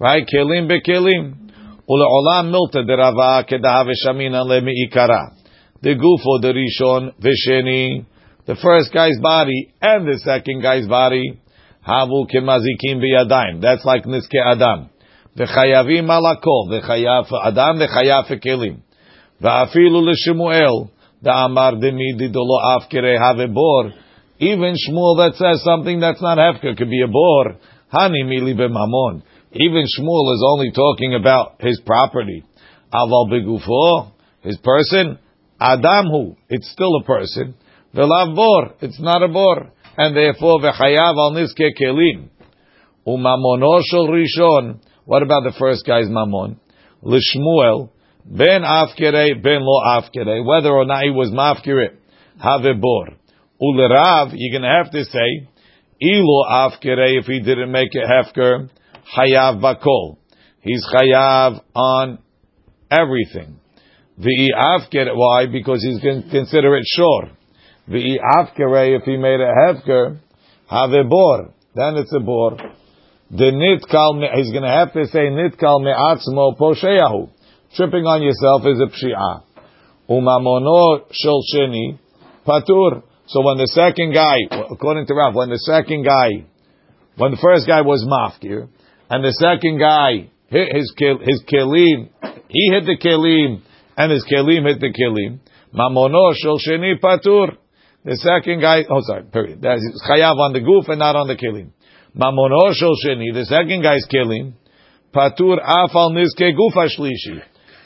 והי 0.00 0.24
כלים 0.30 0.68
בכלים. 0.68 1.44
ולעולם 1.88 2.52
מילתא 2.52 2.80
דרבה 2.86 3.42
כדאה 3.46 3.82
ושמינא 3.86 4.36
למעיקרא. 4.36 5.24
The 5.84 5.94
gufo, 5.94 6.38
the 6.42 6.52
rishon, 6.52 7.02
v'sheni, 7.22 8.04
the 8.46 8.54
first 8.54 8.92
guy's 8.92 9.20
body 9.20 9.60
and 9.82 10.06
the 10.08 10.18
second 10.18 10.62
guy's 10.62 10.88
body, 10.88 11.36
הבו 11.86 12.26
כמזיקים 12.28 13.00
בידיים. 13.00 13.60
That's 13.60 13.84
like 13.84 14.08
נזקי 14.08 14.38
אדם. 14.52 14.82
וחייבים 15.36 16.10
על 16.10 16.26
הכל, 16.32 16.64
וחייב 16.70 17.24
אדם 17.42 17.74
וחייב 17.80 18.24
כלים. 18.42 18.76
ואפילו 19.40 20.06
לשמואל, 20.06 20.74
da'amar 21.22 21.80
demidi 21.82 22.32
dolo 22.32 22.58
afkere 22.78 23.18
have 23.18 23.38
a 23.38 23.48
bor. 23.48 23.92
Even 24.38 24.74
Shmuel 24.74 25.16
that 25.18 25.34
says 25.36 25.62
something 25.62 26.00
that's 26.00 26.20
not 26.20 26.38
hefker 26.38 26.76
could 26.76 26.90
be 26.90 27.02
a 27.02 27.08
bor. 27.08 27.56
Hani 27.92 28.24
mili 28.24 28.54
b'mamon. 28.54 29.22
Even 29.52 29.84
Shmuel 29.84 30.34
is 30.34 30.44
only 30.46 30.72
talking 30.72 31.14
about 31.14 31.60
his 31.60 31.80
property. 31.86 32.44
Aval 32.92 33.30
begufo, 33.30 34.12
his 34.42 34.58
person. 34.58 35.18
Adamhu, 35.60 36.36
it's 36.48 36.70
still 36.70 36.96
a 36.96 37.04
person. 37.04 37.54
Velav 37.94 38.34
bor, 38.34 38.74
it's 38.80 39.00
not 39.00 39.22
a 39.22 39.28
bor. 39.28 39.70
And 39.96 40.16
therefore, 40.16 40.58
v'chayav 40.60 41.16
al 41.16 41.32
niske 41.32 41.70
kelim. 41.80 42.28
Umamono 43.06 43.80
shel 43.88 44.08
rishon. 44.08 44.80
What 45.04 45.22
about 45.22 45.44
the 45.44 45.54
first 45.58 45.86
guy's 45.86 46.06
mamon? 46.06 46.56
Lishmuel, 47.04 47.90
ben 48.24 48.62
afkere, 48.62 49.42
ben 49.42 49.60
lo 49.62 49.80
afkere. 49.84 50.44
Whether 50.44 50.70
or 50.70 50.84
not 50.84 51.04
he 51.04 51.10
was 51.10 51.30
mafkere, 51.30 51.96
have 52.40 52.62
bor. 52.80 53.08
Ulerav, 53.60 54.32
you're 54.34 54.58
going 54.58 54.68
to 54.68 54.82
have 54.82 54.90
to 54.90 55.04
say, 55.04 55.48
ilo 56.00 56.44
afkere, 56.50 57.18
if 57.18 57.26
he 57.26 57.40
didn't 57.40 57.70
make 57.70 57.90
a 57.94 58.06
hefker, 58.06 58.68
chayav 59.16 59.60
bakol. 59.60 60.18
He's 60.60 60.84
chayav 60.94 61.60
on 61.74 62.18
everything. 62.90 63.60
The 64.18 64.52
afker, 64.56 65.14
why? 65.14 65.46
Because 65.46 65.82
he's 65.82 66.00
going 66.00 66.22
to 66.22 66.30
consider 66.30 66.76
it 66.76 66.84
shor. 66.96 67.30
The 67.88 68.18
afkere, 68.38 68.96
if 68.98 69.04
he 69.04 69.16
made 69.16 69.40
a 69.40 69.52
hefker, 69.66 70.18
have 70.68 70.90
bor. 71.08 71.52
Then 71.74 71.96
it's 71.96 72.12
a 72.14 72.20
bor. 72.20 72.56
The 73.30 73.50
Nit 73.50 73.82
nitkal, 73.82 74.36
he's 74.36 74.50
going 74.50 74.62
to 74.62 74.70
have 74.70 74.92
to 74.92 75.06
say 75.06 75.28
Nit 75.30 75.58
nitkal 75.58 75.82
me'atzmo 75.82 76.56
posheyahu. 76.56 77.30
Tripping 77.76 78.06
on 78.06 78.22
yourself 78.22 78.62
is 78.66 78.78
a 78.78 78.86
pshi'ah. 78.86 79.42
Umamono 80.08 81.10
sheni 81.10 81.98
patur. 82.46 83.02
So 83.26 83.42
when 83.42 83.58
the 83.58 83.66
second 83.74 84.12
guy, 84.14 84.36
according 84.70 85.06
to 85.06 85.14
Rav, 85.14 85.34
when 85.34 85.48
the 85.48 85.58
second 85.58 86.04
guy, 86.04 86.46
when 87.16 87.32
the 87.32 87.38
first 87.42 87.66
guy 87.66 87.80
was 87.80 88.06
mafkir, 88.06 88.68
and 89.10 89.24
the 89.24 89.32
second 89.32 89.78
guy 89.78 90.30
hit 90.46 90.76
his 90.76 90.94
his 91.26 91.42
kelim, 91.50 92.10
he 92.46 92.70
hit 92.70 92.84
the 92.86 92.96
kelim, 92.96 93.62
and 93.96 94.12
his 94.12 94.24
kelim 94.30 94.68
hit 94.68 94.78
the 94.78 94.92
kelim. 94.94 95.40
Mamono 95.74 96.32
sheni 96.62 97.00
patur. 97.00 97.56
The 98.04 98.16
second 98.16 98.60
guy, 98.60 98.84
oh 98.88 99.00
sorry, 99.02 99.24
period. 99.24 99.62
That's 99.62 99.82
chayav 100.08 100.36
on 100.36 100.52
the 100.52 100.60
goof 100.60 100.88
and 100.88 101.00
not 101.00 101.16
on 101.16 101.26
the 101.26 101.34
kelim. 101.34 101.72
Mamono 102.14 102.70
sheni. 103.02 103.34
The 103.34 103.46
second 103.46 103.82
guy's 103.82 104.06
kelim, 104.06 104.52
patur 105.12 105.58
afal 105.58 106.12
niske 106.12 106.54
gufa 106.54 106.86
shlishi, 106.86 107.42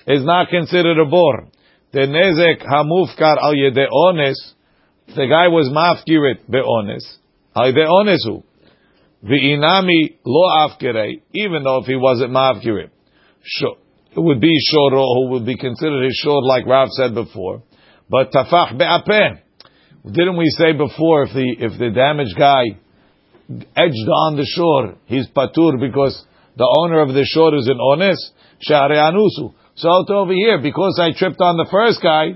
is 0.08 0.24
not 0.24 0.48
considered 0.48 0.98
a 0.98 1.04
bor. 1.04 1.48
The 1.92 2.00
nezek 2.00 2.66
hamufkar 2.66 3.36
al 3.40 3.54
yede 3.54 3.86
ones. 3.90 4.54
The 5.06 5.26
guy 5.26 5.48
was 5.48 5.68
mafkirit 5.68 6.48
beones. 6.50 7.04
Al 7.54 7.66
yede 7.66 7.86
onesu. 7.86 8.42
V'inami 9.22 10.16
lo 10.24 10.48
afkere, 10.66 11.22
even 11.32 11.62
though 11.62 11.78
if 11.78 11.86
he 11.86 11.96
wasn't 11.96 12.30
mafkirit, 12.30 12.90
it 14.16 14.20
would 14.20 14.40
be 14.40 14.56
shoro 14.72 15.04
who 15.14 15.30
would 15.30 15.44
be 15.44 15.56
considered 15.56 16.04
his 16.04 16.18
shor, 16.22 16.42
like 16.42 16.66
Rav 16.66 16.88
said 16.90 17.14
before. 17.14 17.62
But 18.08 18.32
tafach 18.32 18.78
be'apeh. 18.78 19.40
Didn't 20.10 20.36
we 20.36 20.46
say 20.56 20.72
before 20.72 21.24
if 21.24 21.34
the 21.34 21.56
if 21.58 21.78
the 21.78 21.90
damaged 21.90 22.36
guy 22.38 22.64
edged 23.76 24.08
on 24.08 24.36
the 24.36 24.46
shore, 24.46 24.96
he's 25.06 25.26
patur 25.28 25.78
because 25.80 26.24
the 26.56 26.76
owner 26.80 27.02
of 27.02 27.08
the 27.08 27.24
shore 27.24 27.54
is 27.56 27.68
an 27.68 27.78
ones 27.78 28.32
share 28.60 28.92
So 29.78 29.88
over 30.08 30.32
here, 30.32 30.58
because 30.60 30.98
I 31.00 31.16
tripped 31.16 31.40
on 31.40 31.56
the 31.56 31.68
first 31.70 32.02
guy, 32.02 32.34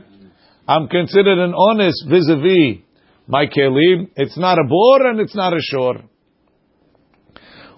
I'm 0.68 0.86
considered 0.86 1.38
an 1.38 1.54
honest 1.54 2.04
vis-a-vis 2.08 2.82
my 3.26 3.46
kelim. 3.46 4.10
It's 4.14 4.38
not 4.38 4.58
a 4.60 4.64
bor 4.68 5.06
and 5.10 5.18
it's 5.18 5.34
not 5.34 5.52
a 5.52 5.58
shore. 5.60 6.02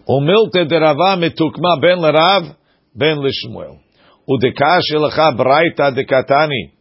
Umilte 0.07 0.69
de 0.69 0.79
Rava 0.79 1.17
metukma 1.17 1.81
ben 1.81 1.97
lerav 1.97 2.55
ben 2.95 3.17
lishmuel. 3.25 3.79
Udekash 4.29 4.93
braita 5.35 5.95
de 5.95 6.05
katani 6.05 6.73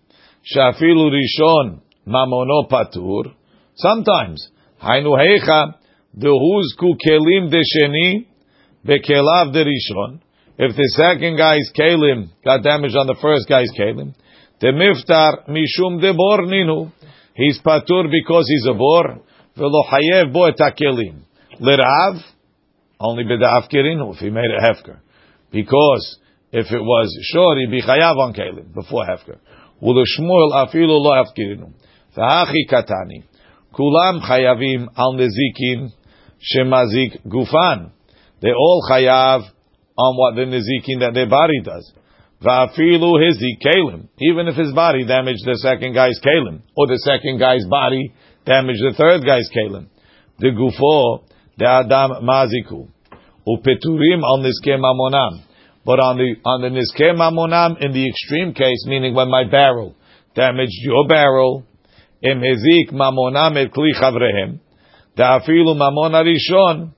shafilu 0.44 1.10
rishon 1.10 1.80
mamono 2.06 2.70
patur. 2.70 3.34
Sometimes 3.76 4.50
hainu 4.84 5.16
dehuz 6.20 6.76
kelim 7.08 7.50
de 7.50 7.62
sheni 7.64 8.28
bekelav 8.86 9.54
de 9.54 9.64
rishon. 9.64 10.20
If 10.58 10.76
the 10.76 10.90
second 10.96 11.38
guy's 11.38 11.72
kelim 11.78 12.30
got 12.46 12.64
damaged 12.64 12.96
on 12.96 13.08
the 13.08 13.18
first 13.20 13.50
guy's 13.50 13.72
kelim, 13.78 14.14
the 14.62 14.68
miftar 14.68 15.50
mishum 15.50 16.00
de 16.00 16.14
bor 16.14 16.46
ninu. 16.46 16.92
He's 17.36 17.60
patur 17.66 18.12
because 18.12 18.46
he's 18.48 18.68
a 18.70 18.74
bor. 18.74 19.20
Velo 19.58 19.84
hayev 19.90 20.32
bo 20.32 20.46
et 20.46 20.60
kelim. 20.80 21.24
Lirav, 21.60 22.22
only 23.00 23.24
b'da'af 23.24 23.70
kirinu, 23.72 24.14
if 24.14 24.20
he 24.20 24.30
made 24.30 24.52
a 24.58 24.62
hefker. 24.62 25.00
Because 25.52 26.20
if 26.52 26.72
it 26.72 26.82
was 26.82 27.10
short, 27.34 27.58
he'd 27.58 27.72
be 27.72 27.82
chayav 27.82 28.16
on 28.18 28.34
kelim, 28.34 28.74
before 28.74 29.06
hefker. 29.06 29.40
Uleshmuel 29.82 30.54
afilu 30.54 31.02
lo 31.02 31.12
afkirinu. 31.24 31.74
V'hachi 32.16 32.70
katani. 32.70 33.24
Kulam 33.74 34.22
chayavim 34.22 34.88
al 34.96 35.14
nezikin 35.14 35.90
shemazik 36.40 37.26
gufan. 37.26 37.92
They 38.42 38.52
all 38.52 38.88
chayav 38.90 39.50
on 39.98 40.18
what 40.18 40.36
the 40.36 40.46
nezikin 40.46 41.00
that 41.00 41.14
their 41.14 41.30
body 41.30 41.62
does. 41.64 41.92
Va'afilu 42.42 43.20
hizi 43.22 43.58
kalim. 43.64 44.10
Even 44.20 44.48
if 44.48 44.56
his 44.56 44.74
body 44.74 45.06
damaged 45.06 45.46
the 45.46 45.58
second 45.62 45.94
guy's 45.94 46.20
kalim, 46.20 46.62
or 46.76 46.88
the 46.88 47.00
second 47.00 47.40
guy's 47.40 47.66
body 47.70 48.14
damaged 48.46 48.82
the 48.84 48.94
third 48.98 49.26
guy's 49.26 49.50
kalim. 49.56 49.88
The 50.40 50.50
gufo, 50.50 51.24
the 51.58 51.66
adam 51.66 52.26
maziku. 52.28 52.90
Upeturim 53.48 54.24
al 54.24 54.40
niske 54.40 54.76
mamonam. 54.78 55.44
But 55.86 56.00
on 56.00 56.18
the 56.18 56.36
on 56.46 56.62
the 56.62 56.70
niske 56.70 57.16
mamonam, 57.16 57.82
in 57.82 57.94
the 57.94 58.08
extreme 58.08 58.54
case, 58.54 58.86
meaning 58.88 59.14
when 59.14 59.30
my 59.30 59.44
barrel 59.50 59.96
damaged 60.36 60.80
your 60.82 61.08
barrel, 61.08 61.64
im 62.22 62.40
hezik 62.40 62.92
mamonam 62.92 63.58
et 63.58 63.72
kli 63.72 63.92
chavrehem, 63.94 64.60
da'afilu 65.18 65.76
mamon 65.76 66.12
arishon, 66.12 66.94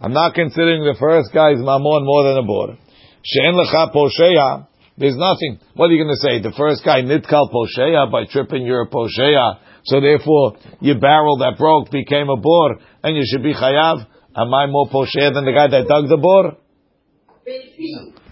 I'm 0.00 0.12
not 0.12 0.34
considering 0.34 0.84
the 0.84 0.96
first 0.98 1.32
guy's 1.32 1.56
mamon 1.56 2.04
more 2.04 2.24
than 2.24 2.36
a 2.38 2.42
bor. 2.42 2.76
She'en 3.22 3.54
lecha 3.54 3.92
posheya, 3.92 4.66
there's 4.98 5.16
nothing. 5.16 5.58
What 5.74 5.90
are 5.90 5.92
you 5.92 6.04
going 6.04 6.14
to 6.14 6.20
say? 6.22 6.40
The 6.40 6.54
first 6.56 6.84
guy 6.84 7.02
nitkal 7.02 7.50
posheya 7.52 8.10
by 8.10 8.24
tripping 8.30 8.64
your 8.64 8.86
posheya, 8.88 9.58
so 9.84 10.00
therefore 10.00 10.56
your 10.80 10.98
barrel 10.98 11.38
that 11.38 11.58
broke 11.58 11.90
became 11.90 12.28
a 12.28 12.36
bor, 12.36 12.76
and 13.02 13.16
you 13.16 13.22
should 13.26 13.42
be 13.42 13.52
chayav. 13.52 14.06
Am 14.36 14.52
I 14.52 14.66
more 14.66 14.88
posheya 14.88 15.32
than 15.34 15.44
the 15.44 15.52
guy 15.52 15.68
that 15.68 15.88
dug 15.88 16.08
the 16.08 16.16
bor? 16.16 16.56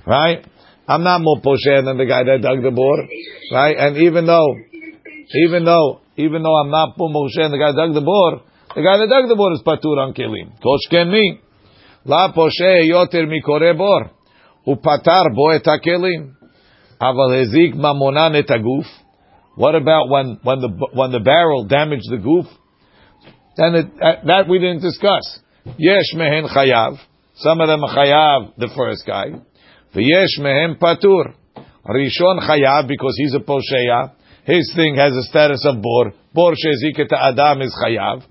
Right? 0.06 0.46
I'm 0.86 1.02
not 1.02 1.20
more 1.20 1.40
posheya 1.40 1.84
than 1.84 1.96
the 1.96 2.06
guy 2.06 2.24
that 2.24 2.40
dug 2.42 2.62
the 2.62 2.70
bor, 2.70 3.08
right? 3.52 3.76
And 3.78 3.96
even 3.96 4.26
though, 4.26 4.54
even 5.46 5.64
though, 5.64 6.00
even 6.16 6.42
though 6.42 6.54
I'm 6.60 6.70
not 6.70 6.96
more 6.98 7.10
posheya 7.10 7.48
than 7.48 7.52
the 7.52 7.58
guy 7.58 7.72
that 7.72 7.76
dug 7.76 7.94
the 7.94 8.02
bor, 8.04 8.42
the 8.74 8.82
guy 8.82 8.98
that 8.98 9.08
dug 9.08 9.28
the 9.28 9.36
bor 9.36 9.52
is 9.52 9.62
patur 9.64 9.98
on 9.98 10.14
kelim. 10.14 10.52
Koshken 10.60 11.10
me. 11.10 11.40
La 12.04 12.32
posheya 12.32 12.82
yoter 12.90 13.26
mikore 13.26 13.76
bor. 13.76 14.10
Upatar 14.66 15.34
bo 15.34 15.50
et 15.50 15.64
hakelim. 15.64 16.34
Aval 17.00 17.30
hezik 17.38 17.74
mamonan 17.74 18.34
et 18.34 18.48
aguf. 18.48 18.86
What 19.56 19.74
about 19.74 20.08
when, 20.08 20.40
when 20.42 20.60
the, 20.60 20.88
when 20.94 21.12
the 21.12 21.20
barrel 21.20 21.64
damaged 21.64 22.10
the 22.10 22.18
goof? 22.18 22.46
Then 23.56 23.74
it, 23.74 23.86
uh, 24.02 24.26
that 24.26 24.48
we 24.48 24.58
didn't 24.58 24.82
discuss. 24.82 25.40
Yesh 25.78 26.14
mehen 26.14 26.48
chayav. 26.48 26.98
Some 27.36 27.60
of 27.60 27.68
them 27.68 27.84
are 27.84 27.94
chayav, 27.94 28.54
the 28.56 28.68
first 28.76 29.06
guy. 29.06 29.26
V'yesh 29.94 30.40
mehem 30.40 30.78
patur. 30.78 31.34
Rishon 31.86 32.40
chayav 32.40 32.88
because 32.88 33.14
he's 33.16 33.34
a 33.34 33.40
posheya. 33.40 34.12
His 34.44 34.72
thing 34.74 34.96
has 34.96 35.14
a 35.14 35.22
status 35.22 35.64
of 35.64 35.80
bor. 35.80 36.12
Bor 36.34 36.52
shezik 36.52 37.00
adam 37.12 37.62
is 37.62 37.74
chayav. 37.80 38.24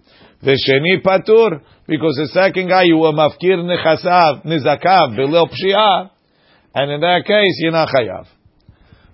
V'sheni 0.44 1.02
patur 1.02 1.62
because 1.88 2.16
the 2.16 2.30
second 2.34 2.68
guy 2.68 2.84
you 2.84 2.98
were 2.98 3.14
mafkir 3.14 3.64
nechasav 3.64 4.46
nizakav 4.46 5.16
below 5.16 5.48
pshia, 5.48 6.10
and 6.76 6.92
in 6.92 7.00
that 7.02 7.24
case 7.26 7.56
you're 7.60 7.72
not 7.72 7.88
chayav. 7.88 8.26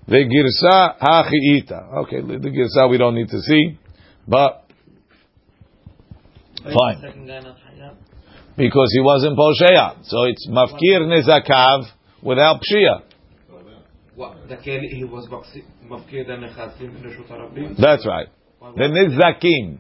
The 0.08 0.26
girsa 0.26 0.98
hachiita. 1.00 1.94
Okay, 2.04 2.22
the 2.22 2.50
girsa 2.50 2.90
we 2.90 2.98
don't 2.98 3.14
need 3.14 3.30
to 3.30 3.40
see, 3.42 3.78
but 4.28 4.66
fine. 6.64 7.28
Because 8.58 8.92
he 8.92 9.02
wasn't 9.02 9.38
posheya, 9.38 10.04
so 10.04 10.24
it's 10.24 10.48
mafkir 10.50 11.06
nizakav 11.06 11.84
without 12.24 12.60
pshia. 12.62 13.04
he 14.18 15.04
was 15.04 15.28
mafkir 15.88 16.26
the 16.26 16.34
nechasim 16.34 16.96
in 16.96 17.04
Rishut 17.04 17.30
Harabim? 17.30 17.78
That's 17.78 18.06
right. 18.08 18.30
The 18.62 18.84
nizakim. 18.84 19.80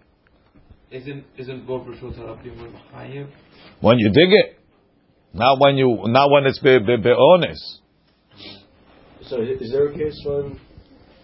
Isn't 0.92 1.24
isn't 1.38 1.68
both 1.68 1.86
Rishut 1.86 2.18
Harabim 2.18 2.74
chayiv? 2.94 3.30
When 3.82 4.00
you 4.00 4.10
dig 4.10 4.30
it, 4.32 4.60
not 5.34 5.60
when 5.60 5.78
you, 5.78 6.00
not 6.06 6.32
when 6.32 6.48
it's 6.48 6.60
be, 6.60 6.80
be, 6.80 6.98
be 6.98 7.12
honest. 7.12 7.82
So 9.28 9.42
is 9.42 9.72
there 9.72 9.90
a 9.90 9.94
case 9.94 10.20
when 10.26 10.60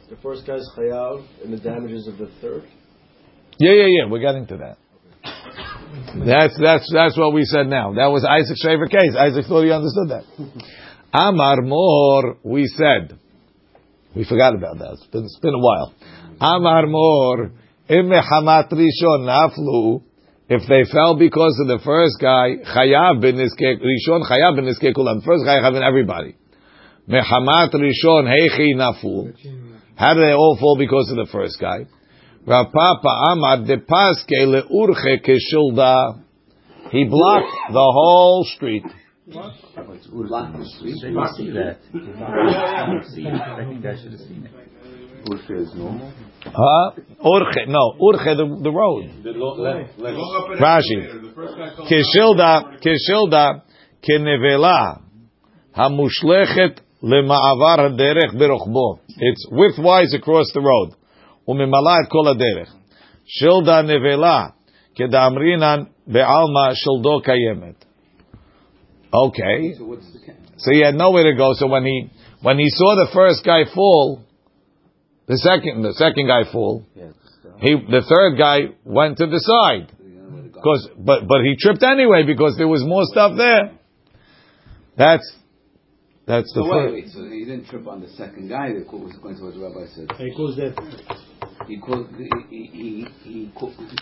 the 0.10 0.18
first 0.22 0.46
guy's 0.46 0.64
chayav 0.78 1.26
and 1.44 1.52
the 1.52 1.58
damages 1.58 2.08
of 2.08 2.20
the 2.20 2.30
third? 2.42 2.64
Yeah, 3.58 3.72
yeah, 3.72 3.88
yeah. 3.88 4.12
We're 4.12 4.20
getting 4.20 4.46
to 4.48 4.58
that. 4.58 4.78
That's 6.26 6.60
that's 6.62 6.88
that's 6.94 7.18
what 7.18 7.34
we 7.34 7.46
said 7.46 7.66
now. 7.66 7.94
That 7.94 8.08
was 8.08 8.24
Isaac's 8.24 8.64
favorite 8.64 8.92
case. 8.92 9.16
Isaac 9.18 9.46
thought 9.48 9.64
he 9.64 9.72
understood 9.72 10.10
that. 10.10 10.24
Amar 11.14 11.62
Mor, 11.64 12.38
we 12.44 12.68
said. 12.68 13.18
We 14.16 14.26
forgot 14.26 14.54
about 14.54 14.78
that. 14.78 14.94
It's 14.94 15.08
been, 15.08 15.24
it's 15.24 15.40
been 15.40 15.56
a 15.56 15.60
while. 15.60 15.94
Amar 16.40 16.86
Mor, 16.88 17.38
Hamat 17.38 17.46
Rishon 17.46 17.48
Naflu, 17.48 17.65
if 17.88 18.06
they 20.68 20.84
fell 20.92 21.18
because 21.18 21.60
of 21.62 21.68
the 21.68 21.80
first 21.84 22.18
guy, 22.20 22.56
Chayav 22.66 23.22
ben 23.22 23.36
Rishon 23.36 24.22
Chayav 24.26 24.56
ben 24.56 24.66
Kulam. 24.94 25.24
First 25.24 25.46
guy 25.46 25.62
having 25.62 25.84
everybody. 25.84 26.36
Mehamat 27.08 27.74
Rishon 27.74 28.26
Heichi 28.26 28.74
Nafu. 28.76 29.34
How 29.96 30.14
do 30.14 30.22
they 30.22 30.34
all 30.34 30.58
fall 30.60 30.78
because 30.78 31.10
of 31.12 31.18
the 31.18 31.28
first 31.32 31.60
guy? 31.60 31.86
Rav 32.48 32.72
Papa 32.72 33.10
Amar 33.32 33.66
de 33.66 33.78
Paske 33.78 34.46
leurche 34.46 35.20
keshilda. 35.24 36.22
He 36.92 37.06
blocked 37.06 37.52
the 37.72 37.80
whole 37.80 38.46
street. 38.56 38.84
What? 39.26 39.54
Blocked 40.12 40.58
the 40.58 40.66
street. 40.66 40.96
They 41.02 41.10
didn't 41.10 41.36
see 41.36 41.52
that. 41.52 41.78
I 41.94 43.66
think 43.68 43.86
I 43.86 43.96
should 44.02 44.12
have 44.12 44.22
seen 44.22 44.46
it. 44.46 44.52
Urche 45.26 45.62
is 45.62 45.74
normal. 45.74 46.14
Huh? 46.46 46.92
Urche, 47.24 47.68
no, 47.68 47.96
Urche, 48.00 48.36
the, 48.38 48.60
the 48.64 48.72
road. 48.72 49.10
Rashi. 50.62 51.00
Kishilda, 51.90 52.80
Kishilda, 52.82 53.62
Kenevela, 54.08 55.02
Hamushlechet 55.76 56.80
Lema'avar 57.04 57.98
Derech 57.98 58.34
birochbo. 58.36 59.00
It's 59.18 59.48
widthwise 59.52 60.16
across 60.16 60.52
the 60.54 60.62
road. 60.62 60.96
Umimala 61.48 62.04
et 62.04 62.10
kol 62.10 62.36
derech. 62.36 62.70
Shilda 63.42 63.84
Nevela, 63.84 64.54
Kedamrinan 64.98 65.90
Be'alma 66.08 66.74
Shildo 66.74 67.22
Kayemet. 67.24 67.76
Okay. 69.14 69.74
So 70.58 70.72
he 70.72 70.82
had 70.84 70.96
nowhere 70.96 71.32
to 71.32 71.38
go. 71.38 71.52
So 71.54 71.68
when 71.68 71.86
he, 71.86 72.10
when 72.42 72.58
he 72.58 72.70
saw 72.70 72.96
the 72.96 73.12
first 73.14 73.44
guy 73.46 73.64
fall, 73.74 74.24
the 75.28 75.38
second 75.38 75.82
the 75.82 75.94
second 75.94 76.28
guy 76.28 76.52
fall, 76.52 76.86
he 77.60 77.76
the 77.76 78.04
third 78.08 78.38
guy 78.38 78.76
went 78.84 79.18
to 79.18 79.28
the 79.28 79.40
side. 79.40 79.92
Because 80.54 80.90
but 80.98 81.28
but 81.28 81.42
he 81.42 81.56
tripped 81.60 81.84
anyway 81.84 82.24
because 82.26 82.56
there 82.58 82.68
was 82.68 82.84
more 82.86 83.04
stuff 83.06 83.38
there. 83.38 83.78
That's 84.98 85.26
that's 86.26 86.50
so 86.54 86.62
the 86.62 86.70
wait, 86.70 86.82
first. 86.82 86.94
wait, 86.94 87.10
so 87.14 87.20
he 87.30 87.46
didn't 87.46 87.70
trip 87.70 87.88
on 87.88 88.02
the 88.02 88.10
second 88.18 88.50
guy 88.50 88.74
that 88.74 88.90
was 88.90 89.14
going 89.22 89.38
to 89.38 89.44
what 89.46 89.54
the 89.54 89.62
rabbi 89.62 89.86
said. 89.94 90.10
He 90.18 90.34
caused 90.34 90.58
that. 90.58 90.74
He 91.70 91.78
caused 91.78 92.10
he 92.18 92.30
he 92.50 93.06
he, 93.22 93.50
he, 93.50 93.52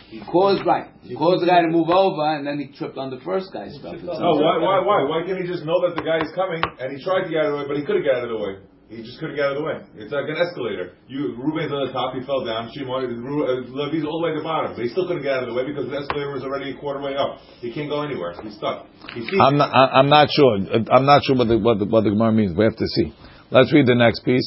he 0.07 0.19
caused 0.31 0.65
right. 0.65 0.87
He 1.03 1.15
caused 1.15 1.43
the 1.43 1.47
guy 1.47 1.61
to 1.61 1.67
move 1.67 1.89
over, 1.89 2.35
and 2.35 2.47
then 2.47 2.59
he 2.59 2.71
tripped 2.71 2.97
on 2.97 3.11
the 3.11 3.19
first 3.23 3.51
guy's 3.51 3.75
stuff. 3.75 3.95
No, 4.03 4.39
why, 4.39 4.59
why, 4.59 4.79
why? 4.83 5.03
Why 5.03 5.23
can't 5.27 5.39
he 5.39 5.47
just 5.47 5.63
know 5.63 5.79
that 5.87 5.95
the 5.95 6.03
guy 6.03 6.19
is 6.23 6.31
coming 6.35 6.63
and 6.79 6.95
he 6.95 7.03
tried 7.03 7.27
to 7.27 7.29
get 7.31 7.43
out 7.43 7.51
of 7.51 7.51
the 7.51 7.57
way, 7.59 7.67
but 7.67 7.77
he 7.77 7.83
couldn't 7.83 8.03
get 8.03 8.15
out 8.15 8.23
of 8.23 8.31
the 8.31 8.39
way? 8.39 8.53
He 8.95 9.01
just 9.01 9.17
couldn't 9.19 9.35
get 9.35 9.45
out 9.45 9.57
of 9.57 9.59
the 9.59 9.65
way. 9.65 9.77
It's 9.97 10.11
like 10.13 10.29
an 10.29 10.37
escalator. 10.37 10.93
You, 11.07 11.33
Ruben's 11.35 11.71
on 11.73 11.87
the 11.87 11.93
top, 11.93 12.13
he 12.13 12.21
fell 12.25 12.45
down. 12.45 12.69
Shimon, 12.73 13.09
Ru- 13.23 13.45
uh, 13.49 13.65
Levi's 13.73 14.05
all 14.05 14.21
the 14.21 14.25
way 14.29 14.31
at 14.31 14.37
the 14.37 14.45
bottom, 14.45 14.75
but 14.77 14.83
he 14.85 14.89
still 14.93 15.07
couldn't 15.07 15.23
get 15.23 15.33
out 15.33 15.43
of 15.43 15.49
the 15.49 15.55
way 15.57 15.65
because 15.65 15.89
the 15.89 15.97
escalator 15.97 16.31
was 16.31 16.43
already 16.43 16.71
a 16.71 16.77
quarter 16.77 17.01
way 17.01 17.15
up. 17.17 17.39
He 17.59 17.73
can't 17.73 17.89
go 17.89 18.01
anywhere. 18.03 18.33
He's 18.43 18.55
stuck. 18.55 18.85
He's 19.13 19.25
I'm 19.41 19.57
not, 19.57 19.73
I- 19.73 19.97
I'm 19.97 20.09
not 20.09 20.29
sure. 20.29 20.61
I'm 20.93 21.05
not 21.05 21.23
sure 21.25 21.35
what 21.35 21.47
the, 21.49 21.57
what 21.57 21.79
the, 21.79 21.85
what 21.85 22.03
the 22.05 22.11
Gemara 22.13 22.31
means. 22.31 22.55
We 22.55 22.63
have 22.65 22.77
to 22.77 22.87
see. 22.87 23.13
Let's 23.49 23.73
read 23.73 23.87
the 23.87 23.95
next 23.95 24.21
piece. 24.23 24.45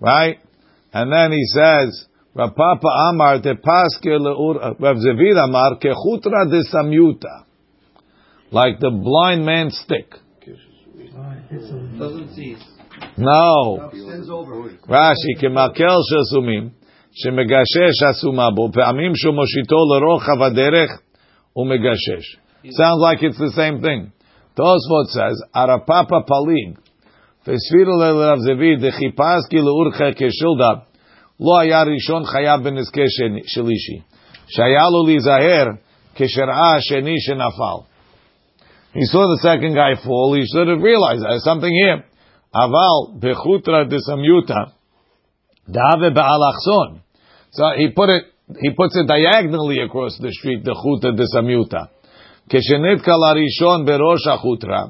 Right? 0.00 0.38
And 0.92 1.12
then 1.12 1.32
he 1.32 1.44
says, 1.52 2.06
Rav 2.34 2.56
Papa 2.56 2.88
Amar 3.12 3.40
te 3.40 3.54
paske 3.54 4.16
leur, 4.18 4.76
Rav 4.80 4.96
Zevid 4.96 5.36
Amar 5.36 5.76
ke 5.76 5.92
chutra 5.92 6.48
de 6.50 6.62
samyuta. 6.72 7.44
Like 8.50 8.80
the 8.80 8.90
blind 8.90 9.44
man's 9.46 9.78
stick. 9.84 10.12
Doesn't 11.98 12.34
see. 12.34 12.56
No. 13.17 13.89
Extends 13.91 14.29
over. 14.29 14.53
רש"י, 14.89 15.33
כמקל 15.39 15.97
של 16.09 16.23
סומים, 16.33 16.69
שמגשש 17.11 18.03
הסומה 18.09 18.49
בו, 18.55 18.69
פעמים 18.73 19.15
שהוא 19.15 19.35
מושיטו 19.35 19.75
לרוחב 19.91 20.41
הדרך, 20.41 20.89
הוא 21.53 21.67
מגשש. 21.67 22.37
Sounds 22.65 23.01
like 23.01 23.23
it's 23.23 23.37
the 23.37 23.51
same 23.55 23.81
thing. 23.81 24.11
Tosfot 24.57 25.07
says, 25.13 25.37
Arapapa 25.55 26.21
palig, 26.27 26.77
וספירו 27.47 27.99
לרב 27.99 28.37
זביד, 28.39 28.85
דחיפש 28.85 29.41
כי 29.49 29.57
לאורך 29.57 30.01
כשילדה, 30.15 30.71
לא 31.39 31.59
היה 31.59 31.83
ראשון 31.83 32.25
חייב 32.25 32.63
בנזקי 32.63 33.05
שלישי. 33.45 33.99
שהיה 34.47 34.89
לו 34.89 35.05
להיזהר, 35.05 35.65
כשראה 36.15 36.75
השני 36.75 37.15
שנפל. 37.19 37.79
He 38.93 39.05
saw 39.11 39.23
the 39.33 39.39
second 39.43 39.73
guy 39.75 39.93
fall, 40.03 40.33
he 40.33 40.45
should 40.51 40.67
have 40.67 40.81
realized 40.81 41.21
there's 41.21 41.43
something 41.43 41.73
here. 41.83 42.03
אבל 42.55 43.19
בחוטרא 43.19 43.83
דסמיותא, 43.83 44.61
דהווה 45.69 46.09
באלכסון. 46.09 46.89
So 47.51 47.63
he 47.77 47.87
put 47.89 48.09
it, 48.09 48.23
he 48.63 48.69
puts 48.71 48.95
it 48.95 49.07
diagonally 49.07 49.79
across 49.79 50.17
the 50.19 50.31
street, 50.31 50.63
the 50.63 50.73
chuta 50.73 51.11
דסמיותא. 51.11 51.83
כשנתקל 52.49 53.23
הראשון 53.29 53.85
בראש 53.85 54.27
החוטרה, 54.27 54.83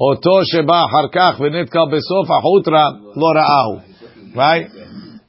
אותו 0.00 0.40
שבא 0.44 0.84
אחר 0.84 1.08
כך 1.12 1.40
ונתקל 1.40 1.86
בסוף 1.92 2.30
החוטרה, 2.30 2.84
לא 3.16 3.28
ראהו. 3.38 3.78
Right? 4.34 4.66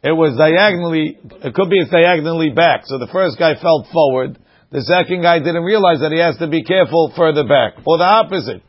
It 0.03 0.15
was 0.15 0.35
diagonally, 0.37 1.17
it 1.43 1.53
could 1.53 1.69
be 1.69 1.79
it's 1.79 1.91
diagonally 1.91 2.51
back. 2.55 2.85
So 2.85 2.97
the 2.97 3.11
first 3.11 3.37
guy 3.37 3.55
fell 3.55 3.85
forward. 3.91 4.39
The 4.71 4.81
second 4.81 5.21
guy 5.23 5.39
didn't 5.39 5.63
realize 5.63 5.99
that 5.99 6.11
he 6.11 6.19
has 6.19 6.37
to 6.37 6.47
be 6.47 6.63
careful 6.63 7.11
further 7.17 7.43
back. 7.43 7.83
Or 7.85 7.97
the 7.97 8.05
opposite. 8.05 8.61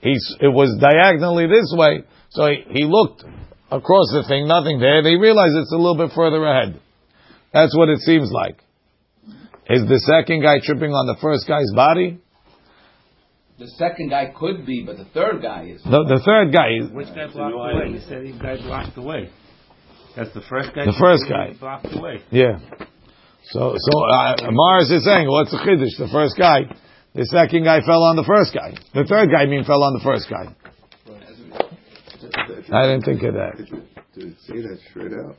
He's, 0.00 0.24
it 0.40 0.52
was 0.52 0.70
diagonally 0.78 1.46
this 1.46 1.74
way. 1.76 2.04
So 2.29 2.45
he, 2.47 2.63
he 2.69 2.83
looked 2.85 3.23
across 3.71 4.11
the 4.13 4.23
thing, 4.27 4.47
nothing 4.47 4.79
there. 4.79 5.03
They 5.03 5.15
realized 5.15 5.53
it's 5.55 5.71
a 5.71 5.77
little 5.77 5.97
bit 5.97 6.11
further 6.15 6.43
ahead. 6.45 6.79
That's 7.53 7.75
what 7.75 7.89
it 7.89 7.99
seems 7.99 8.31
like. 8.31 8.59
Is 9.69 9.87
the 9.87 9.99
second 9.99 10.41
guy 10.41 10.59
tripping 10.63 10.91
on 10.91 11.07
the 11.07 11.17
first 11.21 11.47
guy's 11.47 11.71
body? 11.75 12.19
The 13.59 13.67
second 13.75 14.09
guy 14.09 14.31
could 14.35 14.65
be, 14.65 14.83
but 14.85 14.97
the 14.97 15.05
third 15.05 15.41
guy 15.41 15.65
is. 15.73 15.81
The, 15.83 16.05
the 16.05 16.21
third 16.23 16.53
guy 16.53 16.77
is 16.77 16.91
Which 16.91 17.07
guy 17.07 17.27
blocked 17.27 17.51
the 17.51 17.57
way? 17.57 17.89
You 17.89 17.99
said 18.07 18.21
the 18.23 18.37
guy 18.37 18.55
blocked 18.61 18.95
the 18.95 19.01
way. 19.01 19.29
That's 20.15 20.33
the 20.33 20.45
first 20.47 20.69
guy. 20.75 20.85
The 20.85 20.97
first 20.99 21.25
guy. 21.27 21.53
blocked 21.59 21.89
the 21.89 21.99
way. 21.99 22.21
Yeah. 22.29 22.59
So, 23.49 23.73
so 23.75 23.93
uh, 24.13 24.51
Mars 24.51 24.91
is 24.91 25.03
saying, 25.03 25.27
what's 25.27 25.51
the 25.51 25.57
chiddush? 25.57 25.97
The 25.97 26.09
first 26.11 26.37
guy, 26.37 26.69
the 27.15 27.25
second 27.25 27.63
guy 27.63 27.81
fell 27.81 28.03
on 28.03 28.15
the 28.15 28.23
first 28.23 28.53
guy. 28.53 28.77
The 28.93 29.05
third 29.07 29.31
guy, 29.31 29.43
I 29.43 29.45
mean, 29.47 29.63
fell 29.63 29.81
on 29.83 29.93
the 29.93 30.03
first 30.03 30.29
guy. 30.29 30.53
I 32.71 32.83
didn't 32.83 33.03
think 33.03 33.23
of 33.23 33.33
that. 33.35 33.57
Did 34.15 34.27
it 34.29 34.37
say 34.47 34.61
that 34.61 34.79
straight 34.89 35.13
out? 35.13 35.35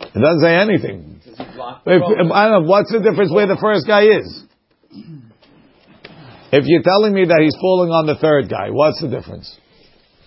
It 0.00 0.18
doesn't 0.18 0.40
say 0.40 0.54
anything. 0.56 1.20
Does 1.24 1.36
he 1.36 1.44
If. 1.56 2.32
I 2.32 2.48
don't 2.48 2.62
know, 2.62 2.68
what's 2.68 2.90
the 2.90 3.00
difference 3.00 3.32
where 3.32 3.46
the 3.46 3.58
first 3.60 3.86
guy 3.86 4.04
is? 4.04 4.44
If 6.52 6.64
you're 6.66 6.82
telling 6.82 7.14
me 7.14 7.26
that 7.26 7.40
he's 7.42 7.54
falling 7.60 7.90
on 7.90 8.06
the 8.06 8.16
third 8.16 8.48
guy, 8.50 8.70
what's 8.70 9.00
the 9.00 9.08
difference? 9.08 9.56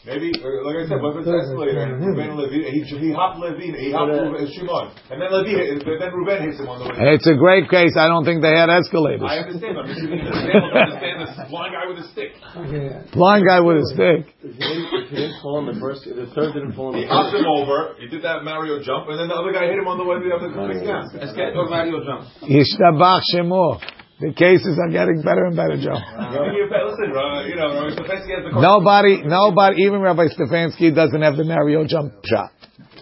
Maybe, 0.04 0.36
uh, 0.36 0.68
like 0.68 0.84
I 0.84 0.86
said, 0.91 0.99
what 0.99 1.16
if 1.16 1.24
it's 1.24 1.32
escalator 1.32 1.80
and 1.80 2.04
Ruben 2.04 2.36
Levi, 2.36 2.76
he, 2.76 2.84
he 2.84 3.16
hopped 3.16 3.39
Levi, 3.39 3.72
he 3.72 3.88
hopped 3.95 4.12
Ruben, 4.12 4.51
Shimon, 4.51 4.91
and 5.08 5.16
then 5.16 5.32
Levi, 5.32 5.56
hit- 5.56 5.80
then 5.80 6.12
Ruben 6.12 6.43
hits 6.43 6.60
him 6.60 6.68
on 6.68 6.84
the 6.84 6.91
way. 6.91 7.16
It's 7.16 7.24
a 7.24 7.39
great 7.39 7.72
case. 7.72 7.95
I 7.95 8.12
don't 8.12 8.28
think 8.28 8.43
they 8.43 8.51
had 8.51 8.68
escalators. 8.68 9.24
I 9.24 9.47
understand, 9.47 9.80
I'm 9.80 9.88
just 9.88 10.04
giving 10.04 10.20
you 10.20 10.28
an 10.28 10.36
example 10.43 10.70
to 10.76 10.76
understand 10.76 11.16
this 11.24 11.32
blind 11.47 11.72
guy 11.72 11.86
with 11.88 12.04
a 12.04 12.08
stick. 12.12 12.32
Blind 13.16 13.47
guy 13.47 13.60
with 13.64 13.80
a 13.80 13.88
stick. 13.95 14.22
If 14.43 14.51
he 14.51 14.60
didn't, 14.60 14.88
if 14.91 15.08
he 15.08 15.16
didn't 15.24 15.39
fall 15.39 15.64
on 15.64 15.72
the 15.72 15.80
first, 15.80 16.04
if 16.04 16.20
the 16.20 16.28
third 16.36 16.51
didn't 16.51 16.76
fall 16.76 16.91
on 16.91 16.99
He 16.99 17.08
the 17.08 17.14
hopped 17.14 17.32
him 17.32 17.47
over, 17.47 17.95
he 17.95 18.12
did 18.12 18.28
that 18.28 18.43
Mario 18.43 18.84
jump, 18.84 19.08
and 19.08 19.16
then 19.16 19.32
the 19.32 19.39
other 19.39 19.56
guy 19.56 19.72
hit 19.72 19.80
him 19.80 19.88
on 19.88 19.95
the 19.95 20.04
way 20.04 20.20
to 20.20 20.24
the 20.28 20.36
other 20.36 20.51
place 20.51 20.84
down. 20.84 21.08
Escape 21.16 21.56
or 21.56 21.72
Mario 21.72 22.04
jump. 22.04 22.28
Yishtabach 22.43 23.24
Shemo. 23.32 23.80
The 24.20 24.32
cases 24.32 24.78
are 24.78 24.91
getting 24.93 25.22
better 25.26 25.45
and 25.49 25.55
better, 25.57 25.76
Joe. 25.76 25.97
Give 25.97 26.53
me 26.53 26.61
a 26.64 26.70
pat- 26.70 26.86
Listen, 26.86 27.09
you 27.49 27.57
know, 27.57 27.89
Stefanski 27.97 28.61
Nobody, 28.61 29.24
nobody, 29.26 29.84
even 29.84 30.01
Rabbi 30.01 30.30
Stefanski 30.30 30.93
doesn't 30.93 31.22
have 31.22 31.36
the 31.36 31.43
Mario 31.43 31.84
jump 31.86 32.14
shot. 32.24 32.51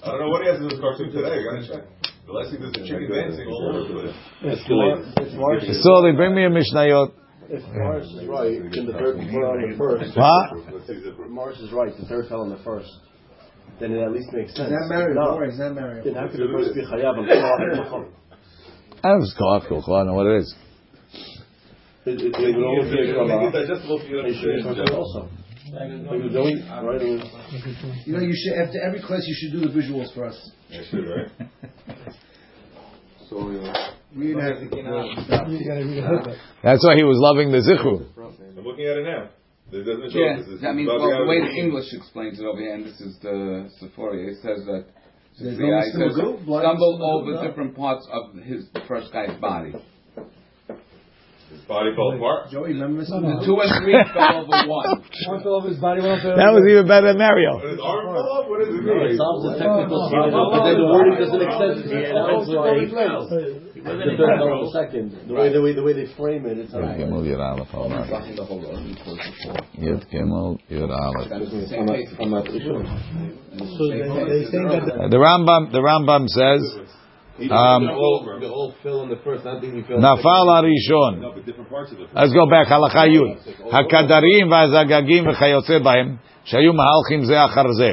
I 0.02 0.12
don't 0.12 0.20
know 0.22 0.30
what 0.30 0.42
he 0.42 0.50
has 0.50 0.58
in 0.58 0.70
his 0.70 0.80
cartoon 0.80 1.12
today, 1.12 1.36
I 1.36 1.44
gotta 1.44 1.68
check. 1.68 1.84
The 2.26 2.32
last 2.32 2.50
thing 2.50 2.62
there's 2.64 2.74
a 2.80 2.88
chicken 2.88 3.12
dancing 3.12 3.46
all 3.52 3.70
over 3.70 3.82
the 3.86 3.94
place. 3.94 4.16
if 4.42 4.70
Mar- 4.72 5.04
if 5.20 5.34
Mars 5.36 5.84
So 5.84 6.02
they 6.02 6.16
bring 6.16 6.34
me 6.34 6.48
a 6.48 6.50
Mishnayot. 6.50 7.12
if 7.52 7.64
Mars 7.76 8.08
is 8.08 8.26
right, 8.26 8.56
then 8.72 8.86
the 8.88 8.94
third 8.96 9.20
fell 9.20 9.52
on 9.52 9.60
the 9.68 9.76
first. 9.78 10.16
What? 10.16 10.48
If 10.88 11.30
Mars 11.30 11.60
is 11.60 11.72
right, 11.74 11.92
the 11.92 12.06
third 12.08 12.30
fell 12.30 12.42
on 12.42 12.50
the 12.50 12.64
first. 12.64 12.90
Then 13.80 13.92
it 13.92 14.02
at 14.02 14.12
least 14.12 14.32
makes 14.32 14.56
sense. 14.56 14.72
Is 14.72 14.74
that 14.74 14.88
Mario? 14.88 15.14
No. 15.14 15.26
Don't 15.26 15.38
worry, 15.38 15.52
Mario. 15.76 16.04
Then 16.04 16.16
how 16.16 16.28
could 16.30 16.40
the 16.40 16.50
first 16.56 16.74
be 16.74 16.82
chayav 16.88 17.20
and 17.20 17.28
Koach? 17.28 18.10
I 19.04 19.14
was 19.18 19.34
caught, 19.38 19.66
I 19.66 19.70
don't 19.70 20.08
know 20.08 20.14
what 20.14 20.28
it 20.28 20.38
is. 20.42 20.56
It 22.06 22.22
it- 22.22 22.36
it 22.36 22.56
would 22.56 22.66
only 22.66 22.90
be 22.90 22.98
a 22.98 23.02
Make 23.02 23.10
it 23.10 23.16
kolah. 23.16 23.52
digestible 23.52 24.00
for 24.00 24.08
you 24.08 24.22
to 24.24 24.34
should 24.34 24.56
be 24.56 24.62
understand. 24.62 24.90
also. 24.92 25.30
Like 25.72 25.90
the 26.34 26.40
only- 26.40 26.62
right, 26.62 27.02
it 27.02 27.20
was- 27.20 28.08
You 28.08 28.14
know, 28.14 28.20
you 28.24 28.34
should 28.36 28.54
after 28.54 28.80
every 28.82 29.00
class 29.00 29.22
you 29.28 29.36
should 29.36 29.52
do 29.54 29.60
the 29.68 29.80
visuals 29.80 30.12
for 30.14 30.26
us. 30.26 30.52
Yeah, 30.70 30.82
sure, 30.84 31.16
right? 31.16 31.30
So, 33.30 33.38
uh, 33.38 33.74
Read 34.14 34.36
it. 34.38 34.68
That's 36.64 36.84
why 36.86 36.96
he 36.96 37.04
was 37.04 37.18
loving 37.20 37.52
the 37.52 37.60
Zichru. 37.60 38.06
I'm 38.58 38.64
looking 38.66 38.86
at 38.86 38.98
it 38.98 39.04
now. 39.06 39.30
It 39.72 39.84
doesn't 39.86 40.12
show 40.12 40.20
Yeah, 40.20 40.36
this 40.38 40.48
is 40.48 40.64
I 40.66 40.74
mean, 40.74 40.86
well, 40.88 41.00
the 41.00 41.26
way 41.26 41.40
the 41.40 41.52
English 41.56 41.94
explains 41.94 42.40
it 42.42 42.46
over 42.46 42.60
here, 42.60 42.74
and 42.76 42.84
this 42.86 43.00
is 43.00 43.18
the 43.20 43.70
Sefaria, 43.80 44.32
it 44.32 44.36
says 44.42 44.66
that 44.66 44.84
There's 45.40 45.56
the 45.58 45.64
no 45.64 45.70
guy 45.72 45.84
says, 45.86 45.96
Muslim 45.96 46.26
go? 46.26 46.44
Blind 46.44 46.64
stumbled 46.66 47.02
over 47.02 47.48
different 47.48 47.76
parts 47.78 48.06
of 48.12 48.36
his 48.44 48.70
the 48.72 48.82
first 48.82 49.14
guy's 49.14 49.34
body. 49.40 49.74
His 51.52 51.68
body 51.68 51.92
fell 51.96 52.16
apart. 52.16 52.48
Joey, 52.48 52.74
let 52.80 52.88
me 52.88 53.04
The 53.04 53.44
two 53.44 53.60
and 53.60 53.72
three 53.84 54.00
fell 54.16 54.48
over 54.48 54.72
one. 54.72 55.04
One 55.04 55.40
fell 55.44 55.56
over 55.60 55.68
his 55.68 55.84
body, 55.84 56.00
one 56.00 56.16
fell 56.24 56.40
That 56.40 56.56
was 56.56 56.64
even 56.64 56.88
better 56.88 57.12
than 57.12 57.20
Mario. 57.20 57.60
His 57.60 57.76
arm 57.76 58.08
fell 58.08 58.24
off? 58.24 58.48
What 58.48 58.64
is 58.64 58.72
it 58.72 58.80
No, 58.88 59.04
it 59.04 59.12
mean? 59.12 59.20
solves 59.20 59.44
the 59.44 59.60
technical 59.60 60.00
problem, 60.08 60.48
but 60.48 60.62
then 60.64 60.78
the 60.80 60.88
wording 60.88 61.16
doesn't 61.20 61.42
make 61.44 61.56
sense. 61.60 61.92
That's 61.92 62.48
why 62.48 62.88
the 63.84 64.16
third 64.16 64.40
fell 64.40 64.64
the 64.64 64.72
second. 64.72 65.06
The 65.28 65.34
way, 65.36 65.52
the 65.52 65.60
way, 65.62 65.74
the 65.76 65.84
way 65.84 65.92
they 65.92 66.08
frame 66.16 66.46
it, 66.48 66.56
it's 66.56 66.72
like. 66.72 66.96
Gimel 66.96 67.28
Yud 67.28 67.44
Aleph, 67.44 67.68
hold 67.68 67.92
on. 67.92 68.08
Blocking 68.08 68.36
the 68.40 68.46
whole 68.46 68.62
road 68.64 68.88
equals 68.88 69.20
the 69.20 69.34
four. 69.44 69.60
Yud 69.76 70.08
Gimel 70.08 70.56
Yud 70.72 70.88
Aleph. 70.88 71.28
That's 71.30 71.52
the 71.52 71.68
same 71.68 71.88
case. 71.88 72.16
I'm 72.16 72.32
not 72.32 72.48
sure. 72.48 72.80
So 73.60 73.84
they, 73.92 74.08
they 74.08 74.48
saying 74.48 74.72
that 74.72 74.88
the, 74.88 75.12
The 75.12 75.20
Rambam, 75.20 75.72
the 75.76 75.84
Rambam 75.84 76.32
says, 76.32 76.64
um, 77.40 77.84
of 81.04 81.38
it. 81.38 82.10
Let's 82.14 82.34
go 82.34 82.46
back, 82.46 82.72
הלכה 82.72 83.08
י' 83.08 83.20
הכדרים 83.72 84.52
והזגגים 84.52 85.30
וכיוצא 85.30 85.80
בהם, 85.80 86.16
שהיו 86.44 86.74
מהלכים 86.74 87.24
זה 87.24 87.46
אחר 87.46 87.72
זה. 87.78 87.92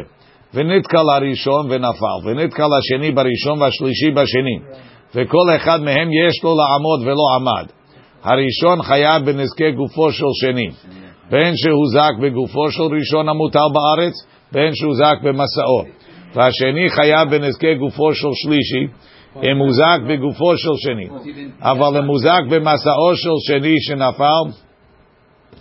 ונתקל 0.54 1.10
הראשון 1.14 1.66
ונפל, 1.70 2.18
ונתקל 2.24 2.68
השני 2.78 3.10
בראשון 3.10 3.62
והשלישי 3.62 4.10
בשני. 4.10 4.58
וכל 5.14 5.56
אחד 5.56 5.82
מהם 5.82 6.08
יש 6.12 6.44
לו 6.44 6.54
לעמוד 6.56 7.00
ולא 7.02 7.34
עמד. 7.34 7.66
הראשון 8.22 8.82
חייב 8.82 9.24
בנזקי 9.24 9.72
גופו 9.72 10.12
של 10.12 10.24
שני. 10.40 10.68
בין 11.30 11.54
שהוזק 11.56 12.12
בגופו 12.22 12.70
של 12.70 12.82
ראשון 12.82 13.28
המוטל 13.28 13.68
בארץ, 13.74 14.14
בין 14.52 14.74
שהוזק 14.74 15.16
במסעו. 15.22 15.82
והשני 16.34 16.90
חייב 16.90 17.30
בנזקי 17.30 17.74
גופו 17.74 18.14
של 18.14 18.28
שלישי, 18.32 18.86
אם 19.36 19.58
הוזק 19.58 20.00
בגופו 20.08 20.56
של 20.56 20.68
שני. 20.76 21.08
אבל 21.60 21.98
אם 21.98 22.08
הוזק 22.08 22.42
במסעו 22.50 23.16
של 23.16 23.30
שני 23.46 23.74
שנפל, 23.80 24.58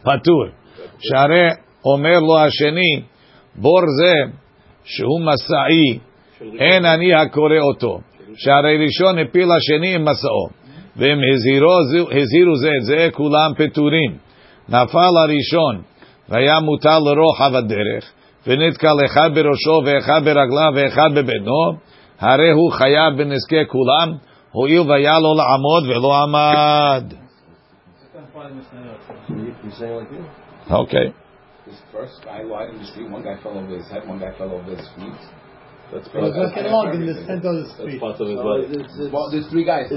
פטור. 0.01 0.45
שהרי 0.99 1.49
אומר 1.85 2.19
לו 2.19 2.37
השני, 2.37 3.01
בור 3.55 3.81
זה 3.99 4.13
שהוא 4.83 5.21
מסעי, 5.21 5.99
אין 6.59 6.85
אני 6.85 7.13
הקורא 7.13 7.59
אותו. 7.59 7.99
שהרי 8.35 8.85
ראשון 8.85 9.19
הפיל 9.19 9.51
השני 9.51 9.95
עם 9.95 10.01
מסעו. 10.01 10.47
ואם 10.97 11.17
הזהירו, 11.33 12.55
זה 12.55 12.69
את 12.77 12.83
זה, 12.83 13.09
כולם 13.13 13.51
פטורים. 13.57 14.17
נפל 14.69 15.17
הראשון, 15.23 15.81
והיה 16.29 16.59
מוטל 16.59 16.99
לרוחב 16.99 17.55
הדרך, 17.55 18.11
ונתקל 18.47 19.05
אחד 19.05 19.29
בראשו 19.33 19.81
ואחד 19.85 20.21
ברגליו 20.25 20.71
ואחד 20.75 21.09
בבטנו, 21.15 21.77
הרי 22.20 22.50
הוא 22.50 22.72
חייב 22.72 23.16
בנזקי 23.16 23.66
כולם, 23.68 24.16
הואיל 24.52 24.80
והיה 24.80 25.18
לו 25.18 25.34
לעמוד 25.34 25.84
ולא 25.88 26.22
עמד. 26.22 27.04
He's 29.62 29.78
saying 29.78 29.96
like 29.96 30.10
this. 30.10 30.70
אוקיי. 30.70 31.12
This 31.66 31.80
first 31.92 32.24
guy 32.24 32.42
lied 32.42 32.70
in 32.70 32.78
the 32.78 32.86
street, 32.86 33.08
one 33.10 33.22
guy 33.22 33.36
fell 33.42 33.56
over 33.56 33.76
his 33.76 33.88
head, 33.88 34.02
one 34.08 34.18
guy 34.18 34.32
fell 34.38 34.50
over 34.50 34.70
his 34.76 34.88
feet. 34.96 35.20
That's 35.92 36.08
was 36.14 36.32
walking 36.32 36.64
along 36.64 36.94
in 36.94 37.06
the 37.06 37.14
center 37.28 37.50
of 37.52 37.58
the 37.62 37.68
street. 37.74 38.00
part 38.00 38.18
of 38.18 38.26
his 38.26 38.40
body. 38.40 39.12
Well, 39.12 39.30
there's 39.30 39.46
three 39.52 39.64
guys. 39.64 39.92